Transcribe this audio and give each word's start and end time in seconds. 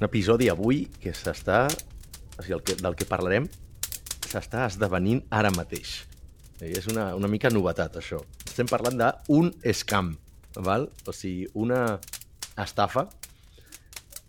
Un 0.00 0.06
episodi 0.06 0.46
avui 0.48 0.86
que 0.96 1.12
s'està... 1.12 1.66
O 1.68 2.40
sigui, 2.40 2.54
el 2.56 2.62
que, 2.64 2.74
del 2.80 2.94
que 2.96 3.04
parlarem 3.04 3.44
s'està 4.24 4.62
esdevenint 4.64 5.18
ara 5.36 5.50
mateix. 5.52 5.90
I 6.64 6.70
és 6.78 6.88
una, 6.88 7.10
una 7.18 7.28
mica 7.28 7.50
novetat, 7.52 7.98
això. 8.00 8.22
Estem 8.46 8.70
parlant 8.70 8.96
d'un 8.96 9.50
scam, 9.76 10.14
val? 10.64 10.88
O 11.04 11.12
sigui, 11.12 11.50
una 11.52 11.82
estafa 12.64 13.04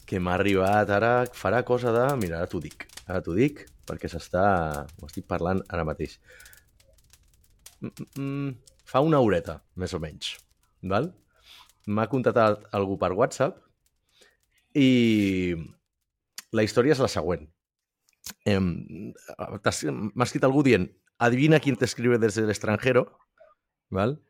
que 0.04 0.20
m'ha 0.20 0.36
arribat 0.36 0.92
ara, 0.92 1.14
farà 1.32 1.64
cosa 1.64 1.96
de... 1.96 2.04
Mira, 2.20 2.42
ara 2.44 2.52
t'ho 2.52 2.60
dic. 2.60 2.90
Ara 3.08 3.24
t'ho 3.24 3.40
dic, 3.40 3.64
perquè 3.88 4.12
s'està... 4.12 4.44
Ho 5.00 5.08
estic 5.08 5.30
parlant 5.32 5.64
ara 5.72 5.88
mateix. 5.88 6.20
Mm, 7.80 7.96
mm, 7.96 8.12
mm, 8.20 8.78
fa 8.92 9.08
una 9.08 9.24
horeta, 9.24 9.62
més 9.80 9.96
o 9.96 10.04
menys. 10.04 10.36
Val? 10.84 11.14
M'ha 11.88 12.12
contactat 12.12 12.68
algú 12.76 13.00
per 13.00 13.16
WhatsApp 13.16 13.71
i 14.76 15.56
la 16.52 16.64
història 16.64 16.96
és 16.96 17.02
la 17.04 17.12
següent. 17.12 17.48
Eh, 18.46 18.60
M'ha 18.60 20.26
escrit 20.26 20.44
algú 20.46 20.64
dient 20.64 20.90
adivina 21.22 21.60
quién 21.60 21.76
te 21.76 21.86
escribe 21.86 22.18
desde 22.18 22.42
el 22.42 22.50
extranjero, 22.50 23.20
¿val? 23.90 24.24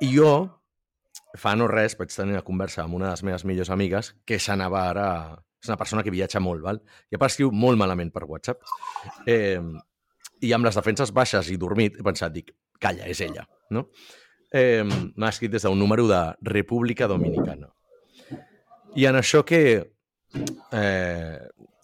I 0.00 0.14
jo, 0.14 0.62
fa 1.34 1.56
no 1.58 1.66
res, 1.66 1.96
vaig 1.98 2.12
tenir 2.14 2.36
una 2.36 2.44
conversa 2.46 2.84
amb 2.84 2.94
una 2.94 3.08
de 3.08 3.16
les 3.16 3.24
meves 3.26 3.44
millors 3.44 3.72
amigues 3.74 4.14
que 4.24 4.38
s'anava 4.38 4.86
ara... 4.92 5.08
És 5.64 5.70
una 5.70 5.78
persona 5.80 6.02
que 6.04 6.12
viatja 6.12 6.42
molt, 6.44 6.60
val? 6.62 6.82
I 7.08 7.16
a 7.16 7.26
escriu 7.26 7.48
molt 7.50 7.80
malament 7.80 8.12
per 8.12 8.26
WhatsApp. 8.28 8.60
Eh, 9.26 9.58
I 10.44 10.52
amb 10.52 10.68
les 10.68 10.76
defenses 10.76 11.10
baixes 11.10 11.48
i 11.50 11.56
dormit, 11.56 11.96
he 11.96 12.04
pensat, 12.04 12.34
dic, 12.34 12.52
calla, 12.78 13.08
és 13.08 13.22
ella, 13.24 13.46
no? 13.72 13.88
Eh, 14.52 14.84
M'ha 14.84 15.30
escrit 15.32 15.50
des 15.50 15.64
d'un 15.64 15.78
número 15.78 16.06
de 16.06 16.20
República 16.42 17.08
Dominicana. 17.08 17.73
I 18.94 19.06
en 19.10 19.18
això 19.18 19.42
que, 19.46 19.60
eh, 20.72 21.38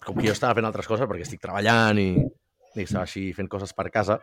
com 0.05 0.15
que 0.15 0.27
jo 0.27 0.33
estava 0.35 0.55
fent 0.55 0.67
altres 0.67 0.87
coses 0.87 1.07
perquè 1.09 1.25
estic 1.27 1.41
treballant 1.43 1.99
i, 1.99 2.09
i 2.15 2.85
estava 2.85 3.03
així 3.03 3.31
fent 3.35 3.49
coses 3.51 3.75
per 3.75 3.89
casa, 3.91 4.19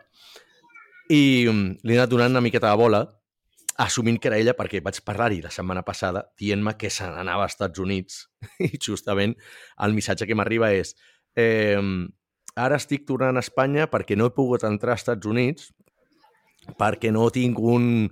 i 1.09 1.45
mm, 1.49 1.81
li 1.85 1.95
he 1.95 1.99
anat 1.99 2.11
donant 2.11 2.33
una 2.33 2.43
miqueta 2.45 2.71
de 2.71 2.81
bola, 2.81 3.03
assumint 3.79 4.19
que 4.19 4.27
era 4.27 4.39
ella 4.41 4.55
perquè 4.57 4.81
vaig 4.83 4.99
parlar-hi 5.07 5.39
la 5.43 5.51
setmana 5.53 5.85
passada 5.87 6.25
dient-me 6.37 6.73
que 6.77 6.89
se 6.91 7.07
n'anava 7.07 7.45
als 7.45 7.55
Estats 7.55 7.79
Units 7.79 8.25
i 8.67 8.73
justament 8.75 9.37
el 9.85 9.95
missatge 9.95 10.27
que 10.27 10.35
m'arriba 10.35 10.73
és 10.75 10.91
eh, 11.39 11.79
ara 12.59 12.79
estic 12.81 13.05
tornant 13.07 13.39
a 13.39 13.45
Espanya 13.45 13.87
perquè 13.87 14.17
no 14.19 14.27
he 14.27 14.35
pogut 14.35 14.65
entrar 14.67 14.97
als 14.97 15.05
Estats 15.05 15.29
Units 15.31 15.69
perquè 16.81 17.13
no 17.15 17.29
tinc 17.31 17.61
un, 17.63 18.09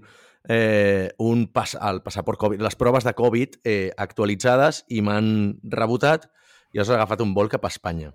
eh, 0.47 1.11
un 1.19 1.47
pas, 1.51 1.75
el 1.75 2.01
passaport 2.01 2.39
Covid, 2.39 2.63
les 2.63 2.75
proves 2.79 3.03
de 3.03 3.13
Covid 3.13 3.59
eh, 3.63 3.91
actualitzades 3.97 4.85
i 4.89 5.03
m'han 5.03 5.59
rebotat 5.73 6.29
i 6.73 6.79
has 6.79 6.89
agafat 6.89 7.21
un 7.23 7.33
vol 7.35 7.51
cap 7.51 7.65
a 7.65 7.71
Espanya. 7.71 8.13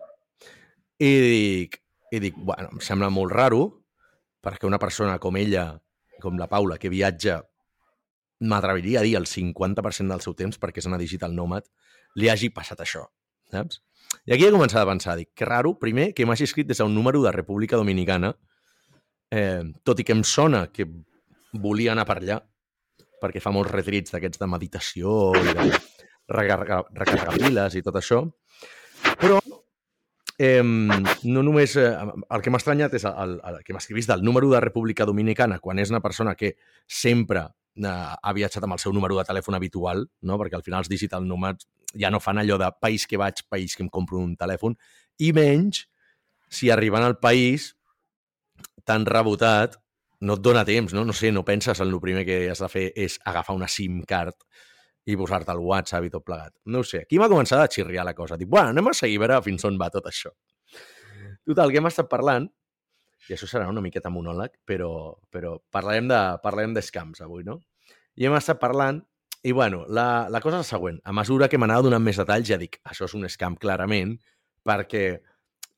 I 1.03 1.13
dic, 1.27 1.79
i 2.13 2.21
dic, 2.23 2.37
bueno, 2.37 2.73
em 2.73 2.83
sembla 2.85 3.11
molt 3.13 3.33
raro 3.33 3.63
perquè 4.43 4.67
una 4.67 4.81
persona 4.83 5.19
com 5.23 5.37
ella, 5.39 5.71
com 6.23 6.39
la 6.39 6.49
Paula, 6.51 6.79
que 6.79 6.91
viatja, 6.91 7.41
m'atreviria 8.43 9.01
a 9.01 9.07
dir 9.07 9.15
el 9.17 9.29
50% 9.31 10.11
del 10.11 10.23
seu 10.25 10.35
temps 10.35 10.59
perquè 10.59 10.83
és 10.83 10.89
una 10.91 10.99
digital 10.99 11.35
nomad, 11.37 11.69
li 12.19 12.29
hagi 12.29 12.51
passat 12.51 12.81
això, 12.83 13.07
saps? 13.53 13.83
I 14.27 14.35
aquí 14.35 14.45
he 14.45 14.53
començat 14.53 14.83
a 14.83 14.89
pensar, 14.89 15.15
dic, 15.17 15.31
que 15.35 15.47
raro, 15.49 15.77
primer, 15.81 16.11
que 16.13 16.27
m'hagi 16.27 16.45
escrit 16.49 16.69
des 16.69 16.83
d'un 16.83 16.93
número 16.95 17.23
de 17.23 17.33
República 17.33 17.79
Dominicana, 17.81 18.35
eh, 19.31 19.63
tot 19.85 20.01
i 20.01 20.05
que 20.05 20.13
em 20.13 20.25
sona 20.27 20.67
que 20.75 20.89
volia 21.53 21.93
anar 21.93 22.07
per 22.09 22.19
allà, 22.21 22.39
perquè 23.23 23.43
fa 23.43 23.53
molts 23.55 23.71
retrits 23.71 24.15
d'aquests 24.15 24.41
de 24.41 24.49
meditació 24.51 25.33
i 25.39 25.55
de 25.55 25.69
recarregar, 26.33 26.83
recarregar 26.97 27.39
piles 27.39 27.77
i 27.79 27.83
tot 27.85 27.99
això. 28.01 28.23
Però 29.21 29.39
eh, 30.39 30.63
no 30.63 31.43
només... 31.43 31.77
Eh, 31.77 31.91
el 31.93 32.43
que 32.45 32.53
m'ha 32.53 32.61
estranyat 32.63 32.97
és 32.99 33.07
el, 33.09 33.37
el, 33.39 33.61
que 33.67 33.77
m'escrivís 33.77 34.09
del 34.11 34.25
número 34.27 34.51
de 34.51 34.63
República 34.65 35.07
Dominicana 35.09 35.61
quan 35.63 35.79
és 35.83 35.93
una 35.93 36.03
persona 36.05 36.35
que 36.39 36.57
sempre 36.87 37.45
eh, 37.47 37.93
ha 37.93 38.35
viatjat 38.35 38.67
amb 38.67 38.79
el 38.79 38.83
seu 38.83 38.95
número 38.97 39.19
de 39.19 39.27
telèfon 39.29 39.59
habitual, 39.59 40.07
no? 40.23 40.41
perquè 40.41 40.59
al 40.59 40.67
final 40.67 40.83
els 40.83 40.91
digital 40.93 41.29
nomads 41.29 41.69
ja 41.99 42.11
no 42.11 42.23
fan 42.25 42.41
allò 42.41 42.57
de 42.59 42.71
país 42.81 43.07
que 43.07 43.21
vaig, 43.21 43.45
país 43.53 43.77
que 43.77 43.85
em 43.85 43.93
compro 43.93 44.19
un 44.23 44.35
telèfon, 44.41 44.77
i 45.21 45.33
menys 45.37 45.85
si 46.53 46.71
arribant 46.73 47.05
al 47.05 47.19
país 47.21 47.73
tan 48.89 49.07
rebotat 49.07 49.79
no 50.23 50.37
et 50.39 50.43
dona 50.45 50.63
temps, 50.65 50.95
no? 50.95 51.05
No 51.05 51.15
sé, 51.17 51.33
no 51.35 51.45
penses 51.45 51.81
en 51.83 51.89
el 51.89 52.01
primer 52.01 52.25
que 52.27 52.45
has 52.53 52.63
de 52.63 52.71
fer 52.71 52.87
és 52.97 53.19
agafar 53.27 53.57
una 53.59 53.69
SIM 53.69 54.03
card 54.09 54.37
i 55.11 55.17
posar-te 55.19 55.51
al 55.51 55.63
WhatsApp 55.63 56.07
i 56.07 56.13
tot 56.13 56.25
plegat. 56.25 56.55
No 56.71 56.83
ho 56.83 56.87
sé, 56.87 57.03
aquí 57.03 57.19
m'ha 57.19 57.31
començat 57.31 57.59
a 57.59 57.71
xirriar 57.71 58.05
la 58.07 58.15
cosa. 58.15 58.39
Dic, 58.39 58.49
bueno, 58.51 58.71
anem 58.71 58.93
a 58.93 58.95
seguir 58.95 59.19
a 59.19 59.25
veure 59.25 59.41
fins 59.43 59.67
on 59.67 59.79
va 59.81 59.91
tot 59.91 60.07
això. 60.07 60.31
Total, 61.43 61.73
que 61.73 61.81
hem 61.83 61.89
estat 61.91 62.11
parlant, 62.11 62.47
i 63.29 63.35
això 63.35 63.49
serà 63.51 63.67
una 63.71 63.83
miqueta 63.83 64.13
monòleg, 64.15 64.55
però, 64.67 64.93
però 65.31 65.57
parlarem 65.75 66.07
de 66.11 66.21
parlarem 66.43 66.77
d'escams 66.77 67.23
avui, 67.27 67.43
no? 67.47 67.59
I 68.15 68.29
hem 68.29 68.37
estat 68.39 68.61
parlant, 68.63 69.01
i 69.43 69.51
bueno, 69.51 69.83
la, 69.91 70.29
la 70.31 70.41
cosa 70.43 70.61
és 70.61 70.69
la 70.69 70.77
següent. 70.77 71.01
A 71.03 71.15
mesura 71.19 71.49
que 71.51 71.59
m'anava 71.59 71.89
donant 71.89 72.03
més 72.03 72.21
detalls, 72.23 72.47
ja 72.47 72.61
dic, 72.61 72.79
això 72.87 73.09
és 73.09 73.17
un 73.19 73.27
scam 73.31 73.59
clarament, 73.59 74.15
perquè 74.63 75.03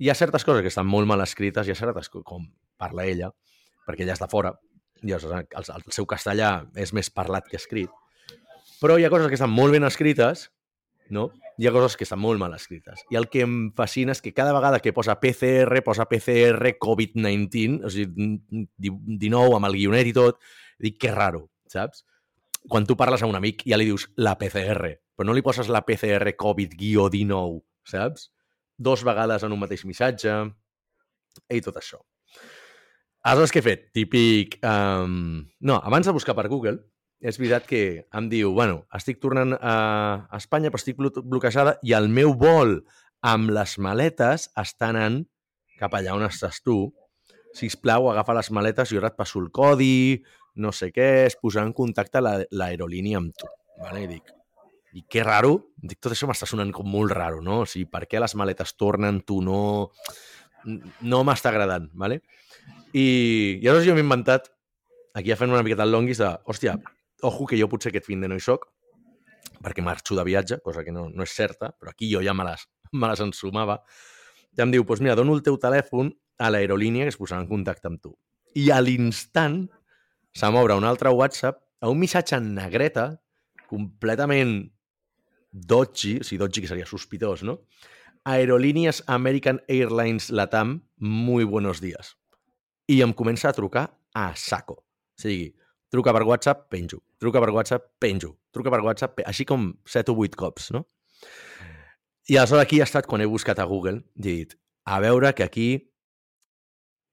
hi 0.05 0.11
ha 0.11 0.19
certes 0.19 0.45
coses 0.45 0.61
que 0.61 0.73
estan 0.73 0.89
molt 0.91 1.09
mal 1.09 1.25
escrites, 1.25 1.65
hi 1.65 1.73
ha 1.73 1.79
certes, 1.79 2.11
com 2.13 2.45
parla 2.81 3.07
ella, 3.09 3.31
perquè 3.87 4.05
ella 4.05 4.17
és 4.17 4.23
de 4.23 4.31
fora, 4.31 4.55
i 5.05 5.13
el, 5.13 5.25
el, 5.29 5.71
el 5.77 5.87
seu 5.93 6.07
castellà 6.09 6.57
és 6.81 6.93
més 6.97 7.11
parlat 7.13 7.49
que 7.51 7.61
escrit. 7.61 7.93
Però 8.81 8.99
hi 8.99 9.05
ha 9.07 9.13
coses 9.13 9.31
que 9.31 9.39
estan 9.39 9.53
molt 9.53 9.75
ben 9.75 9.85
escrites, 9.87 10.49
no? 11.13 11.31
Hi 11.61 11.69
ha 11.69 11.73
coses 11.75 11.95
que 11.97 12.07
estan 12.07 12.19
molt 12.19 12.41
mal 12.41 12.55
escrites. 12.57 13.05
I 13.13 13.19
el 13.21 13.29
que 13.31 13.45
em 13.47 13.55
fascina 13.77 14.15
és 14.17 14.23
que 14.25 14.33
cada 14.35 14.55
vegada 14.57 14.81
que 14.83 14.93
posa 14.97 15.19
PCR, 15.21 15.85
posa 15.87 16.09
PCR 16.11 16.75
COVID-19, 16.83 17.85
o 17.87 17.93
sigui, 17.93 18.41
19 18.81 19.61
amb 19.61 19.71
el 19.71 19.79
guionet 19.79 20.11
i 20.11 20.17
tot, 20.17 20.41
dic 20.83 20.99
que 21.01 21.13
raro, 21.15 21.47
saps? 21.71 22.03
Quan 22.69 22.89
tu 22.89 22.97
parles 22.97 23.23
a 23.23 23.29
un 23.31 23.37
amic 23.39 23.63
ja 23.69 23.79
li 23.79 23.87
dius 23.91 24.09
la 24.17 24.35
PCR, 24.41 24.97
però 25.15 25.29
no 25.29 25.37
li 25.37 25.45
poses 25.47 25.71
la 25.71 25.85
PCR 25.87 26.35
COVID-19, 26.41 27.61
saps? 27.87 28.31
Dos 28.75 29.05
vegades 29.07 29.45
en 29.47 29.55
un 29.55 29.63
mateix 29.63 29.85
missatge 29.87 30.35
i 31.55 31.63
tot 31.63 31.79
això. 31.79 32.03
Aleshores, 33.25 33.53
què 33.55 33.63
he 33.63 33.65
fet? 33.65 33.87
Típic... 33.97 34.59
Um... 34.61 35.47
No, 35.65 35.79
abans 35.81 36.05
de 36.05 36.13
buscar 36.13 36.35
per 36.37 36.45
Google, 36.53 36.77
és 37.25 37.39
veritat 37.41 37.65
que 37.65 37.81
em 38.13 38.27
diu, 38.29 38.51
bueno, 38.53 38.83
estic 38.93 39.17
tornant 39.23 39.55
a 39.57 39.77
Espanya, 40.37 40.69
però 40.69 40.83
estic 40.83 41.01
bloquejada 41.01 41.79
i 41.83 41.95
el 41.97 42.11
meu 42.13 42.35
vol 42.37 42.83
amb 43.25 43.49
les 43.57 43.79
maletes 43.81 44.51
està 44.61 44.91
anant 44.93 45.23
cap 45.81 45.97
allà 45.97 46.13
on 46.19 46.27
estàs 46.27 46.61
tu. 46.61 46.93
Si 47.57 47.71
plau, 47.81 48.11
agafa 48.13 48.37
les 48.37 48.51
maletes 48.53 48.93
i 48.93 49.01
ara 49.01 49.09
et 49.09 49.17
passo 49.17 49.41
el 49.41 49.49
codi, 49.55 50.21
no 50.61 50.75
sé 50.77 50.91
què, 50.93 51.25
es 51.25 51.39
posarà 51.41 51.65
en 51.65 51.73
contacte 51.73 52.21
l'aerolínia 52.21 53.23
amb 53.23 53.33
tu. 53.41 53.49
Vale? 53.81 54.05
I 54.05 54.11
dic, 54.11 54.35
i 54.95 55.07
que 55.11 55.25
raro, 55.25 55.57
dic, 55.81 55.99
tot 56.03 56.13
això 56.13 56.29
m'està 56.29 56.47
sonant 56.51 56.71
com 56.75 56.87
molt 56.87 57.17
raro, 57.17 57.41
no? 57.43 57.63
O 57.65 57.67
sigui, 57.67 57.89
per 57.91 58.05
què 58.11 58.21
les 58.23 58.37
maletes 58.39 58.77
tornen, 58.77 59.25
tu 59.27 59.41
no... 59.43 59.89
No 60.65 61.23
m'està 61.27 61.51
agradant, 61.53 61.91
vale? 61.93 62.23
I, 62.95 63.05
i 63.61 63.67
aleshores 63.67 63.89
jo 63.89 63.97
m'he 63.97 64.05
inventat, 64.05 64.49
aquí 65.19 65.33
ja 65.33 65.39
fent 65.39 65.53
una 65.53 65.63
miqueta 65.67 65.85
el 65.87 65.93
longuis, 65.93 66.21
de, 66.23 66.31
hòstia, 66.49 66.77
ojo 67.27 67.47
que 67.51 67.59
jo 67.59 67.69
potser 67.71 67.93
aquest 67.93 68.07
fin 68.09 68.23
de 68.23 68.31
no 68.31 68.39
hi 68.39 68.45
soc, 68.45 68.67
perquè 69.65 69.85
marxo 69.85 70.17
de 70.17 70.25
viatge, 70.27 70.61
cosa 70.65 70.85
que 70.85 70.93
no, 70.93 71.09
no 71.11 71.25
és 71.27 71.35
certa, 71.35 71.73
però 71.79 71.93
aquí 71.93 72.11
jo 72.11 72.23
ja 72.25 72.35
me 72.37 72.47
les, 72.49 72.67
me 73.01 73.11
les 73.11 73.25
ensumava. 73.25 73.81
Ja 74.55 74.67
em 74.67 74.75
diu, 74.75 74.85
doncs 74.87 75.03
mira, 75.03 75.17
dono 75.19 75.35
el 75.35 75.43
teu 75.47 75.59
telèfon 75.61 76.13
a 76.39 76.51
l'aerolínia 76.51 77.07
que 77.07 77.15
es 77.15 77.19
posarà 77.19 77.43
en 77.43 77.51
contacte 77.51 77.91
amb 77.91 78.03
tu. 78.03 78.15
I 78.55 78.71
a 78.71 78.81
l'instant 78.83 79.65
se 80.35 80.51
m'obre 80.51 80.77
un 80.79 80.87
altre 80.87 81.11
WhatsApp 81.11 81.59
a 81.83 81.91
un 81.91 81.99
missatge 82.01 82.39
en 82.39 82.55
negreta, 82.57 83.09
completament 83.71 84.55
dodgy, 85.55 86.19
o 86.21 86.27
sigui, 86.27 86.41
dodgy 86.43 86.63
que 86.63 86.71
seria 86.71 86.87
sospitós, 86.87 87.43
no? 87.47 87.61
Aerolíneas 88.25 89.05
American 89.07 89.63
Airlines 89.69 90.31
Latam, 90.31 90.89
muy 90.97 91.45
buenos 91.45 91.81
días 91.81 92.17
i 92.87 93.01
em 93.03 93.13
comença 93.13 93.49
a 93.49 93.53
trucar 93.53 93.89
a 94.15 94.35
saco. 94.37 94.75
O 94.75 95.21
sigui, 95.21 95.55
truca 95.91 96.13
per 96.13 96.23
WhatsApp, 96.23 96.69
penjo. 96.71 97.03
Truca 97.19 97.41
per 97.41 97.51
WhatsApp, 97.51 97.87
penjo. 97.99 98.37
Truca 98.53 98.71
per 98.71 98.81
WhatsApp, 98.81 99.17
penjo. 99.17 99.29
així 99.29 99.45
com 99.45 99.73
7 99.87 100.13
o 100.13 100.17
8 100.21 100.37
cops, 100.37 100.71
no? 100.73 100.87
I 102.29 102.37
aleshores 102.37 102.65
aquí 102.65 102.81
ha 102.81 102.89
estat 102.89 103.07
quan 103.07 103.21
he 103.21 103.29
buscat 103.29 103.59
a 103.61 103.65
Google 103.69 104.03
he 104.17 104.23
dit, 104.23 104.55
a 104.85 105.01
veure 105.01 105.35
que 105.35 105.45
aquí 105.45 105.69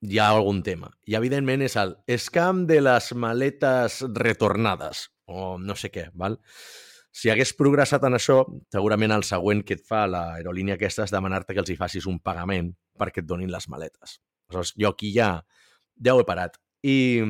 hi 0.02 0.20
ha 0.20 0.30
algun 0.30 0.64
tema. 0.64 0.92
I 1.08 1.16
evidentment 1.16 1.62
és 1.62 1.76
el 1.78 1.96
scam 2.18 2.66
de 2.68 2.82
les 2.82 3.12
maletes 3.14 4.02
retornades, 4.16 5.10
o 5.28 5.58
no 5.60 5.76
sé 5.76 5.92
què, 5.92 6.10
val? 6.16 6.40
Si 7.12 7.30
hagués 7.30 7.52
progressat 7.58 8.06
en 8.08 8.16
això, 8.16 8.42
segurament 8.72 9.12
el 9.12 9.26
següent 9.28 9.66
que 9.68 9.76
et 9.76 9.84
fa 9.88 10.06
l'aerolínia 10.08 10.78
aquesta 10.78 11.04
és 11.04 11.12
demanar-te 11.12 11.54
que 11.54 11.60
els 11.64 11.72
hi 11.74 11.80
facis 11.80 12.08
un 12.08 12.22
pagament 12.24 12.72
perquè 13.00 13.24
et 13.24 13.28
donin 13.28 13.52
les 13.52 13.68
maletes. 13.68 14.20
Aleshores, 14.48 14.74
jo 14.80 14.94
aquí 14.94 15.12
ja 15.16 15.42
ja 16.04 16.16
ho 16.16 16.22
he 16.22 16.28
parat. 16.28 16.58
I, 16.84 17.22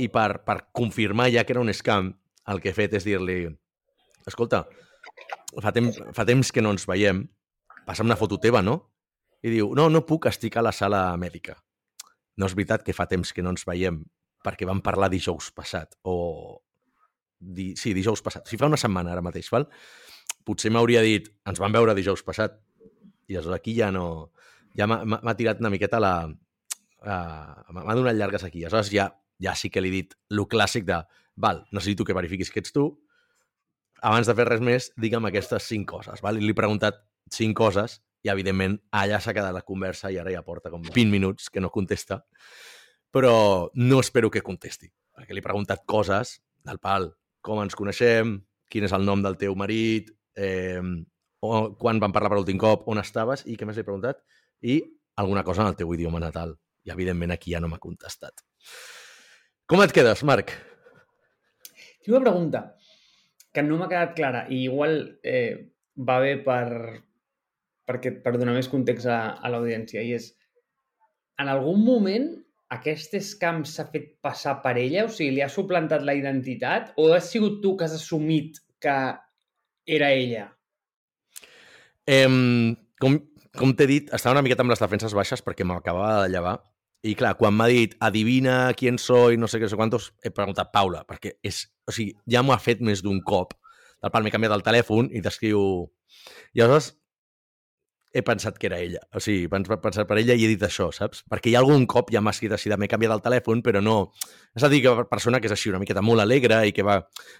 i 0.00 0.08
per, 0.12 0.42
per 0.46 0.58
confirmar 0.72 1.28
ja 1.32 1.44
que 1.44 1.54
era 1.54 1.64
un 1.64 1.72
scam, 1.74 2.12
el 2.48 2.62
que 2.62 2.72
he 2.72 2.76
fet 2.76 2.96
és 2.98 3.06
dir-li 3.06 3.44
escolta, 4.26 4.64
fa, 5.60 5.72
temps, 5.74 5.98
fa 6.16 6.26
temps 6.28 6.52
que 6.54 6.64
no 6.64 6.72
ens 6.74 6.86
veiem, 6.88 7.26
passa 7.86 8.06
una 8.06 8.16
foto 8.16 8.38
teva, 8.40 8.62
no? 8.62 8.78
I 9.42 9.50
diu, 9.50 9.72
no, 9.74 9.88
no 9.90 10.04
puc, 10.06 10.28
estic 10.30 10.56
a 10.56 10.64
la 10.64 10.72
sala 10.72 11.04
mèdica. 11.18 11.56
No 12.38 12.46
és 12.48 12.54
veritat 12.56 12.84
que 12.86 12.94
fa 12.96 13.08
temps 13.10 13.34
que 13.34 13.42
no 13.42 13.52
ens 13.52 13.66
veiem, 13.68 14.00
perquè 14.46 14.68
vam 14.68 14.82
parlar 14.84 15.10
dijous 15.12 15.50
passat, 15.54 15.98
o... 16.06 16.62
Di... 17.42 17.72
Sí, 17.78 17.94
dijous 17.96 18.22
passat. 18.22 18.46
Sigui, 18.46 18.60
fa 18.60 18.70
una 18.70 18.80
setmana 18.80 19.12
ara 19.14 19.24
mateix, 19.24 19.50
val? 19.52 19.66
Potser 20.46 20.70
m'hauria 20.74 21.02
dit, 21.02 21.26
ens 21.48 21.58
vam 21.62 21.74
veure 21.74 21.94
dijous 21.98 22.22
passat, 22.26 22.60
i 23.26 23.36
aleshores 23.36 23.58
aquí 23.58 23.74
ja 23.78 23.90
no... 23.94 24.06
Ja 24.78 24.86
m'ha 24.88 25.34
tirat 25.36 25.60
una 25.60 25.72
miqueta 25.72 26.00
la... 26.00 26.14
Uh, 27.02 27.74
m'ha 27.74 27.96
donat 27.98 28.16
llargues 28.16 28.46
aquí. 28.46 28.62
Aleshores 28.62 28.92
ja, 28.94 29.10
ja 29.42 29.56
sí 29.58 29.68
que 29.70 29.82
li 29.82 29.90
he 29.90 29.96
dit 29.98 30.14
lo 30.30 30.46
clàssic 30.48 30.86
de 30.88 31.02
val, 31.36 31.64
necessito 31.72 32.06
que 32.06 32.16
verifiquis 32.16 32.52
que 32.52 32.62
ets 32.62 32.72
tu, 32.72 32.86
abans 34.02 34.28
de 34.28 34.34
fer 34.36 34.46
res 34.48 34.62
més, 34.64 34.90
digue'm 35.00 35.26
aquestes 35.28 35.66
cinc 35.70 35.88
coses. 35.90 36.22
Val? 36.24 36.38
I 36.38 36.44
li 36.44 36.54
he 36.54 36.58
preguntat 36.58 37.02
cinc 37.32 37.56
coses 37.58 38.00
i, 38.22 38.30
evidentment, 38.30 38.76
allà 38.94 39.20
s'ha 39.22 39.34
quedat 39.34 39.54
la 39.54 39.64
conversa 39.66 40.10
i 40.12 40.18
ara 40.20 40.34
ja 40.34 40.44
porta 40.46 40.70
com 40.70 40.82
20 40.84 41.10
minuts 41.10 41.48
que 41.50 41.62
no 41.62 41.72
contesta, 41.74 42.22
però 43.12 43.34
no 43.74 44.00
espero 44.00 44.30
que 44.30 44.44
contesti, 44.44 44.90
perquè 45.14 45.34
li 45.34 45.42
he 45.42 45.46
preguntat 45.46 45.84
coses 45.86 46.38
del 46.66 46.78
pal, 46.82 47.10
com 47.42 47.60
ens 47.62 47.76
coneixem, 47.78 48.36
quin 48.72 48.86
és 48.88 48.94
el 48.96 49.04
nom 49.06 49.22
del 49.24 49.36
teu 49.40 49.56
marit, 49.58 50.10
eh, 50.38 50.80
o, 51.42 51.52
quan 51.78 52.00
vam 52.00 52.14
parlar 52.14 52.32
per 52.32 52.38
l'últim 52.38 52.60
cop, 52.60 52.86
on 52.88 53.02
estaves 53.02 53.44
i 53.50 53.58
què 53.58 53.68
més 53.68 53.76
li 53.76 53.84
he 53.84 53.88
preguntat, 53.88 54.22
i 54.62 54.78
alguna 55.20 55.44
cosa 55.44 55.64
en 55.64 55.72
el 55.72 55.78
teu 55.78 55.92
idioma 55.94 56.22
natal. 56.22 56.54
I, 56.86 56.94
evidentment, 56.94 57.34
aquí 57.34 57.52
ja 57.52 57.60
no 57.62 57.68
m'ha 57.70 57.82
contestat. 57.82 58.42
Com 59.70 59.82
et 59.84 59.92
quedes, 59.94 60.24
Marc? 60.26 60.54
Tinc 62.02 62.14
una 62.16 62.24
pregunta 62.24 62.62
que 63.54 63.62
no 63.62 63.78
m'ha 63.78 63.90
quedat 63.90 64.14
clara 64.16 64.46
i 64.50 64.64
igual 64.66 64.96
eh, 65.22 65.72
va 66.08 66.18
bé 66.24 66.38
per, 66.42 67.02
perquè, 67.88 68.14
per 68.24 68.34
donar 68.38 68.56
més 68.56 68.70
context 68.72 69.06
a, 69.06 69.20
a 69.38 69.52
l'audiència 69.52 70.02
i 70.02 70.14
és, 70.16 70.32
en 71.42 71.50
algun 71.52 71.84
moment 71.84 72.30
aquest 72.76 73.18
scam 73.24 73.62
s'ha 73.68 73.88
fet 73.92 74.14
passar 74.24 74.58
per 74.64 74.76
ella? 74.80 75.06
O 75.08 75.12
sigui, 75.12 75.36
li 75.36 75.44
ha 75.44 75.50
suplantat 75.52 76.04
la 76.06 76.16
identitat? 76.18 76.94
O 76.96 77.10
has 77.16 77.30
sigut 77.32 77.60
tu 77.64 77.76
que 77.76 77.88
has 77.88 77.96
assumit 77.98 78.62
que 78.82 78.96
era 79.98 80.10
ella? 80.14 80.48
Eh, 82.06 82.26
com 83.00 83.20
com 83.58 83.74
t'he 83.76 83.86
dit, 83.88 84.12
estava 84.16 84.38
una 84.38 84.42
miqueta 84.44 84.64
amb 84.64 84.72
les 84.72 84.80
defenses 84.80 85.12
baixes 85.12 85.42
perquè 85.44 85.64
m'acabava 85.68 86.22
de 86.24 86.30
llevar 86.32 86.54
i 87.02 87.16
clar, 87.18 87.34
quan 87.36 87.56
m'ha 87.58 87.66
dit 87.68 87.96
adivina 88.00 88.72
qui 88.78 88.90
soy, 88.98 89.36
no 89.36 89.48
sé 89.50 89.58
què, 89.58 89.66
no 89.66 89.72
sé 89.72 89.76
quantos, 89.76 90.12
he 90.22 90.30
preguntat 90.30 90.70
Paula, 90.72 91.02
perquè 91.04 91.34
és, 91.42 91.64
o 91.84 91.92
sigui, 91.92 92.14
ja 92.30 92.42
m'ho 92.42 92.54
ha 92.54 92.62
fet 92.62 92.80
més 92.80 93.02
d'un 93.02 93.18
cop. 93.26 93.56
Del 94.02 94.12
pal 94.14 94.22
m'he 94.22 94.30
canviat 94.30 94.54
el 94.54 94.62
telèfon 94.62 95.10
i 95.10 95.22
t'escriu... 95.22 95.90
I 96.54 96.62
aleshores 96.62 96.92
he 98.12 98.22
pensat 98.22 98.58
que 98.60 98.68
era 98.68 98.78
ella. 98.78 99.00
O 99.16 99.20
sigui, 99.24 99.46
he 99.46 99.76
pensat 99.80 100.08
per 100.08 100.18
ella 100.20 100.34
i 100.36 100.44
he 100.44 100.48
dit 100.50 100.62
això, 100.66 100.90
saps? 100.92 101.22
Perquè 101.32 101.48
hi 101.50 101.54
ha 101.56 101.62
algun 101.62 101.86
cop 101.88 102.10
ja 102.12 102.20
m'ha 102.20 102.34
escrit 102.34 102.52
així 102.52 102.68
de 102.68 102.76
m'he 102.76 102.88
canviat 102.90 103.14
el 103.16 103.22
telèfon, 103.24 103.62
però 103.64 103.80
no... 103.80 103.96
És 104.52 104.66
a 104.66 104.68
dir, 104.68 104.82
que 104.84 105.06
persona 105.08 105.40
que 105.40 105.48
és 105.48 105.54
així 105.56 105.72
una 105.72 105.80
miqueta 105.80 106.02
molt 106.04 106.20
alegre 106.20 106.60
i 106.68 106.74
que 106.76 106.84
va 106.84 106.98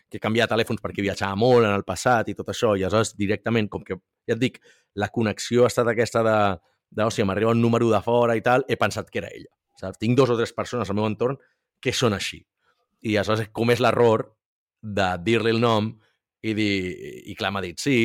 que 0.08 0.20
canviar 0.22 0.48
telèfons 0.48 0.80
perquè 0.80 1.04
viatjava 1.04 1.36
molt 1.36 1.68
en 1.68 1.76
el 1.76 1.84
passat 1.84 2.30
i 2.32 2.36
tot 2.38 2.48
això, 2.48 2.72
i 2.72 2.86
aleshores 2.86 3.12
directament, 3.20 3.68
com 3.68 3.84
que, 3.84 4.00
ja 4.24 4.36
et 4.36 4.40
dic, 4.40 4.62
la 4.96 5.10
connexió 5.12 5.66
ha 5.66 5.72
estat 5.72 5.92
aquesta 5.92 6.24
de, 6.24 6.38
de 6.96 7.10
sigui, 7.10 7.28
m'arriba 7.28 7.52
un 7.52 7.60
número 7.60 7.90
de 7.92 8.00
fora 8.00 8.36
i 8.38 8.40
tal, 8.40 8.64
he 8.68 8.80
pensat 8.80 9.12
que 9.12 9.20
era 9.20 9.28
ella. 9.28 9.52
Saps? 9.76 10.00
Tinc 10.00 10.16
dos 10.16 10.32
o 10.32 10.38
tres 10.40 10.56
persones 10.56 10.88
al 10.88 10.96
meu 10.96 11.08
entorn 11.08 11.36
que 11.82 11.92
són 11.92 12.16
així. 12.16 12.40
I 13.04 13.18
aleshores 13.18 13.44
he 13.44 13.52
comès 13.52 13.80
l'error 13.84 14.30
de 14.80 15.12
dir-li 15.20 15.52
el 15.52 15.60
nom 15.60 15.92
i 16.42 16.56
dir, 16.56 16.74
i 17.28 17.36
clar, 17.36 17.52
m'ha 17.52 17.62
dit 17.64 17.80
sí, 17.80 17.98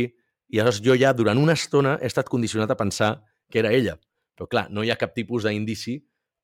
i 0.49 0.59
aleshores 0.59 0.83
jo 0.85 0.95
ja, 0.95 1.11
durant 1.13 1.39
una 1.39 1.55
estona, 1.57 1.97
he 2.01 2.07
estat 2.07 2.29
condicionat 2.31 2.71
a 2.71 2.79
pensar 2.79 3.11
que 3.51 3.59
era 3.59 3.73
ella. 3.75 3.97
Però 4.37 4.47
clar, 4.47 4.67
no 4.71 4.83
hi 4.83 4.91
ha 4.91 4.99
cap 4.99 5.15
tipus 5.15 5.47
d'indici 5.47 5.97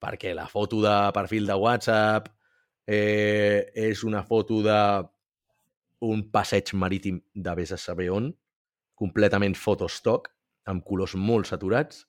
perquè 0.03 0.33
la 0.35 0.47
foto 0.51 0.81
de 0.83 0.93
perfil 1.15 1.47
de 1.47 1.55
WhatsApp 1.55 2.27
eh, 2.87 3.71
és 3.73 4.03
una 4.03 4.23
foto 4.27 4.59
de 4.65 4.79
un 6.03 6.25
passeig 6.33 6.73
marítim 6.75 7.21
de 7.33 7.53
vés 7.55 7.71
a 7.71 7.79
saber 7.79 8.09
on, 8.11 8.33
completament 8.99 9.55
fotostock, 9.55 10.27
amb 10.67 10.83
colors 10.83 11.15
molt 11.15 11.47
saturats, 11.47 12.03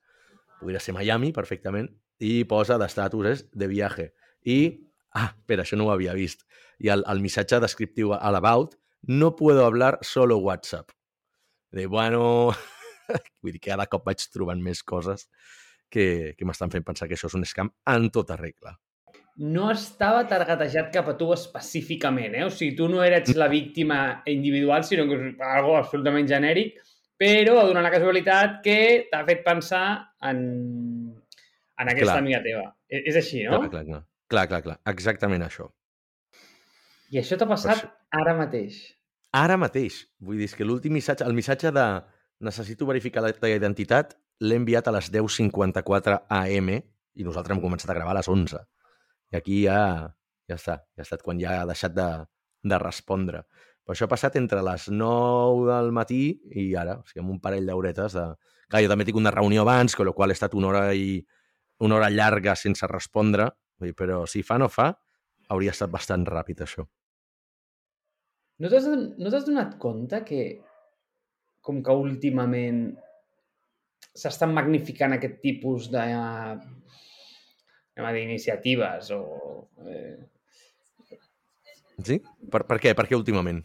podria 0.58 0.82
ser 0.82 0.96
Miami 0.96 1.30
perfectament, 1.36 1.86
i 2.18 2.42
posa 2.50 2.78
d'estatus 2.80 3.30
és 3.30 3.46
de 3.54 3.70
viatge. 3.70 4.08
I, 4.50 4.58
ah, 5.14 5.30
espera, 5.30 5.62
això 5.62 5.78
no 5.78 5.86
ho 5.86 5.94
havia 5.94 6.14
vist. 6.18 6.42
I 6.82 6.90
el, 6.90 7.06
el 7.06 7.22
missatge 7.22 7.62
descriptiu 7.62 8.16
a 8.16 8.34
l'about, 8.34 8.74
no 9.06 9.34
puedo 9.38 9.66
hablar 9.66 9.98
solo 10.02 10.40
WhatsApp 10.42 10.90
de, 11.74 11.86
bueno... 11.90 12.54
Vull 13.44 13.52
dir 13.52 13.60
que 13.60 13.68
cada 13.68 13.84
cop 13.92 14.06
vaig 14.08 14.22
trobant 14.32 14.62
més 14.64 14.80
coses 14.86 15.26
que, 15.92 16.32
que 16.38 16.46
m'estan 16.48 16.72
fent 16.72 16.86
pensar 16.86 17.08
que 17.10 17.18
això 17.18 17.28
és 17.28 17.36
un 17.36 17.44
scam 17.44 17.68
en 17.92 18.08
tota 18.14 18.38
regla. 18.40 18.72
No 19.44 19.66
estava 19.72 20.22
targetejat 20.30 20.88
cap 20.94 21.10
a 21.10 21.16
tu 21.18 21.28
específicament, 21.34 22.36
eh? 22.38 22.46
O 22.46 22.52
sigui, 22.54 22.72
tu 22.78 22.86
no 22.88 23.02
eres 23.04 23.34
la 23.36 23.50
víctima 23.50 23.98
individual, 24.30 24.86
sinó 24.86 25.04
que 25.10 25.18
és 25.18 25.44
algo 25.50 25.74
absolutament 25.76 26.30
genèric, 26.30 26.78
però 27.20 27.58
ha 27.60 27.66
donat 27.68 27.86
la 27.86 27.92
casualitat 27.94 28.60
que 28.64 28.78
t'ha 29.10 29.22
fet 29.26 29.44
pensar 29.46 29.84
en, 30.30 30.40
en 31.80 31.92
aquesta 31.92 32.12
clar. 32.14 32.20
amiga 32.22 32.42
teva. 32.46 32.68
És, 32.88 33.08
és 33.12 33.20
així, 33.20 33.42
no? 33.44 33.58
Clar, 33.58 33.72
clar, 33.74 33.86
clar. 33.90 34.02
Clar, 34.34 34.46
clar, 34.50 34.62
clar. 34.64 34.78
Exactament 34.94 35.44
això. 35.46 35.68
I 37.12 37.20
això 37.20 37.36
t'ha 37.38 37.50
passat 37.50 37.76
això... 37.76 37.90
ara 38.22 38.38
mateix? 38.38 38.80
Ara 39.34 39.56
mateix. 39.58 40.04
Vull 40.22 40.38
dir, 40.38 40.50
que 40.54 40.66
l'últim 40.66 40.94
missatge, 40.94 41.26
el 41.26 41.34
missatge 41.34 41.72
de 41.74 41.84
necessito 42.46 42.86
verificar 42.86 43.24
la 43.24 43.32
teva 43.34 43.50
identitat, 43.56 44.14
l'he 44.46 44.58
enviat 44.60 44.86
a 44.86 44.94
les 44.94 45.10
10.54 45.10 46.20
AM 46.38 46.70
i 46.74 47.26
nosaltres 47.26 47.56
hem 47.56 47.62
començat 47.62 47.90
a 47.90 47.96
gravar 47.98 48.14
a 48.14 48.20
les 48.20 48.30
11. 48.30 48.62
I 49.34 49.38
aquí 49.40 49.60
ja, 49.64 49.80
ja 50.50 50.58
està, 50.58 50.78
ja 50.94 51.02
ha 51.02 51.06
estat 51.08 51.26
quan 51.26 51.42
ja 51.42 51.60
ha 51.60 51.66
deixat 51.66 51.94
de, 51.98 52.08
de 52.62 52.80
respondre. 52.82 53.44
Però 53.84 53.96
això 53.96 54.06
ha 54.06 54.12
passat 54.14 54.38
entre 54.40 54.62
les 54.64 54.88
9 54.88 55.66
del 55.68 55.90
matí 55.92 56.22
i 56.54 56.70
ara, 56.78 57.00
o 57.02 57.08
sigui, 57.08 57.24
amb 57.24 57.34
un 57.36 57.42
parell 57.42 57.66
d'horetes 57.68 58.14
de... 58.16 58.30
Clar, 58.70 58.86
jo 58.86 58.90
també 58.90 59.04
tinc 59.04 59.18
una 59.20 59.34
reunió 59.34 59.66
abans, 59.66 59.98
amb 59.98 60.08
la 60.08 60.14
qual 60.16 60.32
he 60.32 60.38
estat 60.38 60.54
una 60.56 60.70
hora 60.70 60.84
i 60.94 61.18
una 61.84 61.98
hora 61.98 62.08
llarga 62.10 62.54
sense 62.56 62.86
respondre, 62.86 63.50
però 63.98 64.24
si 64.30 64.46
fa 64.46 64.62
no 64.62 64.70
fa, 64.70 64.92
hauria 65.50 65.74
estat 65.74 65.90
bastant 65.92 66.24
ràpid 66.24 66.62
això. 66.64 66.86
No 68.62 68.70
t'has 68.70 68.86
no 68.86 69.30
t'has 69.30 69.46
donat 69.48 69.74
compte 69.82 70.20
que 70.28 70.42
com 71.64 71.80
que 71.82 71.96
últimament 71.96 72.84
s'estan 74.14 74.52
magnificant 74.54 75.16
aquest 75.16 75.40
tipus 75.42 75.88
de 75.92 76.04
d'iniciatives 77.94 79.10
o... 79.14 79.22
Eh... 79.86 80.18
Sí? 82.04 82.18
Per, 82.50 82.62
per 82.66 82.78
què? 82.82 82.92
Per 82.98 83.06
què 83.08 83.16
últimament? 83.18 83.62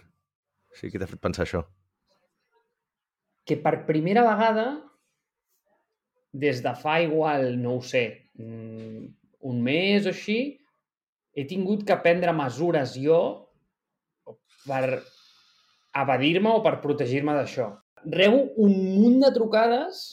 Sí, 0.77 0.89
què 0.89 1.01
t'ha 1.01 1.09
fet 1.09 1.21
pensar 1.21 1.45
això? 1.45 1.63
Que 3.49 3.57
per 3.57 3.87
primera 3.87 4.23
vegada, 4.27 4.67
des 6.45 6.61
de 6.61 6.73
fa 6.77 6.99
igual, 7.01 7.57
no 7.57 7.77
ho 7.77 7.81
sé, 7.81 8.03
mm, 8.37 9.05
un 9.49 9.61
mes 9.65 10.05
o 10.05 10.13
així, 10.13 10.39
he 11.33 11.45
tingut 11.49 11.85
que 11.87 11.97
prendre 12.05 12.33
mesures 12.37 12.93
jo 13.01 13.48
per 14.67 14.99
evadir-me 15.99 16.57
o 16.57 16.63
per 16.65 16.79
protegir-me 16.83 17.35
d'això. 17.37 17.69
Rebo 18.09 18.45
un 18.63 18.75
munt 18.99 19.19
de 19.23 19.31
trucades 19.35 20.03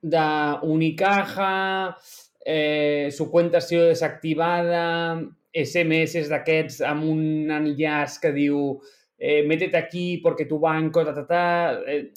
de 0.00 0.24
Unicaja, 0.62 1.96
eh, 2.44 3.10
su 3.12 3.30
cuenta 3.30 3.58
ha 3.58 3.60
sido 3.60 3.84
desactivada, 3.86 5.20
SMS 5.52 6.28
d'aquests 6.30 6.80
amb 6.86 7.04
un 7.10 7.50
enllaç 7.50 8.20
que 8.22 8.30
diu 8.32 8.80
eh, 9.18 9.42
métete 9.46 9.76
aquí 9.76 10.18
porque 10.22 10.46
tu 10.46 10.58
banco, 10.58 11.04
ta, 11.04 11.14
ta, 11.14 11.26
ta... 11.26 11.44
Eh, 11.86 12.12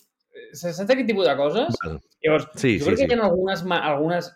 saps 0.53 0.83
aquest 0.85 1.07
tipus 1.09 1.27
de 1.27 1.35
coses? 1.37 1.79
Val. 1.83 1.99
Llavors, 2.23 2.47
sí, 2.55 2.77
jo 2.79 2.87
crec 2.87 3.01
sí, 3.01 3.07
que 3.07 3.15
sí. 3.15 3.17
hi 3.17 3.19
ha 3.19 3.27
algunes, 3.27 3.65
algunes 3.67 4.29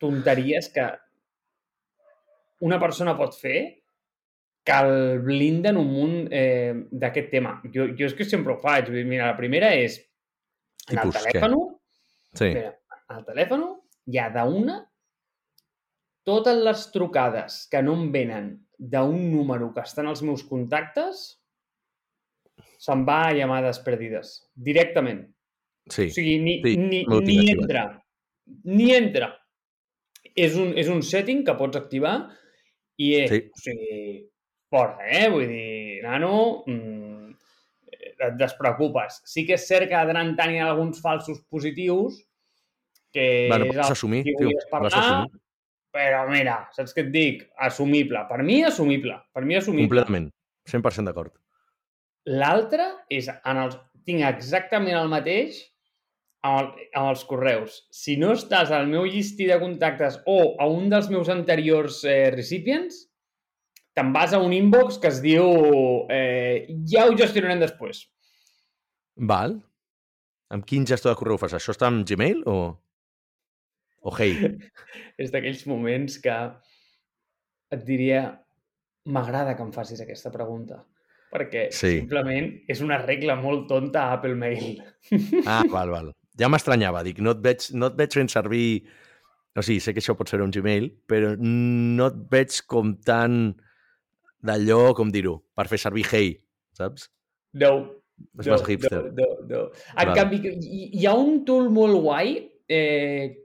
tonteries 0.00 0.70
que 0.72 0.86
una 2.64 2.78
persona 2.80 3.16
pot 3.18 3.36
fer 3.36 3.58
que 4.64 4.72
el 4.80 5.20
blinden 5.20 5.76
un 5.76 5.90
munt 5.92 6.16
eh, 6.32 6.72
d'aquest 6.90 7.30
tema. 7.32 7.58
Jo, 7.74 7.90
jo 7.98 8.08
és 8.08 8.16
que 8.16 8.24
sempre 8.24 8.54
ho 8.54 8.60
faig. 8.62 8.88
Vull 8.88 9.02
dir, 9.02 9.06
mira, 9.10 9.28
la 9.28 9.38
primera 9.38 9.74
és 9.76 9.98
en 10.90 11.00
el 11.04 11.12
telèfon, 11.12 11.56
sí. 12.36 12.50
mira, 12.50 12.72
al 13.12 13.24
telèfon 13.28 13.64
hi 14.08 14.20
ha 14.20 14.28
d'una 14.32 14.80
totes 16.24 16.60
les 16.64 16.84
trucades 16.92 17.64
que 17.72 17.82
no 17.84 17.96
em 18.00 18.10
venen 18.12 18.52
d'un 18.78 19.16
número 19.30 19.70
que 19.74 19.84
estan 19.84 20.08
als 20.08 20.22
meus 20.24 20.44
contactes 20.48 21.24
se'n 22.80 23.04
va 23.08 23.20
a 23.28 23.32
llamades 23.36 23.80
perdides. 23.84 24.34
Directament. 24.54 25.22
Sí. 25.88 26.08
O 26.08 26.14
sigui, 26.16 26.38
ni, 26.40 26.58
sí, 26.64 26.76
ni, 26.80 27.04
ni 27.04 27.38
entra. 27.52 27.84
Ni 28.64 28.90
entra. 28.96 29.30
És 30.34 30.56
un, 30.58 30.72
és 30.80 30.88
un 30.90 31.04
setting 31.04 31.44
que 31.46 31.54
pots 31.58 31.78
activar 31.78 32.16
i 33.00 33.12
és, 33.20 33.30
sí. 33.30 33.40
o 33.44 33.62
sigui, 33.62 33.98
fora, 34.74 34.98
eh? 35.06 35.28
Vull 35.30 35.46
dir, 35.46 36.02
nano, 36.02 36.34
mmm, 36.66 37.30
et 38.24 38.36
despreocupes. 38.40 39.20
Sí 39.28 39.46
que 39.46 39.54
és 39.58 39.66
cert 39.68 39.88
que 39.90 40.00
de 40.02 40.12
tant 40.14 40.20
en 40.26 40.34
tant 40.38 40.52
hi 40.54 40.58
ha 40.62 40.68
alguns 40.72 41.00
falsos 41.02 41.40
positius 41.50 42.18
que 43.14 43.46
Bueno, 43.50 43.68
és 43.70 43.76
el 43.78 43.84
assumir, 43.86 44.24
que 44.26 44.34
volies 44.40 44.66
parlar, 44.70 44.90
assumir. 44.90 45.40
però 45.94 46.24
mira, 46.26 46.56
saps 46.74 46.94
què 46.96 47.04
et 47.06 47.12
dic? 47.14 47.44
Assumible. 47.62 48.24
Per 48.30 48.40
mi, 48.42 48.62
assumible. 48.66 49.20
Per 49.32 49.44
mi, 49.46 49.54
assumible. 49.60 49.86
Completament. 49.86 50.32
100% 50.66 51.06
d'acord. 51.10 51.34
L'altre 52.26 52.88
és, 53.12 53.28
en 53.30 53.60
els, 53.60 53.76
tinc 54.08 54.24
exactament 54.26 54.96
el 54.98 55.10
mateix 55.12 55.60
amb, 56.42 56.56
el, 56.58 56.70
amb 56.96 57.10
els 57.12 57.22
correus. 57.28 57.82
Si 57.94 58.16
no 58.20 58.32
estàs 58.34 58.72
al 58.74 58.88
meu 58.90 59.04
llistí 59.06 59.46
de 59.46 59.60
contactes 59.62 60.18
o 60.26 60.56
a 60.58 60.66
un 60.66 60.88
dels 60.90 61.10
meus 61.12 61.30
anteriors 61.32 62.00
eh, 62.08 62.30
recipients, 62.34 63.04
te'n 63.94 64.12
vas 64.14 64.32
a 64.34 64.40
un 64.42 64.52
inbox 64.52 64.98
que 65.02 65.10
es 65.12 65.20
diu 65.22 65.44
eh, 66.10 66.66
ja 66.90 67.06
ho 67.06 67.14
gestionarem 67.18 67.60
després. 67.62 68.04
Val. 69.16 69.60
Amb 70.54 70.66
quin 70.68 70.86
gestor 70.86 71.14
de 71.14 71.18
correu 71.18 71.38
fas? 71.40 71.54
Això 71.56 71.74
està 71.74 71.88
amb 71.90 72.04
Gmail 72.08 72.42
o... 72.50 72.56
O 74.04 74.12
Hey? 74.18 74.34
És 75.22 75.30
d'aquells 75.32 75.62
moments 75.70 76.18
que 76.20 76.34
et 77.74 77.84
diria 77.86 78.26
m'agrada 79.08 79.54
que 79.56 79.64
em 79.64 79.72
facis 79.72 80.02
aquesta 80.04 80.30
pregunta 80.32 80.82
perquè 81.34 81.64
Sí. 81.74 81.96
simplement 81.98 82.46
és 82.70 82.78
una 82.84 83.00
regla 83.00 83.34
molt 83.34 83.64
tonta 83.68 84.04
a 84.04 84.18
Apple 84.18 84.36
Mail. 84.38 84.76
Ah, 85.50 85.64
val, 85.70 85.90
val. 85.90 86.12
Ja 86.38 86.46
m'estranyava. 86.50 87.02
Dic, 87.06 87.18
no 87.22 87.32
et, 87.34 87.40
veig, 87.42 87.66
no 87.74 87.90
et 87.90 87.96
veig 87.98 88.14
fent 88.14 88.30
servir... 88.30 88.84
O 89.54 89.62
sigui, 89.62 89.80
sé 89.82 89.92
que 89.94 90.02
això 90.02 90.14
pot 90.18 90.30
ser 90.30 90.40
un 90.42 90.50
Gmail, 90.54 90.88
però 91.10 91.32
no 91.38 92.06
et 92.10 92.16
veig 92.30 92.56
com 92.70 92.94
tan 93.06 93.54
d'allò, 94.44 94.92
com 94.96 95.10
dir-ho, 95.14 95.38
per 95.56 95.66
fer 95.70 95.78
servir 95.80 96.04
Hey, 96.12 96.34
saps? 96.76 97.08
No, 97.56 97.70
És 98.38 98.46
no, 98.46 98.52
massa 98.54 98.68
hipster. 98.70 99.00
No, 99.16 99.28
no, 99.40 99.46
no. 99.50 99.62
En 99.94 100.10
Val. 100.10 100.14
canvi, 100.18 100.40
hi, 100.68 101.06
ha 101.06 101.14
un 101.18 101.40
tool 101.48 101.70
molt 101.74 101.96
guai 102.04 102.34
eh, 102.68 103.40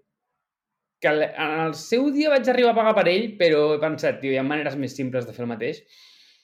que 1.00 1.08
al- 1.08 1.24
en 1.30 1.56
el 1.70 1.74
seu 1.80 2.10
dia 2.12 2.30
vaig 2.34 2.48
arribar 2.52 2.74
a 2.76 2.78
pagar 2.82 2.94
per 2.98 3.08
ell, 3.08 3.32
però 3.40 3.64
he 3.76 3.80
pensat, 3.82 4.20
tio, 4.22 4.34
hi 4.34 4.38
ha 4.42 4.44
maneres 4.46 4.76
més 4.78 4.94
simples 4.98 5.26
de 5.26 5.34
fer 5.34 5.46
el 5.46 5.52
mateix, 5.54 5.80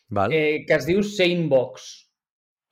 Val? 0.09 0.31
eh, 0.33 0.63
que 0.67 0.77
es 0.79 0.85
diu 0.87 1.03
Sanebox. 1.03 1.91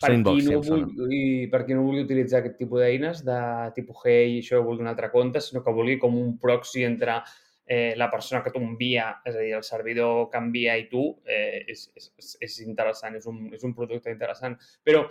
Per 0.03 0.09
Sanebox, 0.09 0.35
qui, 0.39 0.45
sí, 0.47 0.53
no 0.55 0.63
sona. 0.63 0.87
vulgui, 0.97 1.19
per 1.51 1.61
qui 1.67 1.75
no 1.77 1.83
vulgui 1.85 2.01
utilitzar 2.03 2.39
aquest 2.41 2.57
tipus 2.59 2.81
d'eines 2.81 3.21
de 3.27 3.37
tipus 3.75 4.01
Hey, 4.05 4.39
això 4.41 4.63
vulgui 4.63 4.83
un 4.83 4.89
altre 4.91 5.11
compte, 5.11 5.39
sinó 5.43 5.61
que 5.63 5.71
vulgui 5.75 5.99
com 5.99 6.15
un 6.19 6.37
proxy 6.39 6.83
entre 6.87 7.19
eh, 7.65 7.93
la 7.95 8.09
persona 8.11 8.41
que 8.43 8.51
t'ho 8.51 8.59
envia, 8.61 9.21
és 9.25 9.35
a 9.35 9.39
dir, 9.39 9.53
el 9.55 9.63
servidor 9.63 10.29
que 10.31 10.37
envia 10.41 10.75
i 10.77 10.87
tu, 10.91 11.05
eh, 11.25 11.63
és, 11.67 11.85
és, 11.95 12.35
és- 12.41 12.59
interessant, 12.65 13.15
és 13.15 13.25
un, 13.29 13.45
és 13.53 13.63
un 13.63 13.73
producte 13.73 14.11
interessant. 14.11 14.57
Però, 14.83 15.05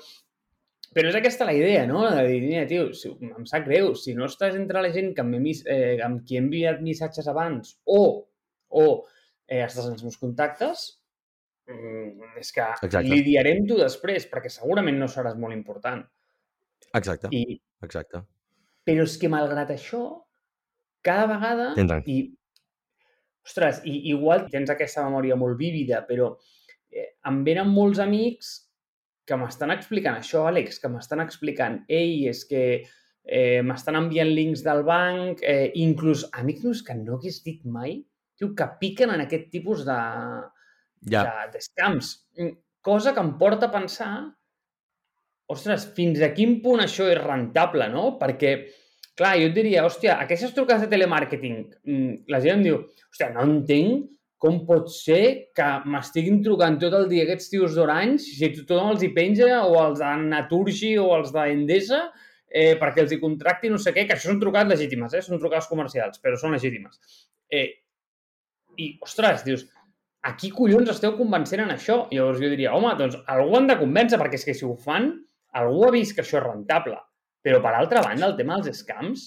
però 0.92 1.08
és 1.08 1.16
aquesta 1.16 1.46
la 1.48 1.54
idea, 1.56 1.86
no? 1.88 2.02
De 2.10 2.26
dir, 2.28 2.40
mira, 2.44 2.66
tio, 2.68 2.90
si, 2.92 3.08
em 3.08 3.46
sap 3.48 3.64
greu, 3.64 3.94
si 3.96 4.12
no 4.14 4.26
estàs 4.28 4.54
entre 4.58 4.82
la 4.84 4.90
gent 4.92 5.14
que 5.16 5.24
mis- 5.24 5.64
eh, 5.66 5.98
amb 6.04 6.20
qui 6.26 6.36
he 6.36 6.42
enviat 6.42 6.82
missatges 6.84 7.28
abans 7.32 7.78
o, 7.84 8.02
o 8.68 8.84
eh, 9.48 9.62
estàs 9.64 9.86
en 9.86 9.94
els 9.96 10.04
meus 10.04 10.18
contactes, 10.20 10.84
mm, 11.68 12.36
és 12.42 12.52
que 12.52 12.66
Exacte. 12.82 13.08
lidiarem 13.08 13.64
tu 13.66 13.78
després, 13.80 14.28
perquè 14.28 14.52
segurament 14.52 14.98
no 15.00 15.08
seràs 15.08 15.38
molt 15.40 15.56
important. 15.56 16.04
Exacte, 16.92 17.28
I, 17.32 17.56
exacte. 17.82 18.20
però 18.84 19.04
és 19.08 19.16
que 19.16 19.28
malgrat 19.32 19.70
això, 19.72 20.02
cada 21.00 21.24
vegada... 21.30 21.72
I, 22.06 22.20
ostres, 23.46 23.82
i, 23.88 23.98
igual 24.12 24.46
tens 24.50 24.70
aquesta 24.70 25.04
memòria 25.06 25.36
molt 25.38 25.58
vívida, 25.58 26.02
però 26.08 26.32
eh, 26.90 27.12
em 27.28 27.42
venen 27.46 27.70
molts 27.72 28.02
amics 28.02 28.54
que 29.26 29.38
m'estan 29.38 29.70
explicant 29.74 30.18
això, 30.18 30.46
Àlex, 30.50 30.80
que 30.82 30.90
m'estan 30.90 31.22
explicant, 31.22 31.82
ei, 31.88 32.26
és 32.30 32.42
que 32.48 32.62
eh, 32.82 33.60
m'estan 33.62 33.98
enviant 33.98 34.30
links 34.34 34.64
del 34.66 34.82
banc, 34.86 35.42
eh, 35.46 35.70
inclús 35.78 36.26
amics 36.38 36.66
meus 36.66 36.82
que 36.86 36.98
no 36.98 37.18
hagués 37.18 37.42
dit 37.44 37.62
mai, 37.64 38.00
tio, 38.38 38.50
que 38.58 38.68
piquen 38.80 39.14
en 39.14 39.22
aquest 39.26 39.50
tipus 39.54 39.86
de, 39.86 40.00
Ja, 41.10 41.24
de, 41.24 41.52
de 41.56 41.60
scams. 41.60 42.12
Mm, 42.38 42.58
Cosa 42.82 43.12
que 43.14 43.22
em 43.22 43.36
porta 43.38 43.68
a 43.68 43.70
pensar, 43.70 44.12
ostres, 45.52 45.84
fins 45.94 46.18
a 46.22 46.32
quin 46.34 46.56
punt 46.64 46.82
això 46.82 47.06
és 47.10 47.20
rentable, 47.20 47.86
no? 47.92 48.16
Perquè, 48.18 48.56
clar, 49.18 49.36
jo 49.40 49.50
et 49.50 49.54
diria, 49.56 49.84
hòstia, 49.86 50.16
aquestes 50.24 50.54
trucades 50.56 50.86
de 50.86 50.90
telemàrqueting, 50.92 51.62
mm, 51.84 52.24
la 52.32 52.40
gent 52.44 52.60
em 52.60 52.66
diu, 52.66 52.80
hòstia, 53.10 53.30
no 53.34 53.46
entenc 53.48 54.08
com 54.42 54.64
pot 54.66 54.88
ser 54.90 55.52
que 55.54 55.66
m'estiguin 55.86 56.40
trucant 56.42 56.78
tot 56.82 56.94
el 56.98 57.06
dia 57.10 57.22
aquests 57.22 57.52
tios 57.52 57.76
d'Orange, 57.76 58.24
si 58.24 58.48
tothom 58.56 58.90
els 58.96 59.04
hi 59.06 59.12
penja, 59.14 59.60
o 59.62 59.76
els 59.84 60.00
de 60.02 60.14
Naturgi, 60.24 60.96
o 60.98 61.12
els 61.14 61.30
d'Endesa, 61.34 62.00
eh, 62.48 62.72
perquè 62.80 63.04
els 63.04 63.14
hi 63.14 63.20
contracti 63.22 63.70
no 63.70 63.78
sé 63.78 63.92
què, 63.94 64.04
que 64.08 64.16
això 64.16 64.32
són 64.32 64.40
trucades 64.42 64.74
legítimes, 64.74 65.14
eh? 65.14 65.22
són 65.22 65.38
trucades 65.38 65.70
comercials, 65.70 66.18
però 66.24 66.40
són 66.40 66.56
legítimes. 66.56 66.98
Eh, 67.52 67.68
I, 68.82 68.88
ostres, 69.06 69.46
dius, 69.46 69.68
a 70.26 70.34
qui 70.38 70.50
collons 70.54 70.90
esteu 70.90 71.14
convencent 71.18 71.62
en 71.62 71.72
això? 71.76 72.02
Llavors 72.10 72.42
jo 72.42 72.50
diria, 72.50 72.74
home, 72.74 72.96
doncs 72.98 73.20
algú 73.30 73.56
han 73.58 73.70
de 73.70 73.78
convèncer, 73.78 74.18
perquè 74.18 74.40
és 74.40 74.48
que 74.48 74.56
si 74.58 74.66
ho 74.66 74.74
fan, 74.74 75.12
algú 75.62 75.86
ha 75.86 75.94
vist 75.94 76.16
que 76.16 76.24
això 76.24 76.40
és 76.40 76.46
rentable. 76.48 76.98
Però, 77.42 77.58
per 77.62 77.74
altra 77.74 78.02
banda, 78.04 78.28
el 78.30 78.36
tema 78.38 78.60
dels 78.62 78.84
scams, 78.84 79.26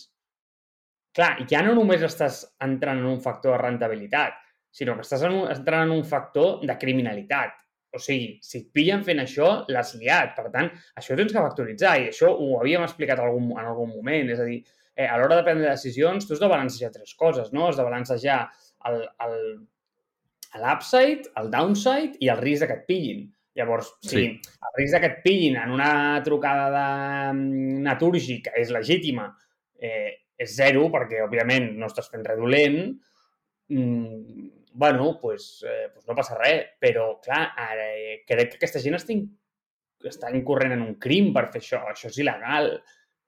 clar, 1.16 1.34
ja 1.52 1.62
no 1.66 1.76
només 1.76 2.04
estàs 2.06 2.42
entrant 2.64 3.02
en 3.02 3.12
un 3.12 3.22
factor 3.24 3.56
de 3.56 3.62
rentabilitat, 3.62 4.40
sinó 4.76 4.96
que 4.96 5.06
estàs 5.06 5.24
en 5.28 5.36
un, 5.36 5.46
entrant 5.52 5.86
en 5.88 5.94
un 5.96 6.04
factor 6.08 6.64
de 6.68 6.76
criminalitat. 6.80 7.56
O 7.96 8.00
sigui, 8.04 8.34
si 8.44 8.60
et 8.60 8.72
pillen 8.76 9.06
fent 9.08 9.22
això, 9.24 9.52
l'has 9.72 9.94
liat. 10.00 10.34
Per 10.36 10.50
tant, 10.52 10.68
això 11.00 11.14
ho 11.14 11.20
tens 11.20 11.32
que 11.32 11.44
factoritzar 11.44 11.94
i 12.02 12.10
això 12.10 12.32
ho 12.34 12.50
havíem 12.60 12.84
explicat 12.84 13.22
algun, 13.24 13.54
en 13.56 13.70
algun 13.70 13.94
moment. 13.94 14.32
És 14.34 14.42
a 14.44 14.48
dir, 14.50 14.58
eh, 14.96 15.08
a 15.08 15.16
l'hora 15.20 15.40
de 15.40 15.46
prendre 15.48 15.70
decisions, 15.70 16.28
tu 16.28 16.36
has 16.36 16.44
de 16.44 16.52
balancejar 16.52 16.92
tres 16.92 17.16
coses, 17.16 17.54
no? 17.56 17.70
Has 17.70 17.80
de 17.80 17.88
balancejar 17.88 18.42
el, 18.90 19.00
el, 19.24 19.38
l'upside, 20.60 21.32
el 21.40 21.52
downside 21.56 22.20
i 22.20 22.32
el 22.34 22.44
risc 22.44 22.66
de 22.66 22.72
que 22.72 22.80
et 22.82 22.86
pillin. 22.92 23.24
Llavors, 23.56 23.94
si 24.02 24.10
Sí. 24.10 24.26
el 24.26 24.74
risc 24.76 25.00
que 25.00 25.06
et 25.08 25.22
pillin 25.24 25.56
en 25.58 25.72
una 25.72 26.22
trucada 26.24 26.66
de 26.76 27.34
mm, 27.34 27.82
Naturgi, 27.84 28.42
que 28.44 28.52
és 28.60 28.70
legítima, 28.70 29.30
eh, 29.80 30.26
és 30.38 30.56
zero, 30.58 30.90
perquè, 30.92 31.22
òbviament, 31.24 31.72
no 31.80 31.88
estàs 31.88 32.10
fent 32.12 32.26
res 32.28 32.38
dolent, 32.38 33.00
mm, 33.70 34.50
bueno, 34.74 35.18
pues, 35.22 35.64
eh, 35.66 35.90
pues 35.94 36.06
no 36.08 36.16
passa 36.16 36.38
res. 36.38 36.66
Però, 36.82 37.20
clar, 37.24 37.54
ara, 37.56 37.88
eh, 37.96 38.24
crec 38.28 38.52
que 38.52 38.58
aquesta 38.60 38.82
gent 38.84 38.96
està, 39.00 39.14
in, 39.16 39.24
està 40.04 40.30
incorrent 40.36 40.74
en 40.76 40.82
un 40.82 40.96
crim 41.00 41.32
per 41.34 41.48
fer 41.48 41.62
això. 41.62 41.80
Això 41.88 42.12
és 42.12 42.20
il·legal. 42.20 42.82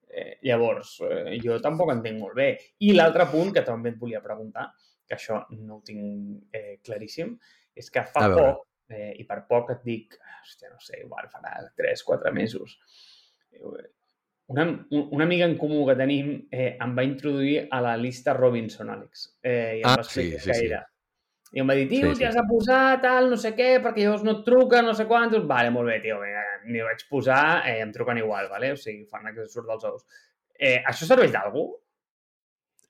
Eh, 0.10 0.38
llavors, 0.44 1.02
eh, 1.08 1.38
jo 1.44 1.60
tampoc 1.62 1.92
entenc 1.92 2.20
molt 2.20 2.36
bé. 2.36 2.58
I 2.80 2.92
l'altre 2.94 3.28
punt 3.32 3.54
que 3.54 3.62
també 3.62 3.90
et 3.90 3.98
volia 4.00 4.22
preguntar, 4.22 4.74
que 5.08 5.16
això 5.16 5.46
no 5.52 5.78
ho 5.78 5.82
tinc 5.86 6.44
eh, 6.52 6.80
claríssim, 6.84 7.38
és 7.76 7.90
que 7.90 8.04
fa 8.04 8.28
poc, 8.34 8.66
eh, 8.90 9.14
i 9.20 9.24
per 9.28 9.44
poc 9.48 9.72
et 9.72 9.84
dic, 9.84 10.18
hòstia, 10.42 10.70
no 10.72 10.80
sé, 10.80 11.02
igual 11.04 11.28
farà 11.30 11.58
3-4 11.76 12.32
mesos, 12.34 12.78
eh, 13.52 13.62
una, 14.48 14.64
un- 14.92 15.08
una 15.12 15.24
amiga 15.26 15.46
en 15.46 15.58
comú 15.58 15.86
que 15.88 15.96
tenim 16.00 16.48
eh, 16.52 16.78
em 16.80 16.94
va 16.98 17.04
introduir 17.04 17.68
a 17.72 17.82
la 17.84 17.98
llista 17.98 18.34
Robinson, 18.34 18.90
Àlex. 18.90 19.26
Eh, 19.44 19.80
I 19.80 19.82
em 19.82 19.90
Ah, 19.90 19.98
va 19.98 20.04
sí, 20.04 20.30
sí, 20.40 20.54
sí. 20.54 20.66
era. 20.68 20.86
I 21.52 21.60
em 21.64 21.68
va 21.70 21.76
dir, 21.76 21.88
tio, 21.90 22.10
Sí, 22.10 22.14
sí, 22.14 22.20
sí. 22.20 22.24
has 22.28 22.36
de 22.36 22.44
posar 22.48 23.02
tal, 23.02 23.30
no 23.30 23.38
sé 23.40 23.54
què, 23.56 23.82
perquè 23.84 24.04
llavors 24.04 24.24
no 24.24 24.32
et 24.38 24.46
truquen, 24.46 24.86
no 24.86 24.94
sé 24.96 25.06
quantos. 25.08 25.46
Vale, 25.48 25.70
molt 25.72 25.88
bé, 25.88 26.00
tio, 26.04 26.18
n'hi 26.68 26.82
vaig 26.84 27.04
posar, 27.10 27.64
eh, 27.68 27.80
em 27.82 27.92
truquen 27.96 28.18
igual, 28.20 28.50
vale? 28.52 28.72
O 28.74 28.78
sigui, 28.78 29.06
fan 29.08 29.28
que 29.36 29.46
surt 29.48 29.68
dels 29.68 29.84
ous. 29.88 30.04
Eh, 30.60 30.82
això 30.86 31.06
serveix 31.08 31.32
d'algú? 31.32 31.66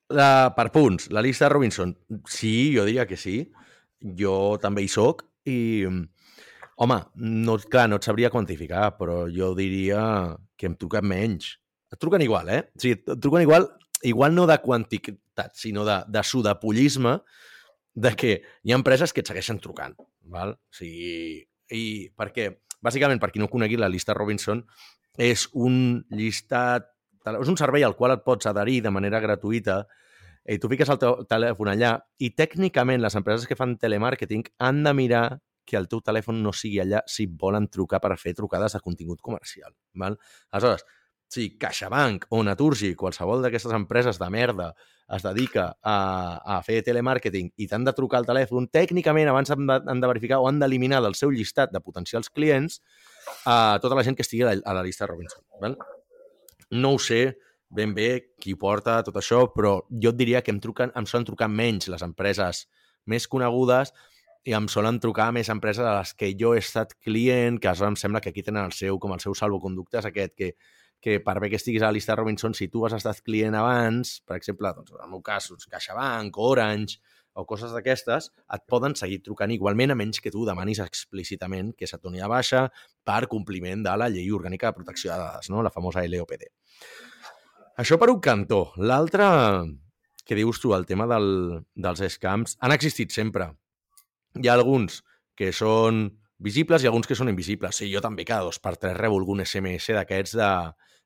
La, 0.09 0.53
per 0.55 0.69
punts, 0.71 1.09
la 1.11 1.21
llista 1.21 1.45
de 1.45 1.53
Robinson. 1.53 1.91
Sí, 2.25 2.73
jo 2.75 2.85
diria 2.87 3.05
que 3.05 3.17
sí. 3.17 3.51
Jo 3.99 4.57
també 4.61 4.83
hi 4.85 4.87
soc 4.93 5.23
i, 5.49 5.87
home, 6.77 6.97
no, 7.15 7.57
clar, 7.71 7.87
no 7.89 7.99
et 7.99 8.07
sabria 8.07 8.31
quantificar, 8.33 8.91
però 8.99 9.23
jo 9.33 9.53
diria 9.57 10.01
que 10.57 10.69
em 10.69 10.75
truquen 10.79 11.07
menys. 11.07 11.55
Et 11.91 11.99
truquen 12.01 12.23
igual, 12.25 12.51
eh? 12.51 12.63
O 12.75 12.83
sigui, 12.83 12.99
et 12.99 13.23
truquen 13.23 13.45
igual, 13.45 13.69
igual 14.07 14.35
no 14.35 14.47
de 14.49 14.59
quantitat, 14.63 15.55
sinó 15.55 15.85
de, 15.87 16.01
de 16.11 16.23
sudapollisme 16.23 17.19
de 17.97 18.13
que 18.13 18.33
hi 18.63 18.73
ha 18.73 18.77
empreses 18.77 19.13
que 19.13 19.23
et 19.23 19.31
segueixen 19.31 19.61
trucant, 19.63 19.95
val? 20.29 20.53
O 20.57 20.77
sigui, 20.77 21.41
i 21.73 21.83
perquè, 22.13 22.51
bàsicament, 22.83 23.21
per 23.23 23.31
qui 23.33 23.41
no 23.41 23.49
conegui, 23.49 23.79
la 23.79 23.89
llista 23.89 24.15
Robinson 24.17 24.61
és 25.17 25.47
un 25.57 26.03
llistat 26.13 26.93
és 27.27 27.49
un 27.51 27.57
servei 27.59 27.83
al 27.83 27.97
qual 27.97 28.13
et 28.13 28.23
pots 28.23 28.47
adherir 28.47 28.79
de 28.85 28.91
manera 28.93 29.19
gratuïta 29.19 29.81
i 30.47 30.59
tu 30.59 30.69
fiques 30.71 30.89
el 30.89 30.99
teu 31.01 31.23
telèfon 31.27 31.73
allà 31.73 31.97
i 32.23 32.31
tècnicament 32.35 33.01
les 33.03 33.15
empreses 33.19 33.47
que 33.47 33.57
fan 33.59 33.75
telemàrqueting 33.81 34.45
han 34.63 34.83
de 34.85 34.93
mirar 34.95 35.25
que 35.67 35.75
el 35.75 35.89
teu 35.91 35.99
telèfon 35.99 36.39
no 36.43 36.53
sigui 36.55 36.79
allà 36.79 37.01
si 37.11 37.27
volen 37.27 37.67
trucar 37.67 37.99
per 38.03 38.15
fer 38.17 38.33
trucades 38.37 38.77
de 38.77 38.79
contingut 38.79 39.19
comercial. 39.21 39.73
Val? 39.99 40.15
Aleshores, 40.55 40.85
si 41.27 41.49
CaixaBank 41.59 42.29
o 42.31 42.39
Naturgi, 42.47 42.93
qualsevol 42.95 43.43
d'aquestes 43.43 43.73
empreses 43.75 44.19
de 44.21 44.29
merda, 44.31 44.69
es 45.15 45.23
dedica 45.23 45.65
a, 45.83 45.97
a 46.55 46.61
fer 46.63 46.79
telemàrqueting 46.87 47.51
i 47.59 47.67
t'han 47.67 47.83
de 47.87 47.93
trucar 47.95 48.21
al 48.21 48.29
telèfon, 48.29 48.69
tècnicament 48.71 49.27
abans 49.31 49.51
han 49.51 49.67
de, 49.67 49.77
han 49.91 50.03
de 50.03 50.11
verificar 50.11 50.39
o 50.39 50.47
han 50.47 50.63
d'eliminar 50.63 51.01
del 51.03 51.19
seu 51.19 51.31
llistat 51.35 51.75
de 51.75 51.83
potencials 51.83 52.31
clients 52.31 52.79
a 53.43 53.79
tota 53.83 53.99
la 53.99 54.07
gent 54.07 54.15
que 54.15 54.23
estigui 54.23 54.47
a 54.47 54.53
la, 54.53 54.63
a 54.63 54.77
la 54.79 54.85
llista 54.87 55.07
Robinson. 55.07 55.43
Val? 55.59 55.75
No 56.71 56.95
ho 56.95 57.03
sé 57.03 57.21
ben 57.69 57.93
bé 57.93 58.33
qui 58.39 58.55
porta 58.55 59.01
tot 59.03 59.17
això, 59.19 59.45
però 59.53 59.79
jo 59.89 60.13
et 60.13 60.19
diria 60.19 60.41
que 60.41 60.53
em, 60.53 60.59
truquen, 60.63 60.93
em 60.95 61.07
solen 61.09 61.27
trucar 61.27 61.49
menys 61.51 61.89
les 61.91 62.03
empreses 62.05 62.65
més 63.05 63.27
conegudes 63.27 63.93
i 64.47 64.55
em 64.55 64.67
solen 64.71 65.01
trucar 65.03 65.31
més 65.35 65.49
empreses 65.51 65.83
a 65.83 65.97
les 65.99 66.13
que 66.15 66.31
jo 66.39 66.53
he 66.55 66.61
estat 66.63 66.93
client, 67.03 67.59
que 67.59 67.71
em 67.71 67.97
sembla 67.99 68.21
que 68.23 68.31
aquí 68.31 68.43
tenen 68.43 68.69
el 68.69 68.75
seu, 68.75 68.99
com 68.99 69.11
el 69.11 69.19
seu 69.19 69.35
salvoconductes 69.35 70.07
aquest, 70.07 70.35
que, 70.39 70.53
que 71.03 71.19
per 71.23 71.35
bé 71.43 71.49
que 71.51 71.59
estiguis 71.59 71.83
a 71.83 71.91
la 71.91 71.97
llista 71.97 72.15
Robinson, 72.15 72.55
si 72.55 72.69
tu 72.71 72.85
has 72.87 72.95
estat 72.95 73.19
client 73.25 73.57
abans, 73.59 74.21
per 74.23 74.37
exemple, 74.39 74.71
doncs, 74.77 74.95
en 74.95 75.03
el 75.03 75.11
meu 75.11 75.21
cas, 75.25 75.49
doncs, 75.51 75.67
CaixaBank, 75.67 76.39
Orange, 76.39 77.01
o 77.37 77.43
coses 77.45 77.73
d'aquestes, 77.75 78.31
et 78.55 78.63
poden 78.71 78.95
seguir 78.97 79.19
trucant 79.25 79.51
igualment, 79.53 79.93
a 79.93 79.97
menys 79.99 80.23
que 80.23 80.31
tu 80.33 80.45
demanis 80.47 80.79
explícitament 80.81 81.75
que 81.77 81.89
se't 81.89 82.01
doni 82.01 82.23
a 82.23 82.31
baixa 82.31 82.63
per 83.05 83.27
compliment 83.29 83.83
de 83.85 83.93
la 83.99 84.07
Llei 84.09 84.31
Orgànica 84.33 84.71
de 84.71 84.79
Protecció 84.79 85.11
de 85.11 85.19
Dades, 85.21 85.51
no? 85.53 85.61
la 85.61 85.73
famosa 85.75 86.01
LOPD. 86.07 86.47
Això 87.77 87.99
per 88.01 88.09
un 88.09 88.21
cantó. 88.23 88.71
L'altre, 88.81 89.27
que 90.25 90.37
dius 90.37 90.61
tu, 90.61 90.73
el 90.73 90.87
tema 90.89 91.05
del, 91.09 91.27
dels 91.77 92.01
scams, 92.17 92.57
han 92.59 92.73
existit 92.73 93.13
sempre. 93.13 93.51
Hi 94.37 94.49
ha 94.49 94.55
alguns 94.57 95.03
que 95.37 95.51
són 95.53 96.07
visibles 96.41 96.83
i 96.83 96.89
alguns 96.89 97.09
que 97.09 97.17
són 97.17 97.29
invisibles. 97.29 97.77
Sí, 97.77 97.91
jo 97.93 98.01
també 98.01 98.25
cada 98.25 98.47
dos 98.49 98.57
per 98.61 98.75
tres 98.81 98.97
rebo 98.97 99.19
algun 99.21 99.45
SMS 99.45 99.93
d'aquests 99.97 100.37
de... 100.41 100.51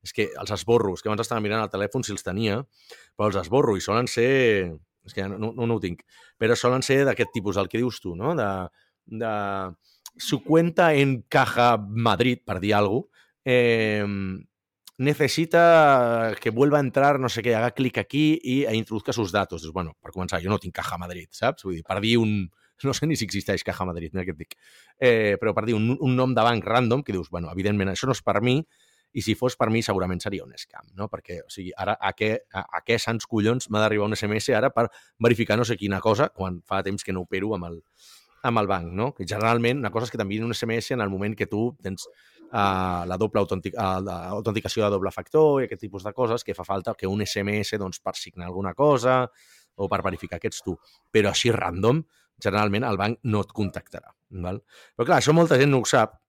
És 0.02 0.16
que 0.18 0.32
els 0.42 0.50
esborro, 0.50 0.96
és 0.98 1.04
que 1.04 1.12
abans 1.12 1.22
estava 1.22 1.44
mirant 1.46 1.62
el 1.62 1.70
telèfon 1.70 2.02
si 2.02 2.10
els 2.16 2.24
tenia, 2.26 2.56
però 3.14 3.28
els 3.30 3.36
esborro 3.38 3.76
i 3.78 3.84
solen 3.86 4.08
ser 4.10 4.32
és 5.06 5.14
que 5.14 5.28
no, 5.30 5.52
no, 5.54 5.68
no 5.68 5.76
ho 5.78 5.82
tinc, 5.82 6.02
però 6.42 6.56
solen 6.58 6.82
ser 6.86 7.04
d'aquest 7.06 7.30
tipus, 7.36 7.60
el 7.62 7.70
que 7.70 7.78
dius 7.82 8.00
tu, 8.02 8.16
no? 8.18 8.34
De, 8.38 8.50
de 9.22 9.34
su 10.18 10.42
cuenta 10.44 10.92
en 10.94 11.20
Caja 11.30 11.76
Madrid, 11.78 12.42
per 12.46 12.60
dir 12.64 12.74
alguna 12.78 13.04
cosa, 13.04 13.28
eh, 13.46 14.06
necesita 15.02 16.36
que 16.40 16.52
vuelva 16.52 16.78
a 16.78 16.86
entrar, 16.86 17.20
no 17.20 17.30
sé 17.30 17.42
què, 17.42 17.56
haga 17.58 17.74
clic 17.74 17.98
aquí 17.98 18.26
i 18.38 18.62
e 18.70 18.74
introduzca 18.78 19.14
sus 19.14 19.32
datos. 19.34 19.64
Dius, 19.66 19.74
bueno, 19.74 19.96
per 19.98 20.14
començar, 20.14 20.40
jo 20.44 20.52
no 20.52 20.60
tinc 20.62 20.76
Caja 20.78 21.00
Madrid, 21.02 21.28
saps? 21.34 21.66
Vull 21.66 21.80
dir, 21.80 21.86
per 21.88 22.00
dir 22.04 22.18
un... 22.22 22.46
No 22.82 22.96
sé 22.98 23.06
ni 23.06 23.14
si 23.18 23.28
existeix 23.28 23.62
Caja 23.66 23.86
Madrid, 23.86 24.14
mira 24.14 24.26
què 24.26 24.34
et 24.34 24.40
dic. 24.40 24.56
Eh, 24.98 25.36
però 25.42 25.54
per 25.58 25.68
dir 25.68 25.76
un, 25.78 25.92
un 26.02 26.16
nom 26.18 26.32
de 26.34 26.46
banc 26.46 26.66
random, 26.66 27.04
que 27.06 27.14
dius, 27.14 27.30
bueno, 27.34 27.52
evidentment, 27.54 27.92
això 27.92 28.10
no 28.10 28.16
és 28.18 28.24
per 28.26 28.40
mi, 28.42 28.56
i 29.14 29.22
si 29.26 29.36
fos 29.36 29.58
per 29.60 29.70
mi 29.74 29.82
segurament 29.86 30.22
seria 30.24 30.46
un 30.46 30.54
scam, 30.58 30.88
no? 30.98 31.10
Perquè, 31.12 31.42
o 31.46 31.52
sigui, 31.52 31.74
ara 31.78 31.98
a 32.00 32.14
què, 32.18 32.32
a, 32.54 32.64
a 32.78 32.82
què 32.86 32.98
sants 33.02 33.28
collons 33.30 33.70
m'ha 33.70 33.82
d'arribar 33.84 34.08
un 34.08 34.16
SMS 34.16 34.54
ara 34.58 34.72
per 34.74 34.88
verificar 35.20 35.58
no 35.60 35.66
sé 35.68 35.78
quina 35.78 36.00
cosa 36.02 36.30
quan 36.30 36.62
fa 36.66 36.82
temps 36.86 37.04
que 37.04 37.14
no 37.14 37.26
opero 37.28 37.52
amb 37.58 37.68
el, 37.68 37.82
amb 38.48 38.62
el 38.62 38.70
banc, 38.72 38.92
no? 38.98 39.12
Que 39.18 39.28
generalment 39.28 39.82
una 39.84 39.92
cosa 39.94 40.08
és 40.08 40.14
que 40.14 40.22
t'enviïn 40.22 40.48
un 40.48 40.56
SMS 40.56 40.96
en 40.96 41.04
el 41.04 41.12
moment 41.14 41.36
que 41.38 41.50
tu 41.50 41.72
tens 41.84 42.08
uh, 42.52 43.04
la 43.08 43.18
doble 43.20 43.42
autentic 43.42 43.76
uh, 43.76 44.00
autenticació 44.38 44.86
de 44.86 44.92
doble 44.94 45.12
factor 45.12 45.62
i 45.62 45.68
aquest 45.68 45.82
tipus 45.88 46.06
de 46.08 46.14
coses 46.14 46.44
que 46.44 46.56
fa 46.58 46.68
falta 46.68 46.96
que 46.98 47.10
un 47.10 47.24
SMS 47.26 47.80
doncs, 47.82 48.00
per 48.04 48.16
signar 48.20 48.50
alguna 48.50 48.74
cosa 48.78 49.24
o 49.76 49.88
per 49.90 50.02
verificar 50.04 50.40
que 50.40 50.52
ets 50.52 50.64
tu. 50.66 50.76
Però 51.12 51.32
així 51.32 51.52
random, 51.56 52.04
generalment 52.42 52.88
el 52.88 53.00
banc 53.00 53.22
no 53.24 53.44
et 53.46 53.54
contactarà. 53.56 54.14
Val? 54.44 54.62
Però 54.96 55.08
clar, 55.08 55.22
això 55.22 55.36
molta 55.36 55.60
gent 55.60 55.72
no 55.72 55.82
ho 55.82 55.88
sap 55.88 56.20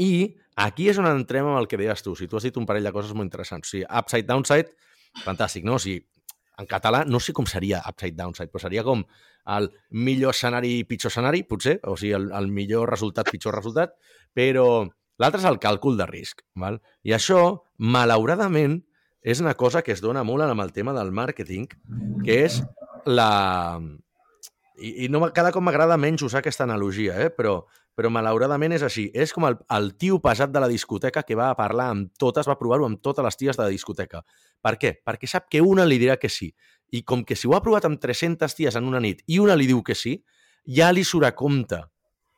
i 0.00 0.12
aquí 0.60 0.88
és 0.90 0.98
on 1.00 1.08
entrem 1.08 1.48
amb 1.48 1.60
el 1.60 1.68
que 1.68 1.78
deies 1.80 2.04
tu. 2.04 2.14
Si 2.16 2.28
tu 2.28 2.38
has 2.38 2.46
dit 2.46 2.56
un 2.56 2.66
parell 2.68 2.86
de 2.88 2.92
coses 2.94 3.12
molt 3.16 3.28
interessants. 3.28 3.68
O 3.68 3.70
sigui, 3.70 3.84
upside, 3.84 4.26
downside, 4.28 4.72
fantàstic, 5.24 5.66
no? 5.68 5.76
O 5.76 5.82
sigui, 5.82 6.00
en 6.60 6.68
català 6.68 7.02
no 7.08 7.20
sé 7.20 7.34
com 7.36 7.48
seria 7.48 7.82
upside, 7.88 8.16
downside, 8.16 8.50
però 8.52 8.64
seria 8.64 8.84
com 8.86 9.04
el 9.56 9.70
millor 10.06 10.34
escenari, 10.36 10.72
pitjor 10.88 11.12
escenari, 11.12 11.42
potser, 11.48 11.78
o 11.88 11.96
sigui, 12.00 12.14
el, 12.16 12.30
el 12.36 12.48
millor 12.52 12.90
resultat, 12.92 13.30
pitjor 13.32 13.56
resultat, 13.56 13.96
però 14.36 14.66
l'altre 15.20 15.42
és 15.42 15.48
el 15.48 15.60
càlcul 15.62 15.98
de 16.00 16.06
risc. 16.08 16.42
Val? 16.58 16.80
I 17.04 17.14
això, 17.16 17.62
malauradament, 17.78 18.80
és 19.20 19.42
una 19.44 19.54
cosa 19.54 19.84
que 19.84 19.92
es 19.92 20.00
dona 20.00 20.24
molt 20.24 20.46
amb 20.46 20.64
el 20.64 20.72
tema 20.72 20.94
del 20.96 21.12
màrqueting, 21.12 21.68
que 22.24 22.44
és 22.46 22.62
la... 23.06 23.80
I, 24.80 25.04
i 25.04 25.08
no, 25.12 25.26
cada 25.36 25.52
cop 25.52 25.62
m'agrada 25.62 26.00
menys 26.00 26.24
usar 26.24 26.40
aquesta 26.40 26.64
analogia, 26.64 27.18
eh? 27.20 27.28
però 27.28 27.60
però 28.00 28.08
malauradament 28.08 28.72
és 28.72 28.84
així. 28.86 29.02
És 29.12 29.34
com 29.36 29.44
el, 29.44 29.58
el 29.76 29.90
tio 30.00 30.16
pesat 30.24 30.52
de 30.54 30.60
la 30.62 30.70
discoteca 30.70 31.20
que 31.26 31.36
va 31.36 31.50
a 31.50 31.56
parlar 31.58 31.90
amb 31.92 32.14
totes, 32.16 32.48
va 32.48 32.56
provar-ho 32.56 32.86
amb 32.88 33.00
totes 33.04 33.26
les 33.26 33.36
ties 33.36 33.58
de 33.58 33.66
la 33.66 33.72
discoteca. 33.74 34.22
Per 34.64 34.72
què? 34.80 34.94
Perquè 35.04 35.28
sap 35.28 35.50
que 35.52 35.60
una 35.60 35.84
li 35.84 35.98
dirà 36.00 36.16
que 36.16 36.30
sí. 36.32 36.48
I 36.96 37.02
com 37.04 37.26
que 37.28 37.36
si 37.36 37.48
ho 37.48 37.52
ha 37.56 37.60
provat 37.60 37.84
amb 37.84 38.00
300 38.00 38.56
ties 38.56 38.78
en 38.80 38.88
una 38.88 39.02
nit 39.04 39.20
i 39.28 39.36
una 39.42 39.56
li 39.58 39.68
diu 39.68 39.82
que 39.84 39.98
sí, 39.98 40.16
ja 40.64 40.88
li 40.96 41.04
surt 41.04 41.28
a 41.28 41.34
compte. 41.36 41.82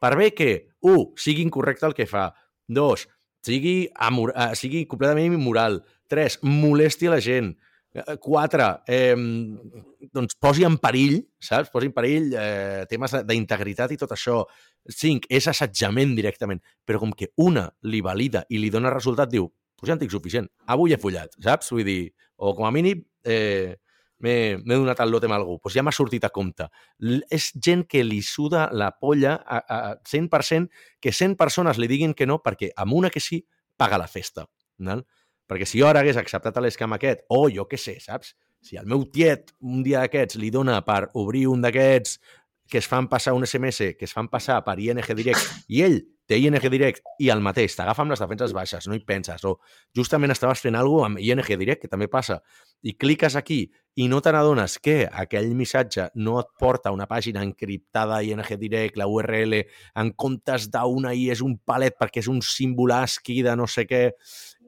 Per 0.03 0.13
bé 0.19 0.33
que, 0.35 0.51
un, 0.83 1.13
sigui 1.15 1.47
incorrecte 1.47 1.87
el 1.87 1.95
que 1.95 2.09
fa, 2.11 2.33
dos, 2.69 3.07
sigui, 3.47 3.89
amor, 3.95 4.33
uh, 4.37 4.53
sigui 4.59 4.85
completament 4.91 5.35
immoral, 5.35 5.81
tres, 6.11 6.39
molesti 6.45 7.11
la 7.11 7.21
gent, 7.25 7.53
eh, 7.95 8.17
quatre, 8.21 8.69
eh, 8.87 9.17
doncs 10.13 10.37
posi 10.41 10.67
en 10.69 10.77
perill, 10.83 11.21
saps? 11.41 11.71
Posi 11.73 11.89
en 11.91 11.95
perill 11.97 12.33
eh, 12.37 12.85
temes 12.91 13.17
d'integritat 13.29 13.95
i 13.95 14.01
tot 14.01 14.13
això. 14.17 14.43
5 14.89 15.29
és 15.31 15.47
assetjament 15.47 16.15
directament, 16.17 16.61
però 16.85 16.99
com 16.99 17.13
que 17.15 17.31
una 17.39 17.69
li 17.87 18.01
valida 18.03 18.43
i 18.51 18.59
li 18.59 18.71
dona 18.71 18.91
resultat, 18.91 19.31
diu, 19.31 19.47
pues 19.79 19.89
ja 19.89 19.95
en 19.95 20.03
tinc 20.03 20.11
suficient, 20.11 20.49
avui 20.67 20.95
he 20.95 20.99
follat, 20.99 21.37
saps? 21.43 21.71
Vull 21.75 21.87
dir, 21.87 22.01
o 22.37 22.55
com 22.59 22.67
a 22.67 22.73
mínim 22.75 23.05
eh, 23.25 23.77
m'he 24.23 24.61
donat 24.65 25.01
el 25.03 25.11
lote 25.13 25.29
amb 25.29 25.37
algú, 25.37 25.59
pues 25.63 25.75
ja 25.77 25.85
m'ha 25.85 25.95
sortit 25.95 26.25
a 26.25 26.33
compte. 26.35 26.69
L 27.03 27.21
és 27.31 27.51
gent 27.59 27.85
que 27.91 28.05
li 28.07 28.23
suda 28.23 28.69
la 28.73 28.93
polla 28.95 29.35
a, 29.43 29.63
a 29.63 29.81
100%, 30.09 30.71
que 31.01 31.13
100 31.13 31.37
persones 31.41 31.81
li 31.83 31.91
diguin 31.91 32.15
que 32.15 32.29
no, 32.29 32.41
perquè 32.43 32.73
amb 32.77 32.95
una 32.99 33.11
que 33.11 33.21
sí, 33.21 33.43
paga 33.77 33.99
la 33.99 34.09
festa. 34.11 34.47
No? 34.79 35.01
Perquè 35.51 35.67
si 35.69 35.83
jo 35.83 35.89
ara 35.89 36.01
hagués 36.01 36.21
acceptat 36.21 36.61
l'escam 36.63 36.95
aquest, 36.97 37.27
o 37.29 37.49
jo 37.53 37.67
què 37.69 37.81
sé, 37.81 37.99
saps? 38.01 38.37
Si 38.63 38.79
el 38.79 38.87
meu 38.87 39.03
tiet 39.11 39.51
un 39.61 39.83
dia 39.83 40.05
d'aquests 40.05 40.39
li 40.39 40.53
dona 40.55 40.79
per 40.87 41.09
obrir 41.19 41.49
un 41.51 41.65
d'aquests 41.65 42.21
que 42.71 42.79
es 42.79 42.87
fan 42.89 43.09
passar 43.11 43.35
un 43.35 43.45
SMS, 43.45 43.93
que 43.99 44.07
es 44.07 44.15
fan 44.15 44.31
passar 44.33 44.63
per 44.65 44.79
ING 44.81 45.03
Direct, 45.19 45.51
i 45.69 45.83
ell 45.85 45.99
té 46.33 46.39
ING 46.41 46.57
Direct 46.73 47.05
i 47.21 47.29
el 47.33 47.43
mateix, 47.45 47.77
t'agafa 47.77 48.05
amb 48.05 48.15
les 48.15 48.23
defenses 48.23 48.55
baixes, 48.57 48.89
no 48.89 48.97
hi 48.97 49.03
penses, 49.05 49.45
o 49.45 49.59
justament 49.97 50.33
estaves 50.33 50.63
fent 50.65 50.79
alguna 50.79 51.11
amb 51.11 51.21
ING 51.21 51.45
Direct, 51.61 51.83
que 51.85 51.91
també 51.93 52.09
passa, 52.09 52.41
i 52.83 52.97
cliques 52.97 53.37
aquí 53.37 53.67
i 54.01 54.09
no 54.09 54.23
te 54.25 54.33
n'adones 54.33 54.79
que 54.81 55.03
aquell 55.07 55.51
missatge 55.59 56.09
no 56.17 56.39
et 56.41 56.49
porta 56.59 56.89
a 56.89 56.97
una 56.97 57.07
pàgina 57.11 57.45
encriptada 57.45 58.23
ING 58.25 58.49
Direct, 58.59 58.97
la 58.97 59.09
URL, 59.11 59.59
en 60.01 60.13
comptes 60.17 60.71
d'una 60.73 61.13
i 61.13 61.29
és 61.35 61.45
un 61.45 61.59
palet 61.61 61.99
perquè 62.01 62.25
és 62.25 62.31
un 62.33 62.41
símbol 62.41 62.97
ASCII 62.97 63.45
de 63.45 63.57
no 63.59 63.69
sé 63.69 63.85
què, 63.91 64.09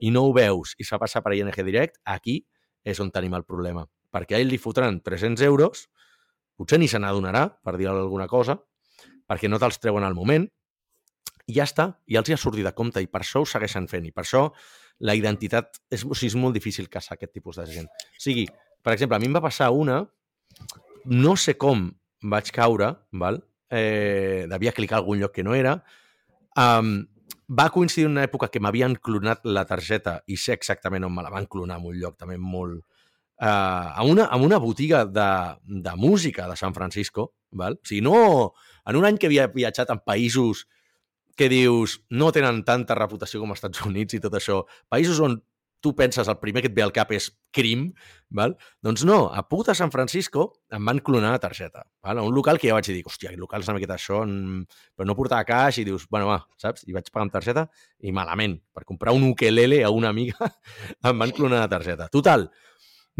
i 0.05 0.13
no 0.13 0.27
ho 0.27 0.35
veus 0.35 0.75
i 0.77 0.85
es 0.85 0.93
fa 0.93 1.01
passar 1.01 1.23
per 1.25 1.33
ING 1.33 1.51
Direct, 1.65 1.97
aquí 2.05 2.43
és 2.85 3.01
on 3.01 3.09
tenim 3.09 3.33
el 3.33 3.47
problema. 3.47 3.87
Perquè 4.13 4.37
a 4.37 4.43
ell 4.43 4.53
li 4.53 4.61
fotran 4.61 5.01
300 5.01 5.41
euros 5.49 5.87
potser 6.55 6.79
ni 6.79 6.87
se 6.87 7.01
n'adonarà, 7.01 7.49
per 7.63 7.75
dir 7.75 7.89
alguna 7.91 8.29
cosa, 8.31 8.55
perquè 9.27 9.49
no 9.49 9.59
te'ls 9.59 9.81
treuen 9.81 10.05
al 10.07 10.15
moment, 10.15 10.45
i 11.47 11.57
ja 11.57 11.65
està, 11.67 11.89
i 12.09 12.17
els 12.17 12.29
hi 12.29 12.35
ha 12.35 12.41
sortit 12.41 12.65
de 12.65 12.73
compte, 12.77 13.01
i 13.03 13.09
per 13.11 13.21
això 13.21 13.43
ho 13.43 13.49
segueixen 13.49 13.87
fent, 13.91 14.07
i 14.07 14.13
per 14.15 14.25
això 14.25 14.47
la 15.05 15.15
identitat 15.17 15.81
és, 15.91 16.05
o 16.05 16.15
sigui, 16.15 16.31
és 16.31 16.37
molt 16.39 16.55
difícil 16.55 16.87
caçar 16.89 17.17
aquest 17.17 17.33
tipus 17.35 17.59
de 17.59 17.67
gent. 17.69 17.89
O 17.89 18.21
sigui, 18.23 18.45
per 18.85 18.95
exemple, 18.95 19.17
a 19.17 19.21
mi 19.21 19.29
em 19.29 19.35
va 19.35 19.43
passar 19.43 19.71
una, 19.75 19.99
no 21.05 21.35
sé 21.35 21.57
com 21.61 21.89
vaig 22.25 22.49
caure, 22.55 22.93
val? 23.11 23.41
Eh, 23.69 24.45
devia 24.49 24.73
clicar 24.73 25.01
algun 25.01 25.19
lloc 25.19 25.33
que 25.35 25.43
no 25.43 25.55
era, 25.57 25.75
um, 26.61 26.97
va 27.49 27.69
coincidir 27.73 28.07
una 28.07 28.23
època 28.25 28.49
que 28.49 28.61
m'havien 28.61 28.95
clonat 28.95 29.45
la 29.45 29.65
targeta 29.69 30.19
i 30.31 30.37
sé 30.37 30.55
exactament 30.55 31.05
on 31.05 31.13
me 31.13 31.25
la 31.25 31.33
van 31.33 31.45
clonar 31.45 31.77
en 31.81 31.89
un 31.91 31.97
lloc 31.99 32.17
també 32.17 32.37
molt, 32.41 32.79
eh, 33.41 33.47
a, 33.47 34.03
una, 34.03 34.25
a 34.25 34.37
una 34.41 34.57
botiga 34.57 35.03
de, 35.05 35.27
de 35.65 35.95
música 35.97 36.47
de 36.49 36.55
San 36.55 36.73
Francisco, 36.73 37.33
val? 37.51 37.77
o 37.77 37.87
sigui, 37.87 38.01
no 38.01 38.53
en 38.85 39.01
un 39.01 39.05
any 39.05 39.17
que 39.17 39.29
havia 39.29 39.49
viatjat 39.53 39.93
en 39.93 40.01
països 40.05 40.65
que 41.35 41.49
dius 41.51 41.99
no 42.09 42.31
tenen 42.35 42.63
tanta 42.67 42.95
reputació 42.97 43.41
com 43.41 43.51
els 43.51 43.59
Estats 43.59 43.83
Units 43.87 44.15
i 44.15 44.21
tot 44.23 44.35
això, 44.39 44.63
països 44.91 45.19
on 45.23 45.39
tu 45.85 45.91
penses 45.93 46.25
el 46.25 46.39
primer 46.41 46.63
que 46.63 46.69
et 46.71 46.73
ve 46.73 46.81
al 46.81 46.93
cap 46.95 47.11
és 47.13 47.27
crim, 47.53 47.91
val? 48.33 48.55
doncs 48.81 49.03
no, 49.05 49.27
a 49.29 49.43
puta 49.45 49.75
San 49.77 49.91
Francisco 49.93 50.47
em 50.73 50.87
van 50.89 50.97
clonar 51.05 51.35
la 51.35 51.41
targeta. 51.43 51.83
Val? 52.01 52.23
un 52.23 52.33
local 52.33 52.57
que 52.57 52.71
ja 52.71 52.77
vaig 52.77 52.89
dir, 52.89 53.03
hòstia, 53.05 53.35
el 53.35 53.43
local 53.43 53.61
és 53.61 53.69
una 53.69 53.75
miqueta 53.77 53.93
això, 53.99 54.23
però 54.25 55.05
no 55.05 55.17
portava 55.19 55.45
caix 55.45 55.77
i 55.83 55.85
dius, 55.85 56.07
bueno, 56.09 56.31
va, 56.31 56.39
saps? 56.57 56.87
I 56.89 56.95
vaig 56.95 57.11
pagar 57.11 57.27
amb 57.27 57.35
targeta 57.35 57.67
i 58.01 58.15
malament. 58.15 58.57
Per 58.73 58.81
comprar 58.87 59.13
un 59.13 59.27
ukelele 59.29 59.83
a 59.85 59.93
una 59.93 60.09
amiga 60.09 60.49
em 61.11 61.21
van 61.21 61.35
clonar 61.37 61.61
la 61.61 61.69
targeta. 61.69 62.09
Total, 62.09 62.47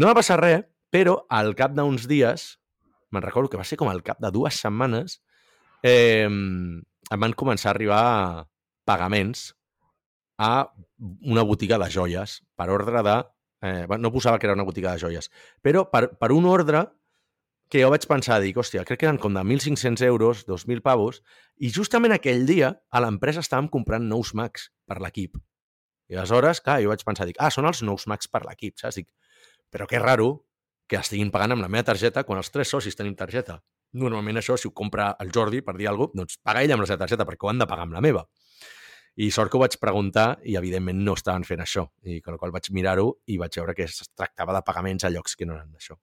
no 0.02 0.10
va 0.10 0.18
passar 0.18 0.40
res, 0.42 0.66
però 0.90 1.20
al 1.30 1.54
cap 1.58 1.70
d'uns 1.76 2.08
dies, 2.10 2.48
me'n 3.14 3.22
recordo 3.22 3.52
que 3.52 3.62
va 3.62 3.68
ser 3.68 3.78
com 3.78 3.94
al 3.94 4.02
cap 4.02 4.18
de 4.18 4.34
dues 4.34 4.58
setmanes, 4.58 5.20
eh, 5.86 6.26
em 7.12 7.22
van 7.22 7.34
començar 7.38 7.70
a 7.70 7.74
arribar 7.76 8.02
pagaments 8.86 9.52
a 10.38 10.68
una 11.24 11.44
botiga 11.46 11.78
de 11.80 11.88
joies 11.90 12.40
per 12.56 12.70
ordre 12.70 13.02
de 13.06 13.16
Eh, 13.62 13.86
no 13.98 14.12
posava 14.12 14.38
que 14.38 14.46
era 14.46 14.54
una 14.54 14.64
botiga 14.64 14.92
de 14.92 15.00
joies. 15.00 15.30
Però 15.64 15.86
per, 15.90 16.10
per 16.20 16.30
un 16.32 16.46
ordre 16.46 16.84
que 17.72 17.80
jo 17.82 17.90
vaig 17.90 18.06
pensar, 18.06 18.38
dic, 18.42 18.58
hòstia, 18.60 18.84
crec 18.86 19.00
que 19.00 19.08
eren 19.08 19.18
com 19.18 19.34
de 19.34 19.42
1.500 19.42 20.04
euros, 20.06 20.44
2.000 20.46 20.84
pavos, 20.84 21.22
i 21.58 21.70
justament 21.74 22.14
aquell 22.14 22.44
dia 22.46 22.74
a 22.90 23.02
l'empresa 23.02 23.42
estàvem 23.42 23.70
comprant 23.72 24.06
nous 24.06 24.34
Macs 24.38 24.68
per 24.86 25.00
l'equip. 25.02 25.40
I 26.12 26.20
aleshores, 26.20 26.60
clar, 26.62 26.78
jo 26.84 26.92
vaig 26.92 27.02
pensar, 27.02 27.26
dic, 27.26 27.40
ah, 27.42 27.50
són 27.50 27.66
els 27.66 27.82
nous 27.82 28.06
Macs 28.06 28.30
per 28.30 28.44
l'equip, 28.46 28.76
saps? 28.78 29.00
Dic, 29.00 29.08
però 29.72 29.88
que 29.90 29.98
raro 29.98 30.28
que 30.86 31.00
estiguin 31.00 31.32
pagant 31.34 31.56
amb 31.56 31.64
la 31.64 31.72
meva 31.72 31.88
targeta 31.88 32.22
quan 32.22 32.38
els 32.38 32.52
tres 32.54 32.70
socis 32.70 32.94
tenim 32.94 33.16
targeta. 33.18 33.58
Normalment 33.92 34.36
això, 34.40 34.56
si 34.58 34.68
ho 34.68 34.74
compra 34.74 35.14
el 35.22 35.30
Jordi, 35.32 35.62
per 35.62 35.76
dir 35.76 35.88
alguna 35.88 36.10
cosa, 36.10 36.22
doncs 36.22 36.40
paga 36.42 36.62
ell 36.62 36.74
amb 36.74 36.84
la 36.84 36.88
seva 36.90 37.04
targeta, 37.04 37.24
perquè 37.28 37.46
ho 37.46 37.52
han 37.52 37.62
de 37.62 37.68
pagar 37.70 37.86
amb 37.86 37.96
la 37.96 38.02
meva. 38.04 38.26
I 39.16 39.30
sort 39.32 39.48
que 39.50 39.56
ho 39.56 39.62
vaig 39.62 39.78
preguntar 39.80 40.26
i, 40.44 40.58
evidentment, 40.60 40.98
no 41.04 41.14
estaven 41.16 41.46
fent 41.48 41.62
això. 41.64 41.86
I 42.04 42.18
amb 42.18 42.34
la 42.34 42.40
qual 42.42 42.52
vaig 42.52 42.68
mirar-ho 42.76 43.06
i 43.32 43.38
vaig 43.40 43.56
veure 43.56 43.74
que 43.74 43.86
es 43.88 44.02
tractava 44.12 44.52
de 44.52 44.60
pagaments 44.66 45.06
a 45.08 45.10
llocs 45.14 45.36
que 45.36 45.48
no 45.48 45.56
eren 45.56 45.70
d'això. 45.72 45.96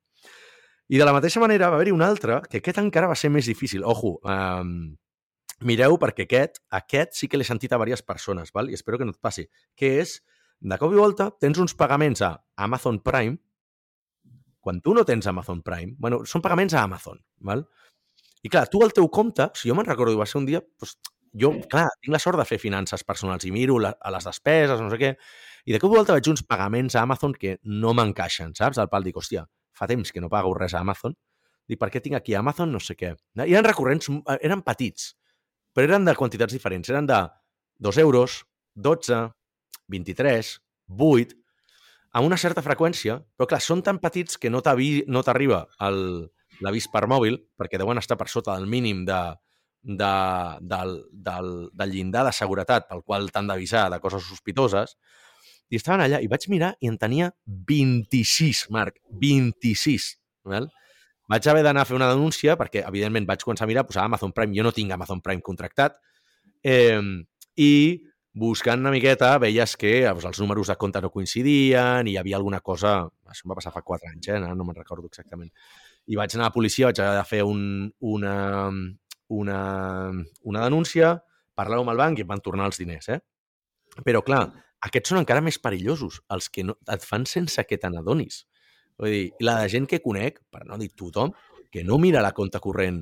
I 0.90 0.98
de 0.98 1.06
la 1.06 1.14
mateixa 1.14 1.40
manera 1.40 1.70
va 1.70 1.78
haver-hi 1.78 1.94
un 1.94 2.02
altre, 2.02 2.42
que 2.50 2.60
aquest 2.60 2.82
encara 2.82 3.08
va 3.12 3.16
ser 3.16 3.30
més 3.30 3.46
difícil. 3.48 3.86
Ojo, 3.86 4.18
um, 4.26 4.96
mireu 5.62 6.00
perquè 6.02 6.26
aquest, 6.26 6.60
aquest 6.74 7.16
sí 7.20 7.30
que 7.30 7.38
l'he 7.38 7.48
sentit 7.48 7.72
a 7.72 7.80
diverses 7.80 8.06
persones, 8.06 8.52
val? 8.54 8.70
i 8.70 8.78
espero 8.78 8.98
que 8.98 9.06
no 9.06 9.14
et 9.14 9.22
passi, 9.22 9.46
que 9.78 10.00
és, 10.02 10.18
de 10.60 10.78
cop 10.80 10.94
i 10.94 11.00
volta, 11.00 11.30
tens 11.40 11.60
uns 11.60 11.76
pagaments 11.78 12.22
a 12.26 12.34
Amazon 12.58 13.00
Prime, 13.04 13.38
quan 14.64 14.80
tu 14.82 14.94
no 14.96 15.04
tens 15.04 15.28
Amazon 15.28 15.62
Prime, 15.62 15.98
bueno, 16.00 16.22
són 16.30 16.42
pagaments 16.42 16.76
a 16.78 16.86
Amazon, 16.88 17.20
val? 17.44 17.66
I 18.44 18.52
clar, 18.52 18.68
tu 18.72 18.82
al 18.84 18.94
teu 18.96 19.10
compte, 19.12 19.50
si 19.60 19.70
jo 19.70 19.76
me'n 19.76 19.88
recordo, 19.88 20.16
va 20.20 20.28
ser 20.28 20.40
un 20.40 20.48
dia, 20.48 20.62
doncs, 20.80 20.96
jo, 21.44 21.50
clar, 21.70 21.88
tinc 22.00 22.14
la 22.14 22.22
sort 22.22 22.40
de 22.40 22.46
fer 22.48 22.60
finances 22.62 23.04
personals 23.08 23.44
i 23.48 23.52
miro 23.52 23.80
la, 23.82 23.94
a 24.00 24.12
les 24.14 24.28
despeses, 24.30 24.80
no 24.80 24.92
sé 24.92 25.00
què, 25.02 25.12
i 25.66 25.76
de 25.76 25.80
cop 25.82 25.92
volta 25.92 26.16
veig 26.16 26.30
uns 26.32 26.44
pagaments 26.48 26.96
a 26.96 27.04
Amazon 27.08 27.36
que 27.40 27.58
no 27.84 27.94
m'encaixen, 27.98 28.54
saps? 28.58 28.80
Al 28.80 28.92
pal 28.92 29.06
dic, 29.08 29.18
hòstia, 29.20 29.46
fa 29.74 29.88
temps 29.90 30.12
que 30.14 30.22
no 30.24 30.30
pago 30.32 30.54
res 30.58 30.76
a 30.76 30.84
Amazon. 30.84 31.16
Dic, 31.68 31.80
per 31.80 31.90
què 31.92 32.02
tinc 32.04 32.20
aquí 32.20 32.36
Amazon? 32.36 32.72
No 32.76 32.82
sé 32.84 32.96
què. 33.00 33.14
I 33.40 33.48
eren 33.48 33.66
recurrents, 33.66 34.10
eh, 34.12 34.40
eren 34.44 34.64
petits, 34.68 35.14
però 35.74 35.88
eren 35.88 36.06
de 36.06 36.16
quantitats 36.20 36.54
diferents. 36.54 36.92
Eren 36.92 37.08
de 37.10 37.22
2 37.88 38.02
euros, 38.04 38.44
12, 38.76 39.24
23, 39.96 40.52
8, 41.00 41.40
amb 42.14 42.30
una 42.30 42.38
certa 42.38 42.64
freqüència, 42.66 43.18
però 43.38 43.50
clar, 43.50 43.62
són 43.62 43.82
tan 43.86 44.00
petits 44.02 44.38
que 44.38 44.52
no 44.54 44.62
t'arriba 44.62 45.06
no 45.10 45.24
l'avís 46.64 46.88
per 46.94 47.08
mòbil, 47.10 47.40
perquè 47.58 47.80
deuen 47.82 47.98
estar 47.98 48.18
per 48.20 48.30
sota 48.30 48.54
del 48.56 48.70
mínim 48.70 49.04
de, 49.08 49.20
de, 49.82 50.12
del, 50.62 50.94
del, 51.12 51.50
del 51.74 51.92
llindar 51.92 52.24
de 52.28 52.34
seguretat 52.36 52.88
pel 52.88 53.02
qual 53.04 53.28
t'han 53.34 53.50
d'avisar 53.50 53.90
de 53.92 54.00
coses 54.04 54.24
sospitoses, 54.30 54.96
i 55.74 55.80
estaven 55.80 56.04
allà 56.06 56.22
i 56.22 56.30
vaig 56.30 56.46
mirar 56.54 56.74
i 56.84 56.92
en 56.92 57.00
tenia 57.02 57.32
26, 57.48 58.68
Marc, 58.74 59.00
26. 59.22 60.14
Val? 60.46 60.70
Vaig 61.32 61.48
haver 61.50 61.64
d'anar 61.66 61.84
a 61.84 61.90
fer 61.90 61.98
una 61.98 62.12
denúncia 62.12 62.58
perquè, 62.60 62.84
evidentment, 62.86 63.26
vaig 63.26 63.42
començar 63.42 63.66
a 63.66 63.72
mirar, 63.72 63.88
posava 63.88 64.06
Amazon 64.12 64.36
Prime, 64.36 64.54
jo 64.54 64.66
no 64.68 64.74
tinc 64.76 64.94
Amazon 64.94 65.24
Prime 65.24 65.42
contractat, 65.42 65.98
eh, 66.62 67.02
i 67.58 67.74
buscant 68.34 68.82
una 68.82 68.92
miqueta 68.94 69.36
veies 69.42 69.76
que 69.78 69.94
doncs, 70.08 70.26
els 70.26 70.42
números 70.42 70.72
de 70.72 70.76
compte 70.82 71.02
no 71.02 71.12
coincidien 71.14 72.08
i 72.08 72.16
hi 72.16 72.18
havia 72.18 72.40
alguna 72.40 72.60
cosa... 72.66 73.04
Això 73.30 73.46
em 73.46 73.54
va 73.54 73.58
passar 73.60 73.74
fa 73.74 73.84
4 73.86 74.10
anys, 74.12 74.30
eh? 74.34 74.40
no 74.42 74.66
me'n 74.66 74.78
recordo 74.78 75.08
exactament. 75.10 75.52
I 76.10 76.18
vaig 76.20 76.34
anar 76.36 76.48
a 76.48 76.52
la 76.52 76.56
policia, 76.56 76.90
vaig 76.90 77.00
haver 77.02 77.20
de 77.20 77.28
fer 77.30 77.44
un, 77.48 77.62
una, 78.14 78.36
una, 79.34 79.60
una 80.44 80.66
denúncia, 80.66 81.16
parlar 81.56 81.80
amb 81.82 81.94
el 81.94 82.02
banc 82.02 82.20
i 82.20 82.26
em 82.26 82.30
van 82.30 82.44
tornar 82.46 82.68
els 82.70 82.82
diners. 82.82 83.10
Eh? 83.14 83.20
Però, 84.06 84.22
clar, 84.26 84.44
aquests 84.86 85.14
són 85.14 85.22
encara 85.22 85.42
més 85.46 85.62
perillosos, 85.62 86.20
els 86.34 86.50
que 86.50 86.66
no, 86.68 86.78
et 86.92 87.06
fan 87.06 87.26
sense 87.30 87.64
que 87.70 87.80
te 87.80 87.90
n'adonis. 87.90 88.44
Vull 89.00 89.14
dir, 89.14 89.26
la 89.42 89.62
de 89.62 89.70
gent 89.74 89.90
que 89.90 90.02
conec, 90.04 90.42
per 90.52 90.66
no 90.68 90.78
dir 90.82 90.92
tothom, 90.98 91.34
que 91.74 91.86
no 91.86 91.98
mira 91.98 92.22
la 92.22 92.34
compta 92.38 92.62
corrent 92.62 93.02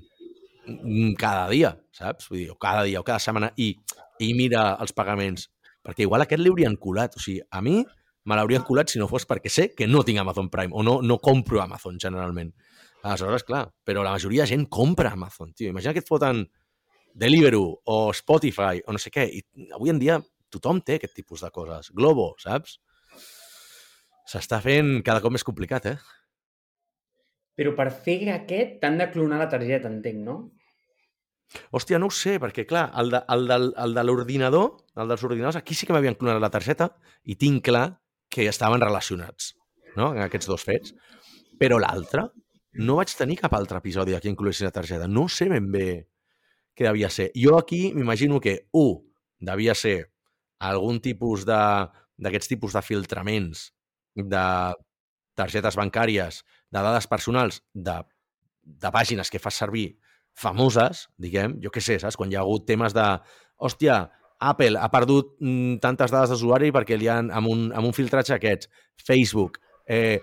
cada 1.20 1.48
dia, 1.50 1.74
saps? 1.96 2.30
Vull 2.30 2.44
dir, 2.44 2.52
o 2.54 2.58
cada 2.62 2.86
dia 2.88 3.02
o 3.02 3.08
cada 3.08 3.20
setmana 3.20 3.52
i, 3.58 3.74
i 4.22 4.32
mira 4.38 4.76
els 4.82 4.94
pagaments. 4.98 5.50
Perquè 5.82 6.06
igual 6.06 6.26
aquest 6.26 6.42
li 6.42 6.52
haurien 6.52 6.78
colat. 6.78 7.18
O 7.18 7.24
sigui, 7.24 7.42
a 7.42 7.62
mi 7.66 7.80
me 7.82 8.38
l'haurien 8.38 8.64
colat 8.66 8.92
si 8.94 9.02
no 9.02 9.10
fos 9.10 9.26
perquè 9.26 9.50
sé 9.50 9.72
que 9.74 9.88
no 9.90 10.04
tinc 10.06 10.22
Amazon 10.22 10.52
Prime 10.54 10.74
o 10.78 10.84
no, 10.86 11.00
no 11.02 11.18
compro 11.18 11.62
Amazon 11.64 11.98
generalment. 12.00 12.54
Aleshores, 13.02 13.44
clar, 13.44 13.66
però 13.84 14.04
la 14.06 14.14
majoria 14.14 14.46
de 14.46 14.54
gent 14.54 14.68
compra 14.70 15.16
Amazon, 15.16 15.56
tio. 15.58 15.72
Imagina 15.74 15.94
que 15.94 16.04
et 16.04 16.10
foten 16.10 16.46
Deliveroo 17.14 17.82
o 17.92 18.14
Spotify 18.14 18.80
o 18.86 18.94
no 18.94 19.02
sé 19.02 19.12
què. 19.12 19.26
I 19.26 19.72
avui 19.76 19.92
en 19.92 20.00
dia 20.00 20.20
tothom 20.54 20.80
té 20.86 21.00
aquest 21.00 21.16
tipus 21.18 21.42
de 21.44 21.50
coses. 21.52 21.90
Globo, 21.98 22.32
saps? 22.40 22.78
S'està 24.32 24.62
fent 24.64 25.00
cada 25.04 25.20
cop 25.24 25.34
més 25.34 25.44
complicat, 25.44 25.90
eh? 25.92 25.98
Però 27.58 27.74
per 27.78 27.90
fer 27.92 28.18
aquest 28.34 28.80
t'han 28.82 29.00
de 29.02 29.10
clonar 29.12 29.40
la 29.42 29.50
targeta, 29.52 29.92
entenc, 29.92 30.22
no? 30.26 30.38
Hòstia, 31.76 32.00
no 32.00 32.08
ho 32.08 32.16
sé, 32.16 32.38
perquè, 32.40 32.64
clar, 32.68 32.86
el 33.02 33.12
de, 33.12 33.20
el 33.34 33.48
de, 33.50 33.58
el 33.84 33.96
de 33.98 34.04
l'ordinador, 34.08 34.70
el 34.96 35.10
dels 35.12 35.26
ordinadors, 35.28 35.58
aquí 35.60 35.76
sí 35.76 35.88
que 35.88 35.96
m'havien 35.96 36.16
clonat 36.16 36.40
la 36.40 36.52
targeta 36.54 36.88
i 37.28 37.36
tinc 37.36 37.66
clar 37.68 37.88
que 38.32 38.48
estaven 38.48 38.80
relacionats, 38.80 39.52
no?, 39.98 40.14
en 40.16 40.24
aquests 40.24 40.48
dos 40.48 40.64
fets. 40.64 40.96
Però 41.60 41.76
l'altre, 41.82 42.30
no 42.80 42.96
vaig 43.02 43.12
tenir 43.20 43.36
cap 43.42 43.54
altre 43.58 43.82
episodi 43.84 44.16
aquí 44.16 44.32
incloessin 44.32 44.70
la 44.70 44.76
targeta. 44.76 45.08
No 45.12 45.28
sé 45.28 45.50
ben 45.52 45.68
bé 45.74 45.88
què 46.78 46.88
devia 46.88 47.10
ser. 47.12 47.30
Jo 47.36 47.58
aquí 47.60 47.92
m'imagino 47.94 48.40
que, 48.40 48.70
un, 48.80 49.02
devia 49.44 49.76
ser 49.76 49.98
algun 50.62 51.02
tipus 51.04 51.44
d'aquests 51.50 52.54
tipus 52.54 52.78
de 52.78 52.84
filtraments 52.86 53.68
de 54.16 54.46
targetes 55.36 55.76
bancàries, 55.76 56.42
de 56.72 56.82
dades 56.82 57.08
personals, 57.12 57.62
de, 57.74 57.98
de 58.64 58.92
pàgines 58.94 59.32
que 59.32 59.42
fas 59.42 59.60
servir 59.60 59.92
famoses, 60.38 61.08
diguem, 61.20 61.58
jo 61.64 61.72
què 61.74 61.84
sé, 61.84 62.00
saps? 62.00 62.18
Quan 62.20 62.32
hi 62.32 62.40
ha 62.40 62.44
hagut 62.46 62.66
temes 62.70 62.96
de, 62.96 63.08
hòstia, 63.60 64.06
Apple 64.42 64.80
ha 64.80 64.90
perdut 64.90 65.36
mm, 65.40 65.82
tantes 65.84 66.14
dades 66.14 66.32
d'usuari 66.34 66.72
perquè 66.74 66.98
li 66.98 67.10
han, 67.12 67.30
amb 67.36 67.52
un, 67.52 67.68
amb 67.76 67.92
un 67.92 67.94
filtratge 67.94 68.34
aquests, 68.38 68.72
Facebook, 69.06 69.60
eh, 69.86 70.20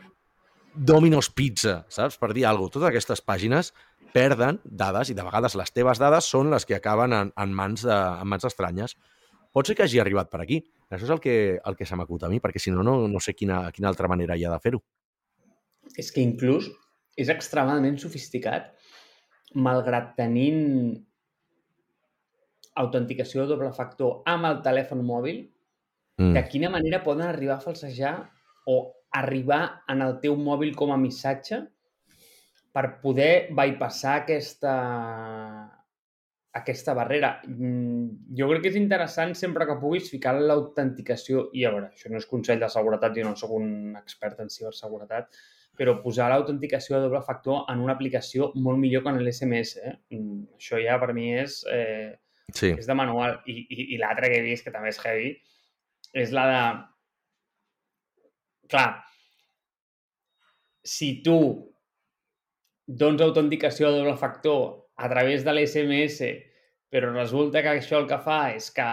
Domino's 0.74 1.30
Pizza, 1.34 1.82
saps? 1.92 2.18
Per 2.18 2.32
dir 2.32 2.46
alguna 2.46 2.68
cosa. 2.68 2.78
Totes 2.78 2.90
aquestes 2.90 3.22
pàgines 3.26 3.72
perden 4.14 4.58
dades 4.64 5.10
i 5.10 5.16
de 5.16 5.24
vegades 5.26 5.54
les 5.58 5.72
teves 5.74 6.00
dades 6.00 6.26
són 6.30 6.50
les 6.52 6.64
que 6.66 6.76
acaben 6.78 7.14
en, 7.14 7.32
en, 7.36 7.54
mans, 7.54 7.84
de, 7.86 7.94
en 7.94 8.28
mans 8.30 8.46
estranyes 8.48 8.96
pot 9.52 9.66
ser 9.66 9.76
que 9.76 9.84
hagi 9.86 10.00
arribat 10.02 10.30
per 10.30 10.42
aquí. 10.44 10.60
Això 10.88 11.04
és 11.04 11.12
el 11.12 11.20
que, 11.20 11.34
el 11.58 11.76
que 11.76 11.86
se 11.88 11.96
m'acut 11.98 12.24
a 12.24 12.30
mi, 12.32 12.40
perquè 12.40 12.60
si 12.62 12.72
no, 12.72 12.84
no, 12.86 13.00
no 13.10 13.20
sé 13.20 13.34
quina, 13.36 13.66
quina 13.74 13.90
altra 13.90 14.08
manera 14.08 14.36
hi 14.36 14.46
ha 14.46 14.52
de 14.54 14.60
fer-ho. 14.62 14.80
És 15.98 16.12
que 16.14 16.22
inclús 16.24 16.68
és 17.18 17.30
extremadament 17.32 17.98
sofisticat, 17.98 18.70
malgrat 19.58 20.12
tenint 20.18 20.94
autenticació 22.78 23.42
de 23.42 23.54
doble 23.54 23.72
factor 23.74 24.20
amb 24.30 24.46
el 24.46 24.60
telèfon 24.62 25.02
mòbil, 25.06 25.40
mm. 26.20 26.34
de 26.36 26.44
quina 26.52 26.70
manera 26.70 27.02
poden 27.02 27.26
arribar 27.26 27.58
a 27.58 27.64
falsejar 27.64 28.14
o 28.70 28.78
arribar 29.18 29.82
en 29.90 30.04
el 30.04 30.18
teu 30.22 30.36
mòbil 30.38 30.74
com 30.78 30.92
a 30.92 31.00
missatge 31.00 31.62
per 32.74 33.00
poder 33.02 33.48
bypassar 33.56 34.20
aquesta, 34.20 34.74
aquesta 36.60 36.94
barrera. 36.94 37.32
Mm, 37.48 38.34
jo 38.38 38.48
crec 38.52 38.66
que 38.66 38.72
és 38.74 38.78
interessant 38.78 39.34
sempre 39.38 39.66
que 39.66 39.78
puguis 39.80 40.10
ficar 40.12 40.36
l'autenticació, 40.38 41.48
i 41.56 41.64
a 41.64 41.72
veure, 41.74 41.90
això 41.94 42.12
no 42.12 42.20
és 42.20 42.28
consell 42.30 42.60
de 42.62 42.70
seguretat, 42.70 43.16
jo 43.16 43.26
no 43.26 43.34
sóc 43.40 43.56
un 43.56 43.96
expert 43.98 44.44
en 44.44 44.52
ciberseguretat, 44.52 45.40
però 45.78 45.94
posar 46.02 46.28
l'autenticació 46.32 46.96
de 46.96 47.06
doble 47.06 47.20
factor 47.26 47.62
en 47.70 47.82
una 47.84 47.94
aplicació 47.94 48.50
molt 48.58 48.80
millor 48.82 49.04
que 49.04 49.12
en 49.14 49.20
l'SMS. 49.22 49.76
Eh? 49.78 49.94
Mm, 50.16 50.40
això 50.58 50.80
ja 50.82 50.98
per 50.98 51.12
mi 51.14 51.30
és, 51.38 51.60
eh, 51.70 52.16
sí. 52.50 52.72
és 52.74 52.88
de 52.88 52.96
manual. 52.98 53.38
I, 53.46 53.60
i, 53.62 53.86
i 53.94 54.00
l'altre 54.00 54.32
que 54.32 54.40
he 54.40 54.46
vist, 54.46 54.66
que 54.66 54.74
també 54.74 54.90
és 54.90 54.98
heavy, 55.04 55.32
és 56.24 56.34
la 56.34 56.46
de... 56.50 56.62
Clar, 58.68 58.88
si 60.84 61.22
tu 61.24 61.38
dones 62.88 63.22
autenticació 63.22 63.92
de 63.92 64.00
doble 64.00 64.16
factor 64.16 64.90
a 64.96 65.08
través 65.08 65.44
de 65.44 65.54
l'SMS, 65.54 66.26
però 66.90 67.12
resulta 67.12 67.62
que 67.62 67.76
això 67.76 68.00
el 68.00 68.08
que 68.10 68.18
fa 68.24 68.40
és 68.56 68.70
que 68.74 68.88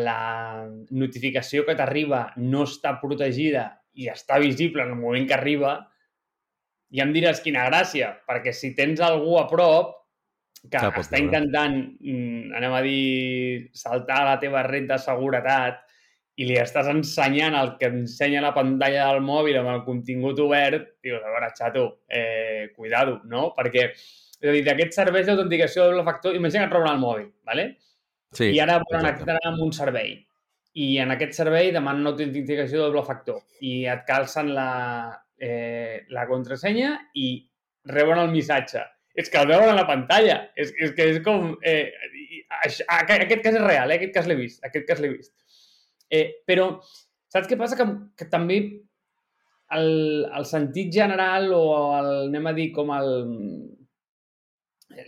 la 0.00 0.66
notificació 0.94 1.64
que 1.66 1.74
t'arriba 1.76 2.28
no 2.38 2.64
està 2.68 2.94
protegida 3.02 3.66
i 3.98 4.06
està 4.12 4.38
visible 4.38 4.84
en 4.84 4.94
el 4.94 5.00
moment 5.00 5.26
que 5.26 5.34
arriba, 5.34 5.74
ja 6.94 7.06
em 7.06 7.12
diràs 7.14 7.42
quina 7.44 7.68
gràcia, 7.68 8.12
perquè 8.28 8.52
si 8.56 8.74
tens 8.74 9.00
algú 9.04 9.38
a 9.38 9.46
prop 9.50 9.96
que 10.60 10.76
ja, 10.76 10.90
està 11.00 11.20
intentant, 11.20 11.76
mm, 12.00 12.50
anem 12.58 12.74
a 12.76 12.80
dir, 12.84 13.70
saltar 13.72 14.24
la 14.26 14.38
teva 14.42 14.64
red 14.66 14.88
de 14.90 14.98
seguretat 15.00 15.80
i 16.40 16.46
li 16.48 16.56
estàs 16.60 16.88
ensenyant 16.90 17.56
el 17.56 17.74
que 17.80 17.88
ensenya 17.88 18.42
la 18.44 18.52
pantalla 18.56 19.06
del 19.10 19.22
mòbil 19.24 19.58
amb 19.60 19.72
el 19.74 19.84
contingut 19.86 20.40
obert, 20.44 20.96
dius, 21.04 21.22
a 21.22 21.32
veure, 21.32 21.52
xato, 21.56 21.84
eh, 22.08 22.72
cuidado, 22.76 23.20
no? 23.24 23.50
Perquè 23.56 23.86
és 23.90 24.48
a 24.48 24.52
dir, 24.52 24.64
d'aquests 24.64 25.00
serveis 25.02 25.26
d'autenticació 25.28 25.84
de 25.84 25.94
doble 25.94 26.04
factor, 26.04 26.36
imagina 26.36 26.64
que 26.64 26.70
et 26.72 26.76
roben 26.76 26.92
el 26.92 27.02
mòbil, 27.02 27.26
¿vale? 27.44 27.66
Sí, 28.32 28.52
I 28.54 28.60
ara 28.62 28.78
volen 28.84 29.08
entrar 29.10 29.40
en 29.44 29.60
un 29.60 29.72
servei. 29.72 30.18
i 30.78 30.98
en 31.02 31.10
aquest 31.10 31.32
servei 31.34 31.72
demanen 31.74 32.04
una 32.04 32.12
autenticació 32.12 32.78
de 32.78 32.84
doble 32.84 33.02
factor 33.02 33.40
i 33.66 33.88
et 33.90 34.04
calcen 34.06 34.52
la, 34.54 34.68
eh, 35.40 36.06
la 36.14 36.26
contrasenya 36.28 36.94
i 37.18 37.28
reben 37.90 38.20
el 38.20 38.32
missatge. 38.32 38.84
És 39.16 39.30
que 39.32 39.40
el 39.40 39.48
veuen 39.50 39.72
a 39.72 39.78
la 39.78 39.86
pantalla. 39.88 40.38
És, 40.54 40.72
és 40.78 40.94
que 40.96 41.08
és 41.14 41.20
com... 41.24 41.54
Eh, 41.66 41.90
això, 42.60 42.86
aquest 42.86 43.42
cas 43.42 43.56
és 43.56 43.64
real, 43.64 43.90
eh? 43.90 43.98
aquest 43.98 44.14
cas 44.14 44.28
l'he 44.30 44.38
vist. 44.38 44.62
Aquest 44.66 44.86
cas 44.88 45.02
l'he 45.02 45.10
vist. 45.16 45.34
Eh, 46.10 46.42
però 46.46 46.72
saps 47.30 47.48
què 47.50 47.58
passa? 47.58 47.78
Que, 47.78 47.86
que 48.18 48.28
també 48.30 48.60
el, 49.76 49.90
el 50.26 50.46
sentit 50.48 50.92
general 50.94 51.50
o 51.54 51.64
el, 51.98 52.10
anem 52.28 52.50
a 52.50 52.54
dir, 52.56 52.70
com 52.74 52.90
el, 52.94 53.10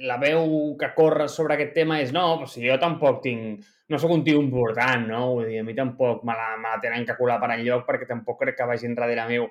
la 0.07 0.18
veu 0.23 0.75
que 0.79 0.92
corre 0.97 1.29
sobre 1.29 1.57
aquest 1.57 1.75
tema 1.75 1.99
és 2.03 2.12
no, 2.14 2.25
però 2.40 2.51
si 2.51 2.64
jo 2.64 2.79
tampoc 2.83 3.23
tinc... 3.25 3.71
No 3.92 3.99
sóc 4.01 4.14
un 4.14 4.23
tio 4.25 4.38
important, 4.40 5.03
no? 5.11 5.25
Vull 5.37 5.51
dir, 5.51 5.59
a 5.61 5.66
mi 5.66 5.75
tampoc 5.77 6.23
me 6.25 6.33
la, 6.38 6.55
me 6.57 6.71
la 6.71 6.79
tenen 6.81 7.03
que 7.05 7.16
colar 7.18 7.37
per 7.42 7.51
enlloc 7.53 7.83
perquè 7.85 8.07
tampoc 8.09 8.38
crec 8.40 8.57
que 8.57 8.68
vagin 8.71 8.95
darrere 8.97 9.27
meu. 9.29 9.51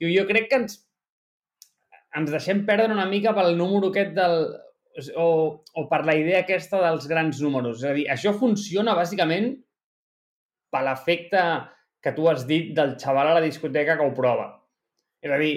I 0.00 0.10
jo 0.14 0.26
crec 0.28 0.48
que 0.50 0.60
ens, 0.62 0.78
ens 2.16 2.32
deixem 2.32 2.64
perdre 2.68 2.94
una 2.94 3.08
mica 3.10 3.34
pel 3.36 3.56
número 3.58 3.92
aquest 3.92 4.14
del... 4.18 4.44
O, 5.16 5.26
o 5.78 5.82
per 5.88 6.00
la 6.04 6.16
idea 6.18 6.40
aquesta 6.42 6.80
dels 6.82 7.06
grans 7.08 7.38
números. 7.40 7.78
És 7.78 7.88
a 7.88 7.92
dir, 7.96 8.06
això 8.10 8.32
funciona 8.36 8.96
bàsicament 8.98 9.52
per 10.74 10.82
l'efecte 10.84 11.44
que 12.02 12.12
tu 12.16 12.26
has 12.28 12.42
dit 12.48 12.72
del 12.76 12.96
xaval 13.00 13.30
a 13.30 13.36
la 13.36 13.44
discoteca 13.44 13.96
que 13.96 14.06
ho 14.06 14.16
prova. 14.16 14.48
És 15.22 15.30
a 15.30 15.38
dir, 15.40 15.54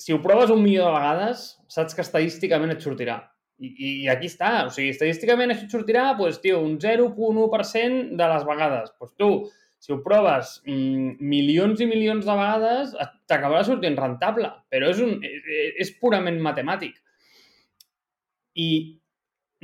si 0.00 0.14
ho 0.14 0.20
proves 0.22 0.52
un 0.54 0.62
milió 0.62 0.86
de 0.86 0.94
vegades, 0.94 1.44
saps 1.72 1.96
que 1.96 2.04
estadísticament 2.04 2.72
et 2.72 2.84
sortirà. 2.84 3.18
I, 3.60 3.70
I 3.86 4.08
aquí 4.12 4.30
està. 4.30 4.52
O 4.68 4.72
sigui, 4.72 4.94
estadísticament 4.94 5.52
això 5.52 5.66
et 5.66 5.74
sortirà, 5.74 6.06
doncs, 6.16 6.40
tio, 6.44 6.60
un 6.64 6.78
0,1% 6.80 8.14
de 8.20 8.28
les 8.34 8.46
vegades. 8.48 8.94
Doncs 9.00 9.16
tu, 9.20 9.30
si 9.80 9.94
ho 9.94 10.00
proves 10.04 10.58
mmm, 10.66 11.16
milions 11.24 11.80
i 11.80 11.88
milions 11.88 12.26
de 12.28 12.36
vegades, 12.36 12.92
t'acabarà 13.30 13.64
sortint 13.64 13.96
rentable. 13.96 14.50
Però 14.72 14.90
és, 14.92 15.00
un, 15.00 15.16
és 15.80 15.92
purament 16.00 16.36
matemàtic. 16.44 16.98
I 18.60 18.68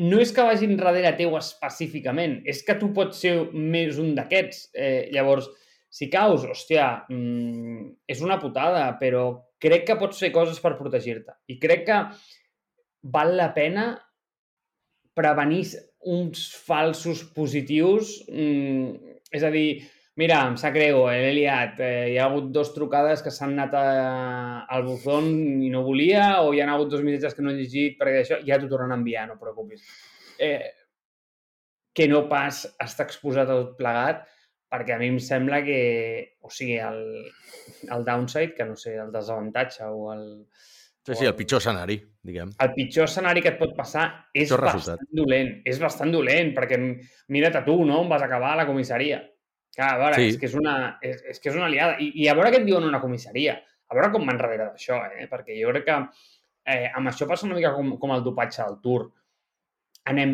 no 0.00 0.20
és 0.20 0.32
que 0.32 0.44
vagin 0.44 0.76
darrere 0.76 1.12
teu 1.18 1.36
específicament, 1.36 2.38
és 2.48 2.62
que 2.64 2.76
tu 2.80 2.90
pots 2.96 3.20
ser 3.24 3.34
més 3.52 4.00
un 4.00 4.14
d'aquests. 4.16 4.70
Eh, 4.72 5.08
llavors, 5.12 5.50
si 5.92 6.08
caus, 6.12 6.46
hòstia, 6.48 6.88
mmm, 7.12 7.92
és 8.08 8.24
una 8.24 8.40
putada, 8.40 8.88
però 9.00 9.28
crec 9.60 9.84
que 9.88 9.98
pots 10.00 10.20
fer 10.20 10.32
coses 10.32 10.60
per 10.64 10.78
protegir-te. 10.80 11.36
I 11.52 11.58
crec 11.60 11.84
que 11.90 12.00
val 13.12 13.36
la 13.36 13.50
pena 13.56 13.90
prevenir 15.16 15.62
uns 16.06 16.48
falsos 16.66 17.22
positius. 17.36 18.16
Mm, 18.28 19.20
és 19.36 19.44
a 19.44 19.52
dir, 19.52 19.68
mira, 20.20 20.40
em 20.48 20.56
sap 20.60 20.74
greu, 20.74 21.02
eh, 21.10 21.18
l'he 21.22 21.32
liat. 21.36 21.80
Eh, 21.84 22.06
hi 22.12 22.16
ha 22.18 22.26
hagut 22.26 22.48
dos 22.54 22.72
trucades 22.74 23.22
que 23.24 23.32
s'han 23.34 23.54
anat 23.56 23.76
a, 23.76 23.86
al 24.76 24.86
buzón 24.86 25.28
i 25.62 25.70
no 25.72 25.84
volia, 25.86 26.42
o 26.42 26.54
hi 26.54 26.62
ha 26.62 26.70
hagut 26.72 26.92
dos 26.92 27.04
missatges 27.06 27.36
que 27.36 27.44
no 27.44 27.52
he 27.52 27.58
llegit 27.60 27.98
perquè 28.00 28.22
això 28.24 28.40
ja 28.46 28.58
t'ho 28.60 28.70
tornen 28.72 28.96
a 28.96 29.00
enviar, 29.00 29.26
no 29.28 29.38
preocupis. 29.40 29.84
Eh, 30.38 30.72
que 31.96 32.08
no 32.08 32.26
pas 32.28 32.64
estar 32.84 33.06
exposat 33.06 33.48
a 33.48 33.60
tot 33.60 33.76
plegat, 33.78 34.24
perquè 34.72 34.96
a 34.96 35.00
mi 35.00 35.08
em 35.12 35.20
sembla 35.22 35.62
que, 35.64 35.78
o 36.44 36.50
sigui, 36.52 36.76
el, 36.82 37.04
el 37.92 38.04
downside, 38.04 38.52
que 38.56 38.66
no 38.68 38.76
sé, 38.76 38.96
el 39.00 39.12
desavantatge 39.14 39.86
o 39.88 40.10
el, 40.12 40.26
Sí, 41.06 41.14
sí, 41.14 41.26
el 41.28 41.36
pitjor 41.38 41.60
escenari, 41.62 42.00
diguem. 42.26 42.48
El 42.64 42.72
pitjor 42.74 43.06
escenari 43.06 43.38
que 43.38 43.52
et 43.52 43.58
pot 43.60 43.76
passar 43.76 44.08
és 44.34 44.50
bastant 44.50 44.64
resultat. 44.72 45.04
dolent. 45.14 45.52
És 45.62 45.78
bastant 45.78 46.10
dolent, 46.10 46.50
perquè 46.56 46.80
mira't 47.30 47.60
a 47.60 47.62
tu, 47.62 47.76
no? 47.86 48.00
On 48.02 48.10
vas 48.10 48.24
acabar 48.26 48.56
a 48.56 48.58
la 48.58 48.66
comissaria. 48.66 49.20
Clar, 49.76 49.90
a 49.92 50.00
veure, 50.00 50.16
sí. 50.16 50.32
és, 50.32 50.38
que 50.40 50.48
és, 50.48 50.56
una, 50.56 50.74
és, 51.04 51.20
és 51.34 51.40
que 51.42 51.50
és 51.52 51.56
una 51.58 51.68
liada. 51.68 51.98
I, 52.00 52.08
I 52.22 52.30
a 52.32 52.34
veure 52.38 52.52
què 52.52 52.62
et 52.62 52.68
diuen 52.68 52.86
una 52.88 53.02
comissaria. 53.02 53.58
A 53.86 53.96
veure 53.98 54.08
com 54.14 54.24
van 54.26 54.40
darrere 54.40 54.70
d'això, 54.70 55.02
eh? 55.12 55.26
Perquè 55.30 55.56
jo 55.58 55.72
crec 55.74 55.84
que 55.90 55.96
eh, 56.72 56.86
amb 56.96 57.10
això 57.10 57.28
passa 57.28 57.44
una 57.48 57.58
mica 57.58 57.74
com, 57.76 57.92
com 58.00 58.14
el 58.14 58.24
dopatge 58.24 58.64
del 58.64 58.78
Tour. 58.84 59.08
Anem 60.12 60.32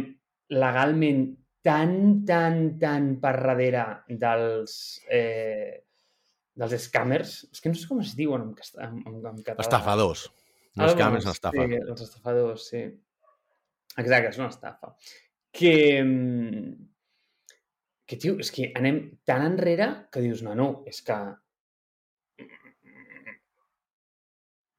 legalment 0.55 1.25
tan, 1.67 1.97
tan, 2.29 2.61
tan 2.79 3.09
per 3.23 3.35
darrere 3.41 3.87
dels, 4.23 4.77
eh, 5.11 5.83
dels 6.63 6.79
scammers. 6.87 7.35
És 7.51 7.65
que 7.65 7.73
no 7.73 7.79
sé 7.79 7.91
com 7.91 8.05
es 8.05 8.15
diuen 8.19 8.47
en, 8.47 8.55
en, 8.87 9.03
en, 9.11 9.19
en 9.33 9.43
català. 9.43 9.67
Estafadors. 9.67 10.29
No 10.79 10.87
és 10.89 10.97
una 10.97 11.35
estafa. 11.35 11.67
Sí, 11.67 11.83
els 11.83 12.07
estafadors, 12.07 12.71
sí. 12.71 12.87
Exacte, 13.99 14.31
és 14.31 14.41
una 14.41 14.49
estafa. 14.55 14.95
Que, 15.53 15.75
mm, 16.01 16.92
que 18.13 18.21
tio, 18.21 18.37
és 18.43 18.53
que 18.53 18.69
anem 18.79 19.03
tan 19.29 19.45
enrere 19.47 19.89
que 20.13 20.23
dius, 20.25 20.45
no, 20.45 20.55
no, 20.59 20.69
és 20.89 21.01
que 21.07 21.19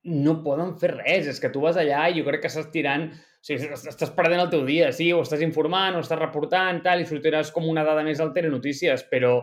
no 0.04 0.40
poden 0.44 0.76
fer 0.80 0.94
res. 0.98 1.30
És 1.32 1.40
que 1.42 1.52
tu 1.52 1.64
vas 1.64 1.80
allà 1.80 2.06
i 2.10 2.20
jo 2.20 2.28
crec 2.28 2.46
que 2.46 2.52
estàs 2.52 2.72
tirant... 2.74 3.10
O 3.44 3.46
sigui, 3.46 3.68
estàs 3.76 4.12
perdent 4.16 4.40
el 4.40 4.52
teu 4.54 4.62
dia, 4.64 4.94
sí, 4.96 5.10
o 5.12 5.20
estàs 5.20 5.42
informant, 5.44 5.98
o 5.98 6.04
estàs 6.04 6.22
reportant, 6.22 6.78
tal, 6.86 7.02
i 7.04 7.08
sortiràs 7.10 7.50
com 7.52 7.66
una 7.68 7.84
dada 7.84 8.00
més 8.08 8.22
al 8.24 8.32
Telenotícies, 8.32 9.04
però 9.10 9.34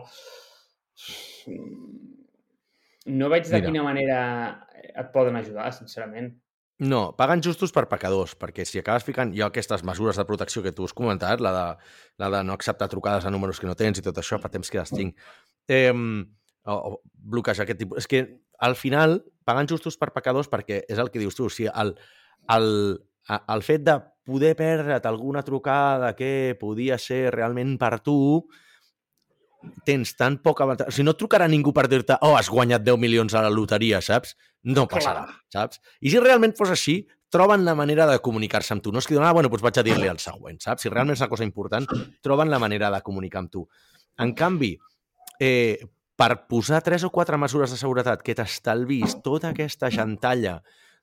no 3.05 3.29
veig 3.29 3.45
de 3.45 3.59
Mira. 3.59 3.67
quina 3.67 3.83
manera 3.85 4.23
et 4.89 5.11
poden 5.13 5.37
ajudar, 5.37 5.69
sincerament. 5.77 6.31
No, 6.81 7.11
paguen 7.13 7.43
justos 7.45 7.69
per 7.75 7.83
pecadors, 7.85 8.31
perquè 8.41 8.63
si 8.65 8.79
acabes 8.81 9.03
ficant 9.05 9.29
jo 9.37 9.45
aquestes 9.45 9.83
mesures 9.85 10.17
de 10.17 10.25
protecció 10.25 10.63
que 10.65 10.71
tu 10.73 10.87
has 10.87 10.95
comentat, 10.97 11.41
la 11.43 11.51
de, 11.53 11.65
la 12.23 12.29
de 12.33 12.39
no 12.47 12.55
acceptar 12.57 12.87
trucades 12.89 13.27
a 13.27 13.31
números 13.33 13.59
que 13.61 13.69
no 13.69 13.75
tens 13.77 14.01
i 14.01 14.05
tot 14.05 14.17
això, 14.17 14.39
fa 14.41 14.49
temps 14.49 14.71
que 14.73 14.79
les 14.79 14.89
tinc, 14.89 15.27
eh, 15.69 15.93
o, 15.93 16.73
o 16.73 16.95
bloquejar 17.13 17.67
aquest 17.67 17.83
tipus... 17.83 18.01
És 18.01 18.09
que 18.09 18.23
al 18.57 18.73
final 18.79 19.19
paguen 19.45 19.69
justos 19.69 19.99
per 20.01 20.09
pecadors 20.15 20.49
perquè 20.49 20.81
és 20.89 20.97
el 20.97 21.13
que 21.13 21.21
dius 21.21 21.37
tu, 21.37 21.45
o 21.45 21.53
sigui, 21.53 21.69
el, 21.69 21.93
el, 22.55 22.67
el 23.37 23.63
fet 23.67 23.85
de 23.85 23.99
poder 24.25 24.55
perdre't 24.57 25.05
alguna 25.05 25.45
trucada 25.45 26.15
que 26.17 26.57
podia 26.59 26.97
ser 26.97 27.27
realment 27.35 27.77
per 27.77 27.99
tu, 28.01 28.17
tens 29.85 30.15
tan 30.17 30.37
poc 30.43 30.61
avantatge... 30.63 30.89
O 30.91 30.95
sigui, 30.95 31.07
no 31.07 31.15
et 31.15 31.19
trucarà 31.21 31.47
ningú 31.51 31.73
per 31.75 31.87
dir-te 31.91 32.17
oh, 32.25 32.35
has 32.37 32.49
guanyat 32.51 32.83
10 32.85 32.99
milions 33.01 33.35
a 33.35 33.43
la 33.45 33.53
loteria, 33.53 34.01
saps? 34.05 34.35
No 34.67 34.87
passarà, 34.89 35.25
Clar. 35.25 35.41
saps? 35.53 35.81
I 36.01 36.13
si 36.13 36.21
realment 36.21 36.55
fos 36.57 36.73
així, 36.73 37.01
troben 37.31 37.63
la 37.65 37.73
manera 37.77 38.05
de 38.09 38.19
comunicar-se 38.23 38.75
amb 38.75 38.83
tu. 38.83 38.91
No 38.93 39.01
és 39.01 39.07
que 39.07 39.15
diuen, 39.15 39.25
ah, 39.27 39.33
bueno, 39.33 39.49
doncs 39.49 39.63
vaig 39.65 39.79
a 39.79 39.85
dir-li 39.87 40.09
el 40.11 40.19
següent, 40.21 40.59
saps? 40.61 40.85
Si 40.85 40.91
realment 40.91 41.15
és 41.15 41.23
una 41.23 41.31
cosa 41.31 41.47
important, 41.47 41.87
troben 42.25 42.51
la 42.51 42.59
manera 42.61 42.91
de 42.93 43.01
comunicar 43.05 43.45
amb 43.45 43.53
tu. 43.53 43.65
En 44.21 44.35
canvi, 44.37 44.75
eh, 45.39 45.79
per 46.19 46.45
posar 46.51 46.83
tres 46.85 47.05
o 47.07 47.09
quatre 47.09 47.39
mesures 47.41 47.71
de 47.71 47.79
seguretat 47.79 48.21
que 48.21 48.35
t'estalvis 48.37 49.15
tota 49.25 49.49
aquesta 49.55 49.89
gentalla 49.89 50.59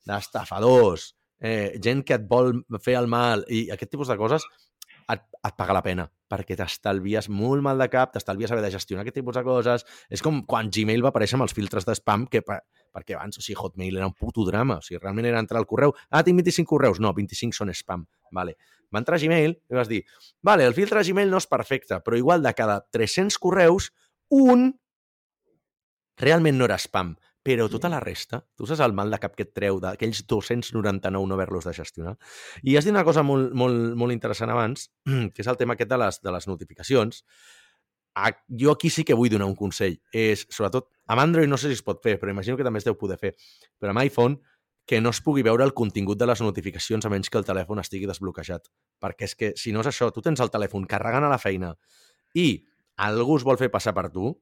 d'estafadors, 0.07 1.13
eh, 1.41 1.79
gent 1.81 2.05
que 2.05 2.15
et 2.19 2.27
vol 2.29 2.61
fer 2.79 2.95
el 2.99 3.09
mal 3.11 3.43
i 3.49 3.65
aquest 3.73 3.91
tipus 3.91 4.07
de 4.07 4.17
coses, 4.19 4.45
et, 5.13 5.23
et 5.47 5.55
paga 5.57 5.75
la 5.75 5.83
pena, 5.85 6.05
perquè 6.29 6.57
t'estalvies 6.57 7.29
molt 7.33 7.63
mal 7.65 7.81
de 7.81 7.87
cap, 7.91 8.11
t'estalvies 8.13 8.51
haver 8.53 8.63
de 8.65 8.71
gestionar 8.73 9.05
aquest 9.05 9.19
tipus 9.19 9.37
de 9.39 9.43
coses. 9.45 9.85
És 10.09 10.23
com 10.25 10.43
quan 10.49 10.69
Gmail 10.73 11.03
va 11.05 11.13
aparèixer 11.13 11.39
amb 11.39 11.47
els 11.47 11.55
filtres 11.57 11.87
de 11.87 11.95
spam, 11.97 12.27
que 12.31 12.43
per, 12.45 12.59
perquè 12.93 13.15
abans, 13.17 13.39
o 13.39 13.45
sigui, 13.45 13.57
Hotmail 13.59 13.97
era 13.97 14.09
un 14.09 14.15
puto 14.17 14.45
drama, 14.47 14.79
o 14.79 14.85
sigui, 14.85 14.99
realment 15.01 15.29
era 15.29 15.41
entrar 15.41 15.61
al 15.61 15.69
correu, 15.69 15.95
ah, 16.09 16.23
tinc 16.25 16.41
25 16.41 16.69
correus, 16.69 17.01
no, 17.01 17.13
25 17.17 17.57
són 17.57 17.73
spam, 17.75 18.05
vale. 18.35 18.57
Va 18.89 19.01
entrar 19.01 19.19
a 19.19 19.21
Gmail 19.21 19.53
i 19.53 19.77
vas 19.77 19.89
dir, 19.89 20.03
vale, 20.45 20.65
el 20.65 20.75
filtre 20.77 21.01
de 21.01 21.11
Gmail 21.11 21.29
no 21.29 21.41
és 21.41 21.49
perfecte, 21.49 22.01
però 22.05 22.17
igual 22.17 22.45
de 22.45 22.53
cada 22.57 22.79
300 22.93 23.37
correus, 23.41 23.91
un 24.33 24.71
realment 26.19 26.57
no 26.57 26.67
era 26.67 26.77
spam, 26.81 27.15
però 27.49 27.65
tota 27.65 27.89
la 27.89 27.99
resta, 28.03 28.43
tu 28.53 28.67
saps 28.69 28.83
el 28.85 28.93
mal 28.93 29.09
de 29.09 29.17
cap 29.21 29.33
que 29.33 29.47
et 29.47 29.53
treu 29.57 29.79
d'aquells 29.81 30.21
299 30.29 31.25
no 31.25 31.37
haver-los 31.37 31.65
de 31.65 31.73
gestionar? 31.73 32.13
I 32.61 32.75
has 32.77 32.85
dit 32.85 32.93
una 32.93 33.05
cosa 33.07 33.23
molt, 33.25 33.55
molt, 33.57 33.95
molt 33.97 34.13
interessant 34.13 34.51
abans, 34.53 34.91
que 35.33 35.41
és 35.41 35.49
el 35.49 35.57
tema 35.57 35.73
aquest 35.73 35.89
de 35.89 35.97
les, 35.97 36.19
de 36.21 36.33
les 36.35 36.45
notificacions. 36.51 37.23
Jo 38.61 38.75
aquí 38.75 38.91
sí 38.93 39.05
que 39.07 39.17
vull 39.17 39.31
donar 39.33 39.47
un 39.49 39.55
consell. 39.57 39.97
És, 40.13 40.45
sobretot, 40.53 40.91
amb 41.09 41.23
Android 41.23 41.49
no 41.49 41.57
sé 41.57 41.71
si 41.71 41.79
es 41.79 41.85
pot 41.85 42.03
fer, 42.05 42.19
però 42.21 42.29
imagino 42.29 42.57
que 42.59 42.67
també 42.67 42.83
es 42.83 42.85
deu 42.85 42.97
poder 42.99 43.17
fer. 43.17 43.33
Però 43.81 43.95
amb 43.95 44.03
iPhone, 44.03 44.37
que 44.85 44.99
no 45.01 45.09
es 45.09 45.21
pugui 45.25 45.41
veure 45.45 45.65
el 45.65 45.73
contingut 45.77 46.19
de 46.21 46.27
les 46.29 46.41
notificacions 46.45 47.05
a 47.05 47.09
menys 47.13 47.31
que 47.33 47.41
el 47.41 47.47
telèfon 47.47 47.81
estigui 47.81 48.09
desbloquejat. 48.09 48.69
Perquè 49.01 49.25
és 49.25 49.33
que, 49.39 49.49
si 49.57 49.73
no 49.73 49.81
és 49.81 49.89
això, 49.89 50.11
tu 50.13 50.21
tens 50.25 50.41
el 50.43 50.53
telèfon 50.53 50.85
carregant 50.89 51.25
a 51.25 51.33
la 51.33 51.41
feina 51.41 51.73
i 52.37 52.47
algú 53.09 53.37
es 53.39 53.45
vol 53.47 53.57
fer 53.57 53.71
passar 53.73 53.95
per 53.97 54.09
tu, 54.13 54.35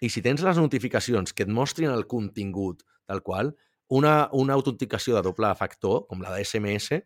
i 0.00 0.10
si 0.12 0.22
tens 0.24 0.42
les 0.44 0.58
notificacions 0.58 1.34
que 1.36 1.44
et 1.44 1.52
mostrin 1.52 1.92
el 1.92 2.06
contingut 2.08 2.84
tal 3.06 3.22
qual, 3.26 3.54
una, 3.90 4.28
una 4.32 4.54
autenticació 4.54 5.16
de 5.16 5.22
doble 5.26 5.50
factor, 5.58 6.04
com 6.08 6.22
la 6.22 6.32
de 6.36 6.44
SMS, 6.44 7.00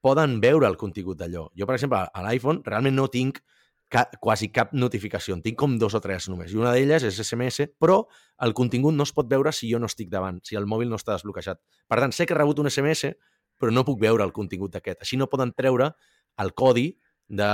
poden 0.00 0.38
veure 0.40 0.68
el 0.68 0.76
contingut 0.78 1.18
d'allò. 1.18 1.48
Jo, 1.58 1.66
per 1.66 1.74
exemple, 1.74 2.04
a 2.06 2.24
l'iPhone 2.24 2.62
realment 2.66 2.94
no 2.94 3.08
tinc 3.10 3.40
ca 3.88 4.04
quasi 4.20 4.50
cap 4.52 4.74
notificació. 4.76 5.34
En 5.34 5.42
tinc 5.42 5.58
com 5.58 5.74
dos 5.80 5.96
o 5.96 6.00
tres 6.04 6.28
només. 6.28 6.52
I 6.52 6.60
una 6.60 6.74
d'elles 6.76 7.06
és 7.08 7.18
SMS, 7.24 7.70
però 7.80 8.02
el 8.44 8.54
contingut 8.54 8.94
no 8.94 9.06
es 9.08 9.12
pot 9.16 9.28
veure 9.30 9.52
si 9.52 9.70
jo 9.72 9.80
no 9.80 9.88
estic 9.88 10.12
davant, 10.12 10.38
si 10.44 10.58
el 10.60 10.68
mòbil 10.68 10.92
no 10.92 11.00
està 11.00 11.16
desbloquejat. 11.16 11.60
Per 11.88 11.98
tant, 11.98 12.14
sé 12.14 12.26
que 12.28 12.36
he 12.36 12.38
rebut 12.38 12.60
un 12.62 12.70
SMS, 12.70 13.14
però 13.58 13.74
no 13.74 13.86
puc 13.88 13.98
veure 14.00 14.22
el 14.24 14.34
contingut 14.36 14.76
d'aquest. 14.76 15.02
Així 15.02 15.18
no 15.18 15.26
poden 15.32 15.54
treure 15.56 15.90
el 16.38 16.54
codi 16.54 16.92
de 17.26 17.50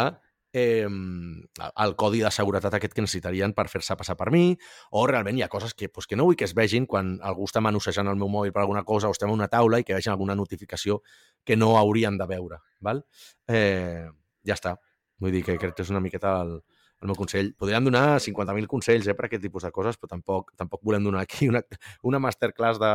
eh, 0.54 0.86
el 0.86 1.96
codi 1.98 2.22
de 2.22 2.30
seguretat 2.30 2.76
aquest 2.78 2.94
que 2.94 3.02
necessitarien 3.02 3.52
per 3.56 3.66
fer-se 3.72 3.96
passar 3.98 4.14
per 4.16 4.30
mi, 4.32 4.54
o 4.94 5.02
realment 5.10 5.38
hi 5.38 5.44
ha 5.44 5.50
coses 5.52 5.74
que, 5.74 5.90
pues, 5.90 6.06
que 6.06 6.16
no 6.16 6.28
vull 6.28 6.38
que 6.38 6.46
es 6.46 6.54
vegin 6.54 6.86
quan 6.86 7.16
algú 7.26 7.48
està 7.50 7.60
manossejant 7.64 8.08
el 8.08 8.20
meu 8.20 8.30
mòbil 8.30 8.54
per 8.54 8.62
alguna 8.62 8.84
cosa 8.86 9.10
o 9.10 9.16
estem 9.16 9.32
a 9.32 9.34
una 9.34 9.50
taula 9.50 9.82
i 9.82 9.84
que 9.84 9.96
vegin 9.98 10.14
alguna 10.14 10.38
notificació 10.38 11.00
que 11.44 11.58
no 11.58 11.74
haurien 11.78 12.16
de 12.20 12.30
veure. 12.30 12.62
Val? 12.80 13.02
Eh, 13.50 14.06
ja 14.46 14.54
està. 14.54 14.78
Vull 15.18 15.34
dir 15.34 15.42
que 15.44 15.58
crec 15.58 15.74
que 15.74 15.82
és 15.82 15.90
una 15.90 16.02
miqueta 16.04 16.38
el, 16.44 16.56
el 17.02 17.10
meu 17.10 17.18
consell. 17.18 17.52
Podríem 17.58 17.90
donar 17.90 18.20
50.000 18.22 18.70
consells 18.70 19.10
eh, 19.10 19.14
per 19.18 19.26
aquest 19.26 19.42
tipus 19.42 19.66
de 19.66 19.74
coses, 19.74 19.98
però 19.98 20.14
tampoc, 20.14 20.54
tampoc 20.58 20.82
volem 20.86 21.04
donar 21.04 21.26
aquí 21.26 21.50
una, 21.50 21.62
una 22.06 22.22
masterclass 22.22 22.78
de, 22.82 22.92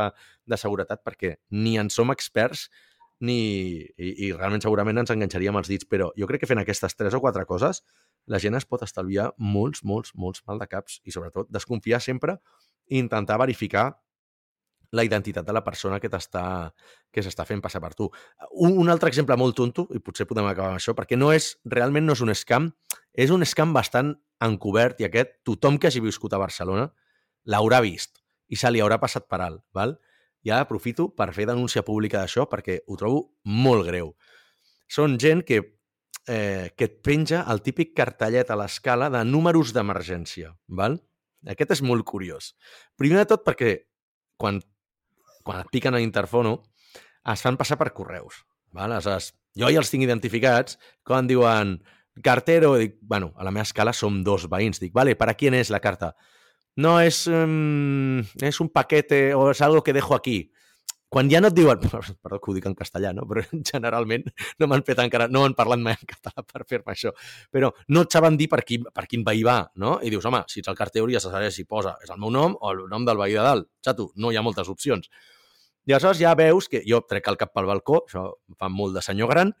de 0.48 0.60
seguretat 0.60 1.04
perquè 1.04 1.36
ni 1.52 1.76
en 1.80 1.92
som 1.92 2.12
experts 2.14 2.70
ni, 3.20 3.40
i, 4.00 4.10
i 4.26 4.32
realment 4.32 4.62
segurament 4.64 5.02
ens 5.02 5.12
enganxaríem 5.12 5.58
els 5.60 5.70
dits, 5.70 5.88
però 5.88 6.10
jo 6.16 6.28
crec 6.28 6.44
que 6.44 6.50
fent 6.50 6.62
aquestes 6.62 6.96
tres 6.96 7.16
o 7.16 7.20
quatre 7.20 7.44
coses 7.48 7.82
la 8.30 8.40
gent 8.40 8.56
es 8.56 8.66
pot 8.68 8.82
estalviar 8.84 9.30
molts, 9.38 9.84
molts, 9.84 10.14
molts 10.14 10.44
mal 10.48 10.60
de 10.60 10.68
caps 10.70 11.00
i 11.04 11.14
sobretot 11.14 11.50
desconfiar 11.52 12.00
sempre 12.04 12.38
i 12.88 12.98
intentar 12.98 13.38
verificar 13.40 13.90
la 14.90 15.04
identitat 15.06 15.46
de 15.46 15.54
la 15.54 15.62
persona 15.62 16.00
que 16.02 16.10
t'està 16.10 16.42
que 17.14 17.22
s'està 17.22 17.44
fent 17.46 17.60
passar 17.62 17.80
per 17.82 17.92
tu. 17.94 18.08
Un, 18.50 18.74
un 18.74 18.90
altre 18.90 19.10
exemple 19.10 19.36
molt 19.38 19.54
tonto, 19.58 19.86
i 19.94 20.00
potser 20.02 20.26
podem 20.26 20.48
acabar 20.50 20.72
amb 20.72 20.80
això, 20.80 20.96
perquè 20.98 21.18
no 21.18 21.30
és, 21.34 21.52
realment 21.64 22.06
no 22.06 22.16
és 22.16 22.22
un 22.24 22.34
scam, 22.34 22.70
és 23.14 23.30
un 23.30 23.46
scam 23.46 23.74
bastant 23.76 24.16
encobert 24.42 25.00
i 25.00 25.06
aquest, 25.06 25.36
tothom 25.46 25.78
que 25.78 25.90
hagi 25.90 26.02
viscut 26.02 26.34
a 26.34 26.42
Barcelona 26.42 26.88
l'haurà 27.46 27.80
vist 27.84 28.18
i 28.50 28.58
se 28.58 28.70
li 28.70 28.82
haurà 28.82 28.98
passat 28.98 29.28
per 29.30 29.40
alt. 29.44 29.62
Val? 29.76 29.94
Ja 30.46 30.60
aprofito 30.60 31.10
per 31.14 31.32
fer 31.36 31.46
denúncia 31.50 31.84
pública 31.84 32.22
d'això 32.22 32.46
perquè 32.48 32.80
ho 32.86 32.96
trobo 32.96 33.26
molt 33.44 33.86
greu. 33.86 34.14
Són 34.88 35.18
gent 35.20 35.44
que, 35.46 35.60
eh, 36.26 36.70
que 36.76 36.88
et 36.88 36.98
penja 37.02 37.44
el 37.48 37.62
típic 37.62 37.94
cartellet 37.96 38.50
a 38.50 38.56
l'escala 38.56 39.10
de 39.10 39.24
números 39.24 39.74
d'emergència. 39.76 40.56
Val? 40.68 40.98
Aquest 41.46 41.78
és 41.78 41.82
molt 41.82 42.04
curiós. 42.04 42.54
Primer 42.96 43.22
de 43.22 43.26
tot 43.34 43.44
perquè 43.44 43.76
quan 44.36 44.60
quan 45.42 45.62
et 45.64 45.70
piquen 45.72 45.94
a 45.94 46.00
l'interfono, 46.00 46.60
es 47.32 47.42
fan 47.44 47.58
passar 47.60 47.78
per 47.80 47.92
correus. 47.96 48.44
Val? 48.76 48.92
Aleshores, 48.92 49.32
jo 49.58 49.70
ja 49.72 49.80
els 49.82 49.90
tinc 49.90 50.04
identificats 50.06 50.78
quan 51.06 51.28
diuen 51.30 51.78
cartero, 52.24 52.74
dic, 52.78 52.98
bueno, 53.00 53.32
a 53.36 53.46
la 53.46 53.52
meva 53.54 53.66
escala 53.66 53.94
som 53.96 54.22
dos 54.24 54.46
veïns. 54.50 54.80
Dic, 54.82 54.92
vale, 54.92 55.16
¿para 55.16 55.34
quién 55.34 55.54
es 55.54 55.70
la 55.70 55.80
carta? 55.80 56.14
No, 56.80 56.98
es, 56.98 57.26
um, 57.26 58.20
es 58.40 58.58
un 58.58 58.70
paquete 58.70 59.34
o 59.34 59.50
es 59.50 59.60
algo 59.60 59.82
que 59.82 59.92
dejo 59.92 60.14
aquí. 60.14 60.50
Quan 61.10 61.28
ja 61.28 61.40
no 61.42 61.50
et 61.50 61.56
diuen, 61.58 61.80
perdó 62.22 62.38
que 62.40 62.50
ho 62.50 62.54
dic 62.56 62.68
en 62.70 62.76
castellà, 62.78 63.10
no? 63.12 63.26
però 63.28 63.42
generalment 63.72 64.24
no 64.62 64.68
m'han 64.70 64.84
fet 64.86 65.02
encara, 65.02 65.26
no 65.28 65.42
m'han 65.42 65.56
parlat 65.58 65.82
mai 65.82 65.98
en 65.98 66.08
català 66.08 66.44
per 66.46 66.64
fer-me 66.70 66.94
això, 66.94 67.12
però 67.52 67.68
no 67.92 68.04
et 68.06 68.16
saben 68.16 68.38
dir 68.40 68.46
per, 68.48 68.62
qui, 68.64 68.78
per 68.80 69.04
quin 69.10 69.26
veí 69.26 69.42
va, 69.44 69.58
no? 69.82 69.98
I 70.00 70.12
dius, 70.14 70.24
home, 70.24 70.40
si 70.48 70.62
ets 70.62 70.72
el 70.72 70.78
carter 70.78 71.02
hauries 71.02 71.26
de 71.26 71.34
saber 71.34 71.50
si 71.52 71.66
posa 71.68 71.98
és 72.00 72.14
el 72.14 72.22
meu 72.22 72.32
nom 72.32 72.54
o 72.56 72.72
el 72.72 72.86
nom 72.88 73.04
del 73.04 73.20
veí 73.20 73.36
de 73.36 73.44
dalt. 73.44 73.68
Xato, 73.84 74.08
no 74.16 74.32
hi 74.32 74.40
ha 74.40 74.46
moltes 74.46 74.72
opcions. 74.72 75.10
I 75.84 75.98
aleshores 75.98 76.22
ja 76.22 76.32
veus 76.38 76.70
que 76.70 76.80
jo 76.86 77.02
trec 77.10 77.28
el 77.28 77.36
cap 77.42 77.52
pel 77.52 77.68
balcó, 77.68 78.06
això 78.06 78.24
fa 78.56 78.72
molt 78.72 78.96
de 78.96 79.04
senyor 79.04 79.34
gran, 79.34 79.52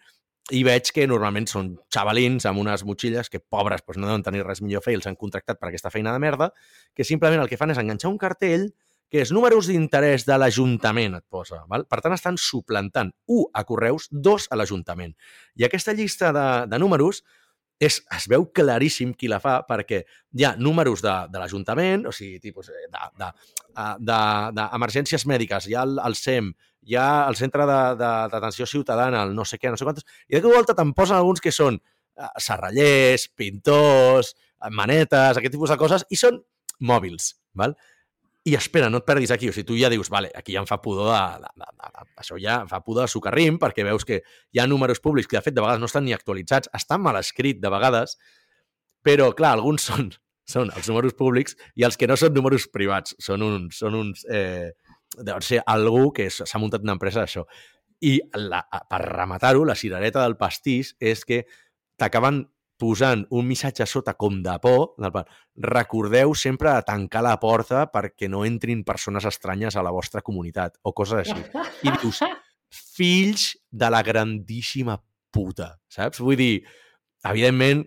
i 0.50 0.62
veig 0.66 0.90
que 0.94 1.06
normalment 1.06 1.46
són 1.50 1.74
xavalins 1.94 2.46
amb 2.48 2.62
unes 2.62 2.82
motxilles 2.86 3.30
que, 3.30 3.38
pobres, 3.40 3.84
doncs 3.86 4.00
no 4.00 4.08
deuen 4.10 4.24
tenir 4.26 4.44
res 4.46 4.62
millor 4.64 4.82
a 4.82 4.86
fer 4.86 4.96
i 4.96 4.98
els 4.98 5.06
han 5.06 5.18
contractat 5.18 5.60
per 5.60 5.68
aquesta 5.68 5.92
feina 5.94 6.14
de 6.14 6.22
merda, 6.22 6.50
que 6.96 7.06
simplement 7.06 7.42
el 7.42 7.50
que 7.50 7.58
fan 7.60 7.70
és 7.74 7.78
enganxar 7.82 8.10
un 8.10 8.18
cartell 8.18 8.70
que 9.10 9.18
és 9.24 9.32
números 9.34 9.66
d'interès 9.66 10.22
de 10.26 10.36
l'Ajuntament, 10.38 11.16
et 11.18 11.24
posa. 11.26 11.64
Val? 11.70 11.82
Per 11.90 11.98
tant, 11.98 12.14
estan 12.14 12.38
suplantant, 12.38 13.10
un, 13.26 13.48
a 13.52 13.64
Correus, 13.66 14.06
dos, 14.10 14.46
a 14.50 14.58
l'Ajuntament. 14.58 15.16
I 15.58 15.66
aquesta 15.66 15.94
llista 15.98 16.30
de, 16.32 16.46
de 16.70 16.78
números 16.78 17.24
és, 17.80 17.96
es 18.16 18.26
veu 18.28 18.44
claríssim 18.54 19.14
qui 19.16 19.28
la 19.32 19.38
fa 19.40 19.62
perquè 19.68 20.02
hi 20.36 20.44
ha 20.44 20.56
números 20.60 21.00
de, 21.04 21.14
de 21.32 21.38
l'Ajuntament, 21.40 22.06
o 22.10 22.12
sigui, 22.12 22.38
tipus 22.42 22.68
d'emergències 22.68 25.24
de, 25.24 25.24
de, 25.24 25.24
de, 25.24 25.30
mèdiques, 25.32 25.68
hi 25.70 25.74
ha 25.78 25.84
el, 25.88 25.94
el 26.04 26.16
SEM, 26.18 26.52
hi 26.84 26.98
ha 27.00 27.08
el 27.28 27.38
Centre 27.40 27.64
d'Atenció 27.66 28.68
Ciutadana, 28.68 29.24
el 29.24 29.32
no 29.36 29.44
sé 29.48 29.56
què, 29.60 29.72
no 29.72 29.80
sé 29.80 29.88
quantos, 29.88 30.06
i 30.28 30.36
de 30.36 30.42
cop 30.44 30.52
volta 30.56 30.76
te'n 30.76 30.92
posen 30.96 31.16
alguns 31.16 31.40
que 31.44 31.52
són 31.56 31.80
uh, 31.80 32.30
serrallers, 32.36 33.22
pintors, 33.36 34.34
manetes, 34.76 35.40
aquest 35.40 35.56
tipus 35.56 35.72
de 35.72 35.80
coses, 35.80 36.04
i 36.12 36.16
són 36.20 36.34
mòbils. 36.84 37.24
Val? 37.56 37.72
I 38.48 38.54
espera, 38.56 38.88
no 38.88 39.02
et 39.02 39.06
perdis 39.06 39.32
aquí. 39.34 39.50
O 39.50 39.52
sigui, 39.52 39.66
tu 39.68 39.76
ja 39.76 39.90
dius, 39.92 40.08
vale, 40.12 40.30
aquí 40.36 40.54
ja 40.54 40.62
em 40.62 40.68
fa 40.68 40.80
pudor 40.80 41.10
de, 41.12 41.48
de, 41.60 41.68
de, 41.76 41.90
de, 41.96 42.04
això 42.22 42.38
ja 42.40 42.60
fa 42.70 42.80
pudor 42.84 43.04
de 43.04 43.12
socarrim, 43.12 43.58
perquè 43.60 43.84
veus 43.84 44.06
que 44.08 44.22
hi 44.24 44.62
ha 44.62 44.68
números 44.70 45.02
públics 45.04 45.28
que, 45.28 45.36
de 45.36 45.44
fet, 45.44 45.56
de 45.56 45.64
vegades 45.64 45.82
no 45.82 45.90
estan 45.90 46.06
ni 46.06 46.16
actualitzats, 46.16 46.72
estan 46.76 47.04
mal 47.04 47.18
escrit 47.20 47.60
de 47.60 47.72
vegades, 47.72 48.16
però, 49.04 49.30
clar, 49.36 49.52
alguns 49.58 49.84
són, 49.90 50.08
són 50.48 50.72
els 50.76 50.88
números 50.88 51.16
públics 51.18 51.56
i 51.76 51.84
els 51.88 52.00
que 52.00 52.08
no 52.08 52.16
són 52.20 52.34
números 52.36 52.68
privats. 52.72 53.16
Són 53.20 53.44
uns... 53.44 53.82
Són 53.82 53.98
uns 53.98 54.24
eh, 54.30 54.72
deuen 55.10 55.42
ser 55.42 55.58
algú 55.66 56.12
que 56.14 56.28
s'ha 56.30 56.60
muntat 56.62 56.84
una 56.86 56.94
empresa 56.94 57.24
d'això. 57.24 57.44
I 58.06 58.14
la, 58.38 58.62
per 58.88 59.00
rematar-ho, 59.02 59.64
la 59.66 59.76
cirereta 59.76 60.22
del 60.22 60.38
pastís 60.40 60.94
és 61.02 61.24
que 61.26 61.42
t'acaben 62.00 62.44
posant 62.80 63.26
un 63.36 63.46
missatge 63.46 63.84
sota 63.86 64.16
com 64.18 64.40
de 64.44 64.56
por, 64.62 64.96
recordeu 65.60 66.34
sempre 66.34 66.72
de 66.72 66.86
tancar 66.88 67.22
la 67.26 67.36
porta 67.42 67.84
perquè 67.92 68.30
no 68.32 68.46
entrin 68.48 68.84
persones 68.88 69.28
estranyes 69.28 69.76
a 69.76 69.84
la 69.84 69.92
vostra 69.94 70.24
comunitat, 70.24 70.78
o 70.82 70.94
coses 70.96 71.20
així. 71.22 71.44
I 71.84 71.92
dius, 72.00 72.22
fills 72.70 73.52
de 73.70 73.92
la 73.92 74.02
grandíssima 74.06 74.98
puta, 75.30 75.74
saps? 75.92 76.22
Vull 76.24 76.40
dir, 76.40 76.54
evidentment, 77.28 77.84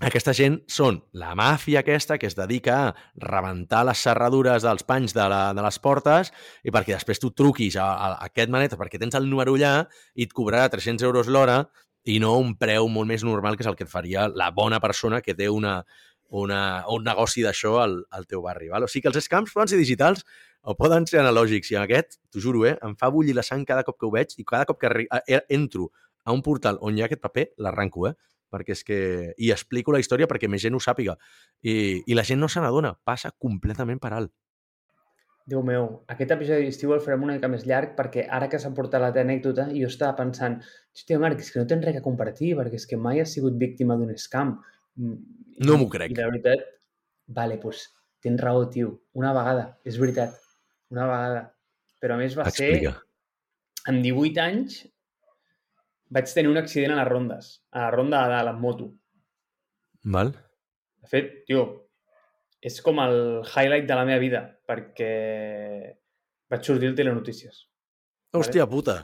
aquesta 0.00 0.32
gent 0.34 0.56
són 0.72 1.02
la 1.20 1.34
màfia 1.38 1.82
aquesta 1.82 2.16
que 2.18 2.26
es 2.30 2.34
dedica 2.38 2.78
a 2.86 2.92
rebentar 3.22 3.82
les 3.86 4.00
serradures 4.02 4.64
dels 4.64 4.86
panys 4.88 5.12
de, 5.14 5.26
la, 5.28 5.42
de 5.52 5.62
les 5.62 5.78
portes 5.84 6.32
i 6.64 6.72
perquè 6.72 6.96
després 6.96 7.20
tu 7.20 7.30
truquis 7.36 7.76
a, 7.76 7.90
a, 7.92 8.08
aquest 8.26 8.50
manet 8.50 8.74
perquè 8.80 8.98
tens 8.98 9.18
el 9.18 9.28
número 9.28 9.54
allà 9.58 9.74
i 10.16 10.24
et 10.26 10.32
cobrarà 10.32 10.70
300 10.72 11.04
euros 11.06 11.28
l'hora 11.28 11.60
i 12.04 12.18
no 12.22 12.36
un 12.40 12.56
preu 12.58 12.88
molt 12.90 13.08
més 13.08 13.24
normal, 13.26 13.56
que 13.56 13.64
és 13.64 13.70
el 13.70 13.76
que 13.78 13.86
et 13.86 13.92
faria 13.92 14.26
la 14.28 14.50
bona 14.54 14.80
persona 14.82 15.20
que 15.22 15.34
té 15.38 15.48
una, 15.50 15.82
una, 16.32 16.62
un 16.90 17.04
negoci 17.06 17.44
d'això 17.44 17.76
al, 17.82 18.00
al 18.10 18.26
teu 18.26 18.42
barri. 18.42 18.70
Val? 18.72 18.86
O 18.86 18.90
sigui 18.90 19.06
que 19.06 19.12
els 19.12 19.24
scams 19.24 19.52
poden 19.54 19.70
ser 19.70 19.78
digitals 19.80 20.24
o 20.62 20.74
poden 20.78 21.06
ser 21.06 21.20
analògics. 21.22 21.70
I 21.74 21.78
aquest, 21.82 22.18
t'ho 22.32 22.42
juro, 22.42 22.64
eh, 22.66 22.74
em 22.82 22.96
fa 22.98 23.10
bullir 23.12 23.36
la 23.36 23.46
sang 23.46 23.66
cada 23.68 23.84
cop 23.86 24.00
que 24.00 24.08
ho 24.08 24.12
veig 24.14 24.34
i 24.38 24.46
cada 24.48 24.66
cop 24.68 24.80
que 24.80 24.90
eh, 25.06 25.40
entro 25.52 25.90
a 26.24 26.34
un 26.34 26.42
portal 26.42 26.78
on 26.80 26.96
hi 26.96 27.02
ha 27.02 27.10
aquest 27.10 27.22
paper, 27.22 27.50
l'arranco, 27.62 28.08
eh? 28.10 28.14
perquè 28.52 28.76
és 28.76 28.84
que... 28.84 28.98
I 29.40 29.50
explico 29.54 29.94
la 29.94 30.00
història 30.02 30.28
perquè 30.28 30.50
més 30.50 30.62
gent 30.62 30.76
ho 30.76 30.80
sàpiga. 30.82 31.16
I, 31.62 32.02
i 32.06 32.16
la 32.18 32.24
gent 32.26 32.40
no 32.42 32.50
se 32.52 32.60
n'adona, 32.60 32.94
passa 33.04 33.32
completament 33.32 34.00
per 34.02 34.12
alt. 34.16 34.32
Déu 35.50 35.62
meu, 35.66 35.86
aquest 36.12 36.30
episodi 36.36 36.68
d'estiu 36.68 36.92
el 36.94 37.00
farem 37.02 37.24
una 37.26 37.34
mica 37.34 37.48
més 37.50 37.64
llarg 37.66 37.96
perquè 37.98 38.28
ara 38.30 38.46
que 38.50 38.60
s'ha 38.62 38.70
portat 38.76 39.02
l'anècdota 39.02 39.66
jo 39.72 39.88
estava 39.90 40.14
pensant, 40.20 40.60
hòstia, 40.94 41.18
Marc, 41.22 41.42
és 41.42 41.50
que 41.50 41.58
no 41.58 41.66
tens 41.70 41.82
res 41.86 41.98
a 41.98 42.04
compartir 42.04 42.52
perquè 42.58 42.78
és 42.78 42.86
que 42.86 42.98
mai 43.06 43.22
has 43.22 43.34
sigut 43.34 43.56
víctima 43.58 43.96
d'un 43.98 44.14
scam. 44.14 44.54
Mm, 45.00 45.18
no 45.66 45.80
m'ho 45.80 45.88
crec. 45.90 46.14
I 46.14 46.20
la 46.20 46.28
veritat, 46.30 46.62
vale, 47.26 47.58
doncs 47.62 47.88
tens 48.22 48.40
raó, 48.40 48.68
tio. 48.70 48.94
Una 49.18 49.32
vegada, 49.34 49.66
és 49.84 49.98
veritat. 49.98 50.38
Una 50.94 51.08
vegada. 51.10 51.42
Però 52.02 52.14
a 52.14 52.22
més 52.22 52.38
va 52.38 52.46
Explica. 52.50 52.94
ser... 52.94 53.90
Amb 53.90 54.04
18 54.06 54.38
anys 54.44 54.78
vaig 56.14 56.30
tenir 56.30 56.52
un 56.52 56.60
accident 56.60 56.94
a 56.94 57.00
les 57.00 57.08
rondes. 57.08 57.52
A 57.74 57.86
la 57.86 57.92
ronda 57.94 58.22
de 58.30 58.42
la 58.46 58.52
moto. 58.54 58.92
Val. 60.14 60.30
De 61.02 61.10
fet, 61.10 61.32
tio, 61.48 61.64
és 62.62 62.78
com 62.84 63.00
el 63.02 63.16
highlight 63.42 63.88
de 63.88 63.98
la 63.98 64.06
meva 64.06 64.22
vida, 64.22 64.42
perquè 64.68 65.12
vaig 66.52 66.68
sortir 66.68 66.92
al 66.92 66.98
Telenotícies. 66.98 67.66
Hòstia 68.32 68.64
vale? 68.64 68.70
puta! 68.70 68.96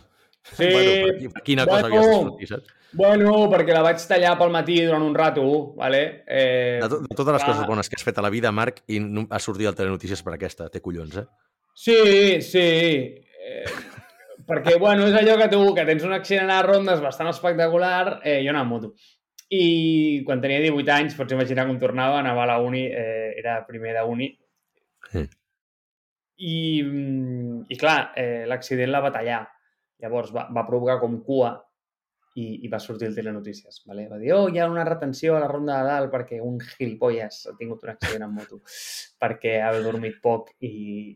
Sí, 0.48 0.68
bueno, 0.72 1.32
quina 1.44 1.66
cosa 1.66 1.88
bueno, 1.88 1.96
havies 1.98 2.20
sortit, 2.22 2.52
saps? 2.52 2.74
Bueno, 2.96 3.32
perquè 3.52 3.74
la 3.76 3.82
vaig 3.84 4.00
tallar 4.08 4.36
pel 4.40 4.52
matí 4.54 4.78
durant 4.80 5.02
un 5.04 5.12
rato, 5.16 5.42
vale? 5.76 6.22
Eh, 6.24 6.78
de, 6.80 6.88
to 6.88 7.02
de 7.02 7.18
totes 7.18 7.34
les 7.34 7.42
va... 7.42 7.50
coses 7.50 7.68
bones 7.68 7.90
que 7.90 7.98
has 7.98 8.06
fet 8.06 8.16
a 8.16 8.24
la 8.24 8.30
vida, 8.32 8.52
Marc, 8.54 8.80
i 8.88 9.02
ha 9.02 9.40
sortit 9.42 9.68
al 9.68 9.76
Telenotícies 9.76 10.22
per 10.24 10.38
aquesta, 10.38 10.70
té 10.72 10.80
collons, 10.84 11.18
eh? 11.20 11.26
Sí, 11.76 11.98
sí. 12.46 12.64
Eh, 13.44 13.66
perquè, 14.48 14.78
bueno, 14.80 15.10
és 15.10 15.18
allò 15.18 15.36
que 15.42 15.50
tu, 15.52 15.60
que 15.76 15.84
tens 15.90 16.06
un 16.06 16.16
accident 16.16 16.48
a 16.48 16.62
les 16.62 16.70
rondes 16.70 17.04
bastant 17.04 17.28
espectacular, 17.34 18.20
eh, 18.22 18.40
jo 18.46 18.54
anava 18.54 18.64
amb 18.64 18.76
moto. 18.78 18.94
I 19.48 20.22
quan 20.28 20.42
tenia 20.44 20.60
18 20.60 20.92
anys, 20.92 21.14
pots 21.16 21.32
imaginar 21.32 21.64
com 21.68 21.78
tornava, 21.80 22.18
anava 22.20 22.44
a 22.44 22.50
la 22.50 22.58
uni, 22.60 22.84
eh, 22.86 23.32
era 23.40 23.62
primer 23.68 23.94
de 23.96 24.02
uni. 24.04 24.28
Sí. 25.08 25.24
I, 26.38 26.56
i 27.68 27.78
clar, 27.80 28.12
eh, 28.20 28.44
l'accident 28.50 28.92
la 28.92 29.00
va 29.04 29.14
tallar. 29.14 29.40
Llavors 30.02 30.30
va, 30.34 30.46
va 30.54 30.66
provocar 30.68 30.98
com 31.00 31.16
cua 31.24 31.56
i, 32.38 32.46
i 32.64 32.70
va 32.70 32.78
sortir 32.82 33.08
el 33.08 33.16
Telenotícies. 33.16 33.82
Vale? 33.88 34.06
Va 34.10 34.18
dir, 34.20 34.32
oh, 34.36 34.46
hi 34.48 34.60
ha 34.60 34.68
una 34.70 34.84
retenció 34.86 35.36
a 35.36 35.42
la 35.42 35.50
ronda 35.50 35.78
de 35.80 35.88
dalt 35.88 36.12
perquè 36.12 36.40
un 36.44 36.58
gilipolles 36.62 37.40
ha 37.50 37.54
tingut 37.58 37.84
un 37.84 37.92
accident 37.94 38.26
en 38.28 38.34
moto 38.34 38.60
perquè 39.18 39.58
ha 39.64 39.72
dormit 39.82 40.20
poc 40.22 40.52
i, 40.62 40.72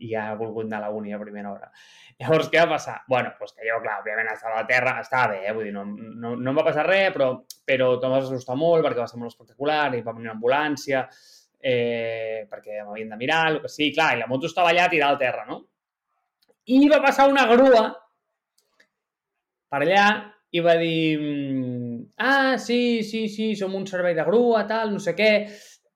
i 0.09 0.13
ha 0.19 0.31
volgut 0.39 0.67
anar 0.67 0.81
a 0.81 0.87
la 0.87 0.95
uni 0.97 1.13
a 1.13 1.21
primera 1.21 1.53
hora. 1.53 1.71
Llavors, 2.19 2.49
què 2.51 2.61
va 2.61 2.75
passar? 2.75 2.97
bueno, 3.09 3.31
doncs 3.39 3.55
que 3.55 3.67
jo, 3.67 3.79
clar, 3.83 3.99
òbviament 4.01 4.31
estava 4.33 4.57
a 4.57 4.63
la 4.63 4.67
terra, 4.69 4.97
estava 5.01 5.31
bé, 5.33 5.39
eh? 5.47 5.53
vull 5.55 5.69
dir, 5.69 5.73
no, 5.75 5.85
no, 5.87 6.35
no 6.35 6.51
em 6.51 6.59
va 6.59 6.67
passar 6.67 6.85
res, 6.87 7.09
però, 7.15 7.29
però 7.65 7.93
em 7.95 8.13
va 8.17 8.19
assustar 8.19 8.57
molt 8.59 8.85
perquè 8.85 9.01
va 9.01 9.07
ser 9.09 9.21
molt 9.21 9.33
espectacular 9.33 9.87
i 9.95 10.03
va 10.03 10.13
venir 10.13 10.29
una 10.29 10.35
ambulància 10.37 11.07
eh, 11.63 12.43
perquè 12.51 12.83
m'havien 12.83 13.15
de 13.15 13.17
mirar, 13.17 13.41
el 13.53 13.61
que 13.63 13.71
sí, 13.71 13.89
clar, 13.95 14.13
i 14.17 14.21
la 14.21 14.27
moto 14.27 14.51
estava 14.51 14.73
allà 14.73 14.89
tirada 14.91 15.15
al 15.15 15.21
terra, 15.21 15.47
no? 15.47 15.63
I 16.69 16.85
va 16.91 17.01
passar 17.03 17.27
una 17.31 17.47
grua 17.49 17.87
per 19.73 19.81
allà 19.81 20.05
i 20.53 20.61
va 20.61 20.75
dir 20.77 21.17
ah, 22.17 22.57
sí, 22.61 23.01
sí, 23.03 23.25
sí, 23.29 23.53
som 23.57 23.73
un 23.75 23.87
servei 23.89 24.13
de 24.13 24.25
grua, 24.27 24.67
tal, 24.69 24.93
no 24.93 25.01
sé 25.01 25.15
què. 25.17 25.31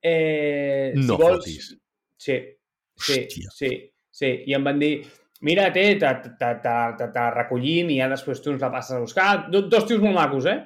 Eh, 0.02 0.94
no 0.98 1.14
si 1.14 1.22
vols... 1.22 1.46
fotis. 1.46 1.70
Sí, 2.18 2.40
sí, 2.98 3.20
Hòstia. 3.22 3.54
sí, 3.54 3.72
sí. 4.10 4.32
I 4.50 4.58
em 4.58 4.66
van 4.66 4.82
dir, 4.82 4.96
mira, 5.46 5.68
té, 5.74 5.86
te, 6.02 6.14
te, 6.26 6.52
te, 6.64 6.76
te, 6.98 7.10
te 7.14 7.28
recollim 7.36 7.94
i 7.94 8.00
ja 8.02 8.10
després 8.10 8.42
tu 8.42 8.56
ens 8.56 8.66
la 8.66 8.72
passes 8.74 8.98
a 8.98 9.04
buscar. 9.04 9.30
Do, 9.54 9.68
dos 9.70 9.86
tios 9.90 10.02
molt 10.02 10.18
macos, 10.18 10.50
eh? 10.50 10.60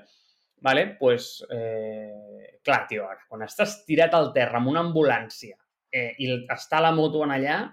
Vale? 0.61 0.85
pues, 0.99 1.43
eh, 1.49 2.59
clar, 2.63 2.85
tio, 2.87 3.07
ara, 3.09 3.25
quan 3.27 3.41
estàs 3.43 3.79
tirat 3.87 4.13
al 4.13 4.29
terra 4.35 4.59
amb 4.61 4.69
una 4.69 4.83
ambulància 4.85 5.55
eh, 5.89 6.11
i 6.21 6.29
està 6.53 6.79
la 6.85 6.91
moto 6.93 7.23
en 7.25 7.33
allà, 7.33 7.63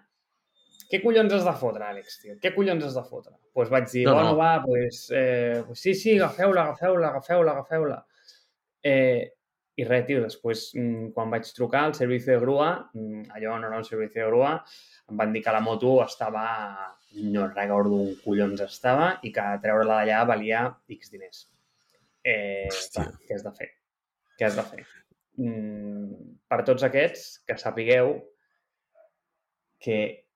què 0.89 1.03
collons 1.03 1.33
has 1.37 1.45
de 1.45 1.53
fotre, 1.61 1.85
Àlex, 1.85 2.21
tio? 2.23 2.37
Què 2.43 2.55
collons 2.55 2.85
has 2.87 2.95
de 2.97 3.03
fotre? 3.05 3.33
Doncs 3.35 3.53
pues 3.59 3.73
vaig 3.73 3.89
dir, 3.93 4.05
No, 4.07 4.15
no, 4.15 4.21
no. 4.23 4.35
bueno, 4.35 4.37
va, 4.39 4.63
pues, 4.65 5.01
eh, 5.15 5.63
pues 5.67 5.81
sí, 5.81 5.95
sí, 5.95 6.15
agafeu-la, 6.19 6.63
agafeu-la, 6.69 7.09
agafeu-la, 7.09 7.53
agafeu-la. 7.53 7.99
Eh, 8.83 9.33
I 9.79 9.85
res, 9.87 10.07
tio, 10.09 10.21
després, 10.25 10.63
mm, 10.75 11.11
quan 11.15 11.31
vaig 11.31 11.47
trucar 11.55 11.85
al 11.87 11.93
servici 11.95 12.27
de 12.33 12.39
grua, 12.43 12.71
mm, 12.95 13.29
allò 13.37 13.59
no 13.61 13.69
era 13.69 13.77
un 13.79 13.85
servici 13.87 14.19
de 14.19 14.25
grua, 14.27 14.57
em 15.11 15.17
van 15.21 15.33
dir 15.33 15.43
que 15.45 15.53
la 15.55 15.61
moto 15.61 15.99
estava... 16.05 16.47
No 17.15 17.47
recordo 17.49 17.95
un 18.05 18.17
collons 18.25 18.61
estava 18.61 19.19
i 19.25 19.31
que 19.33 19.45
treure-la 19.63 20.01
d'allà 20.03 20.25
valia 20.29 20.65
X 20.93 21.09
diners. 21.11 21.45
Eh, 22.25 22.67
Hòstia. 22.69 23.05
clar, 23.05 23.15
què 23.29 23.35
has 23.39 23.45
de 23.47 23.53
fer? 23.57 23.69
Què 24.39 24.45
has 24.45 24.57
de 24.59 24.65
fer? 24.73 24.83
Mm, 25.39 26.35
per 26.49 26.59
tots 26.67 26.83
aquests, 26.85 27.39
que 27.47 27.57
sapigueu 27.57 28.13
que 29.81 30.28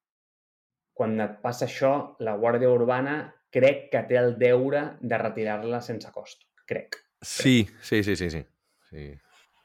quan 0.97 1.19
et 1.25 1.39
passa 1.43 1.67
això, 1.67 1.93
la 2.25 2.37
Guàrdia 2.41 2.71
Urbana 2.71 3.17
crec 3.53 3.89
que 3.93 4.05
té 4.09 4.19
el 4.21 4.37
deure 4.41 4.83
de 5.01 5.19
retirar-la 5.21 5.83
sense 5.85 6.11
cost. 6.13 6.47
Crec. 6.69 6.97
Sí, 7.21 7.67
sí, 7.83 8.03
sí, 8.03 8.17
sí, 8.17 8.31
sí. 8.31 8.43
sí. 8.91 9.11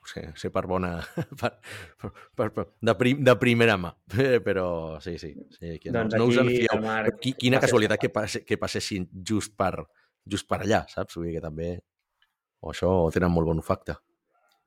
Ho 0.01 0.07
sé, 0.07 0.23
sé 0.39 0.51
per 0.53 0.65
bona... 0.69 0.95
Per, 1.41 1.51
per, 1.99 2.11
per, 2.35 2.47
per, 2.55 2.65
de, 2.79 2.95
prim, 2.95 3.23
de 3.25 3.35
primera 3.39 3.75
mà, 3.81 3.91
però 4.47 4.67
sí, 5.03 5.17
sí. 5.19 5.33
sí 5.57 5.77
que 5.81 5.91
no, 5.91 6.05
Doncs 6.05 6.17
no 6.17 6.27
us 6.31 6.41
en 6.43 6.51
fieu. 6.51 6.81
Marc 6.83 7.19
Qui, 7.23 7.33
quina 7.39 7.59
casualitat 7.63 7.99
que, 8.01 8.11
passe, 8.13 8.43
que 8.47 8.59
passessin 8.61 9.07
just 9.27 9.55
per, 9.59 9.73
just 10.25 10.47
per 10.47 10.61
allà, 10.63 10.85
saps? 10.91 11.19
Vull 11.19 11.31
dir 11.31 11.37
que 11.37 11.43
també... 11.43 11.77
O 12.63 12.71
això 12.71 12.89
ho 13.03 13.09
tenen 13.13 13.29
molt 13.29 13.51
bon 13.51 13.59
olfacte. 13.61 13.93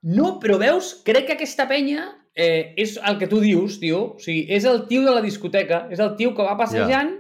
No, 0.07 0.37
però 0.41 0.57
veus, 0.61 0.93
crec 1.05 1.27
que 1.29 1.35
aquesta 1.35 1.67
penya 1.69 2.05
eh, 2.35 2.75
és 2.81 2.97
el 3.07 3.19
que 3.19 3.29
tu 3.31 3.41
dius, 3.43 3.81
tio. 3.83 4.05
O 4.17 4.23
sigui, 4.23 4.47
és 4.53 4.67
el 4.69 4.87
tio 4.91 5.05
de 5.07 5.17
la 5.17 5.25
discoteca, 5.25 5.87
és 5.91 6.03
el 6.03 6.15
tio 6.21 6.35
que 6.37 6.47
va 6.47 6.59
passejant 6.59 7.17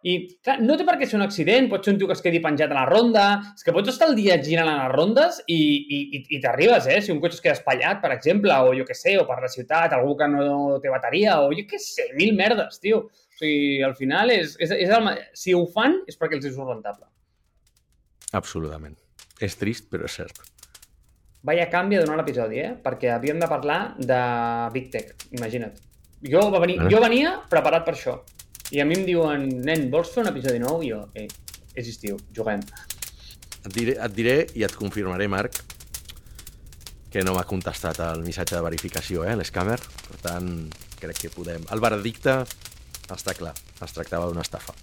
i, 0.00 0.14
clar, 0.40 0.56
no 0.64 0.78
té 0.80 0.84
per 0.88 0.94
què 0.96 1.04
ser 1.08 1.18
un 1.18 1.24
accident, 1.26 1.66
pot 1.68 1.84
ser 1.84 1.92
un 1.92 1.98
tio 2.00 2.06
que 2.08 2.14
es 2.16 2.22
quedi 2.24 2.38
penjat 2.40 2.70
a 2.72 2.78
la 2.78 2.86
ronda, 2.88 3.24
és 3.52 3.66
que 3.66 3.74
pots 3.76 3.90
estar 3.92 4.08
el 4.08 4.16
dia 4.16 4.38
girant 4.40 4.70
a 4.70 4.76
les 4.78 4.94
rondes 4.94 5.42
i, 5.44 5.58
i, 5.58 5.98
i, 6.16 6.20
i 6.36 6.40
t'arribes, 6.40 6.88
eh? 6.88 7.00
Si 7.04 7.12
un 7.12 7.20
cotxe 7.20 7.36
es 7.36 7.44
queda 7.44 7.58
espatllat, 7.58 8.00
per 8.00 8.14
exemple, 8.14 8.54
o 8.64 8.72
jo 8.78 8.86
què 8.88 8.96
sé, 8.96 9.18
o 9.20 9.26
per 9.28 9.36
la 9.42 9.50
ciutat, 9.52 9.92
algú 9.96 10.16
que 10.16 10.30
no 10.32 10.78
té 10.80 10.92
bateria, 10.92 11.42
o 11.44 11.52
jo 11.52 11.66
què 11.68 11.80
sé, 11.84 12.08
mil 12.16 12.32
merdes, 12.38 12.80
tio. 12.80 13.02
O 13.10 13.42
sigui, 13.42 13.82
al 13.84 13.96
final, 13.98 14.32
és, 14.32 14.56
és, 14.60 14.72
és 14.86 14.96
el, 14.96 15.12
si 15.36 15.56
ho 15.56 15.66
fan 15.74 16.00
és 16.08 16.16
perquè 16.20 16.40
els 16.40 16.48
és 16.48 16.56
rentable. 16.56 17.04
Absolutament. 18.40 18.96
És 19.40 19.56
trist, 19.60 19.90
però 19.92 20.08
és 20.08 20.16
cert. 20.16 20.40
Vaya 21.42 21.70
canvi 21.72 21.96
a 21.96 22.02
donar 22.04 22.18
l'episodi, 22.20 22.60
eh? 22.60 22.74
Perquè 22.84 23.14
havíem 23.14 23.38
de 23.40 23.48
parlar 23.48 23.94
de 23.96 24.18
Big 24.74 24.90
Tech, 24.92 25.14
imagina't. 25.32 25.78
Jo, 26.20 26.42
va 26.52 26.60
venir, 26.60 26.76
jo 26.92 27.00
venia 27.00 27.38
preparat 27.48 27.86
per 27.86 27.94
això. 27.96 28.18
I 28.70 28.82
a 28.82 28.84
mi 28.84 28.98
em 28.98 29.06
diuen, 29.08 29.48
nen, 29.64 29.88
vols 29.90 30.12
fer 30.12 30.20
un 30.26 30.30
episodi 30.30 30.60
nou? 30.60 30.82
I 30.84 30.92
jo, 30.92 31.00
eh, 31.16 31.26
és 31.74 31.88
estiu, 31.88 32.20
juguem. 32.36 32.60
Et 33.64 33.72
diré, 33.72 33.96
et 33.96 34.16
diré 34.16 34.36
i 34.54 34.66
et 34.68 34.76
confirmaré, 34.76 35.30
Marc, 35.32 35.62
que 37.10 37.24
no 37.24 37.34
m'ha 37.34 37.48
contestat 37.48 37.98
el 38.04 38.22
missatge 38.26 38.58
de 38.58 38.62
verificació, 38.68 39.24
eh, 39.24 39.34
l'escàmer. 39.40 39.80
Per 39.80 40.20
tant, 40.28 40.54
crec 41.00 41.24
que 41.24 41.32
podem... 41.34 41.64
El 41.72 41.80
veredicte 41.82 42.42
està 43.10 43.34
clar. 43.34 43.56
Es 43.80 43.96
tractava 43.96 44.28
d'una 44.28 44.44
estafa. 44.44 44.76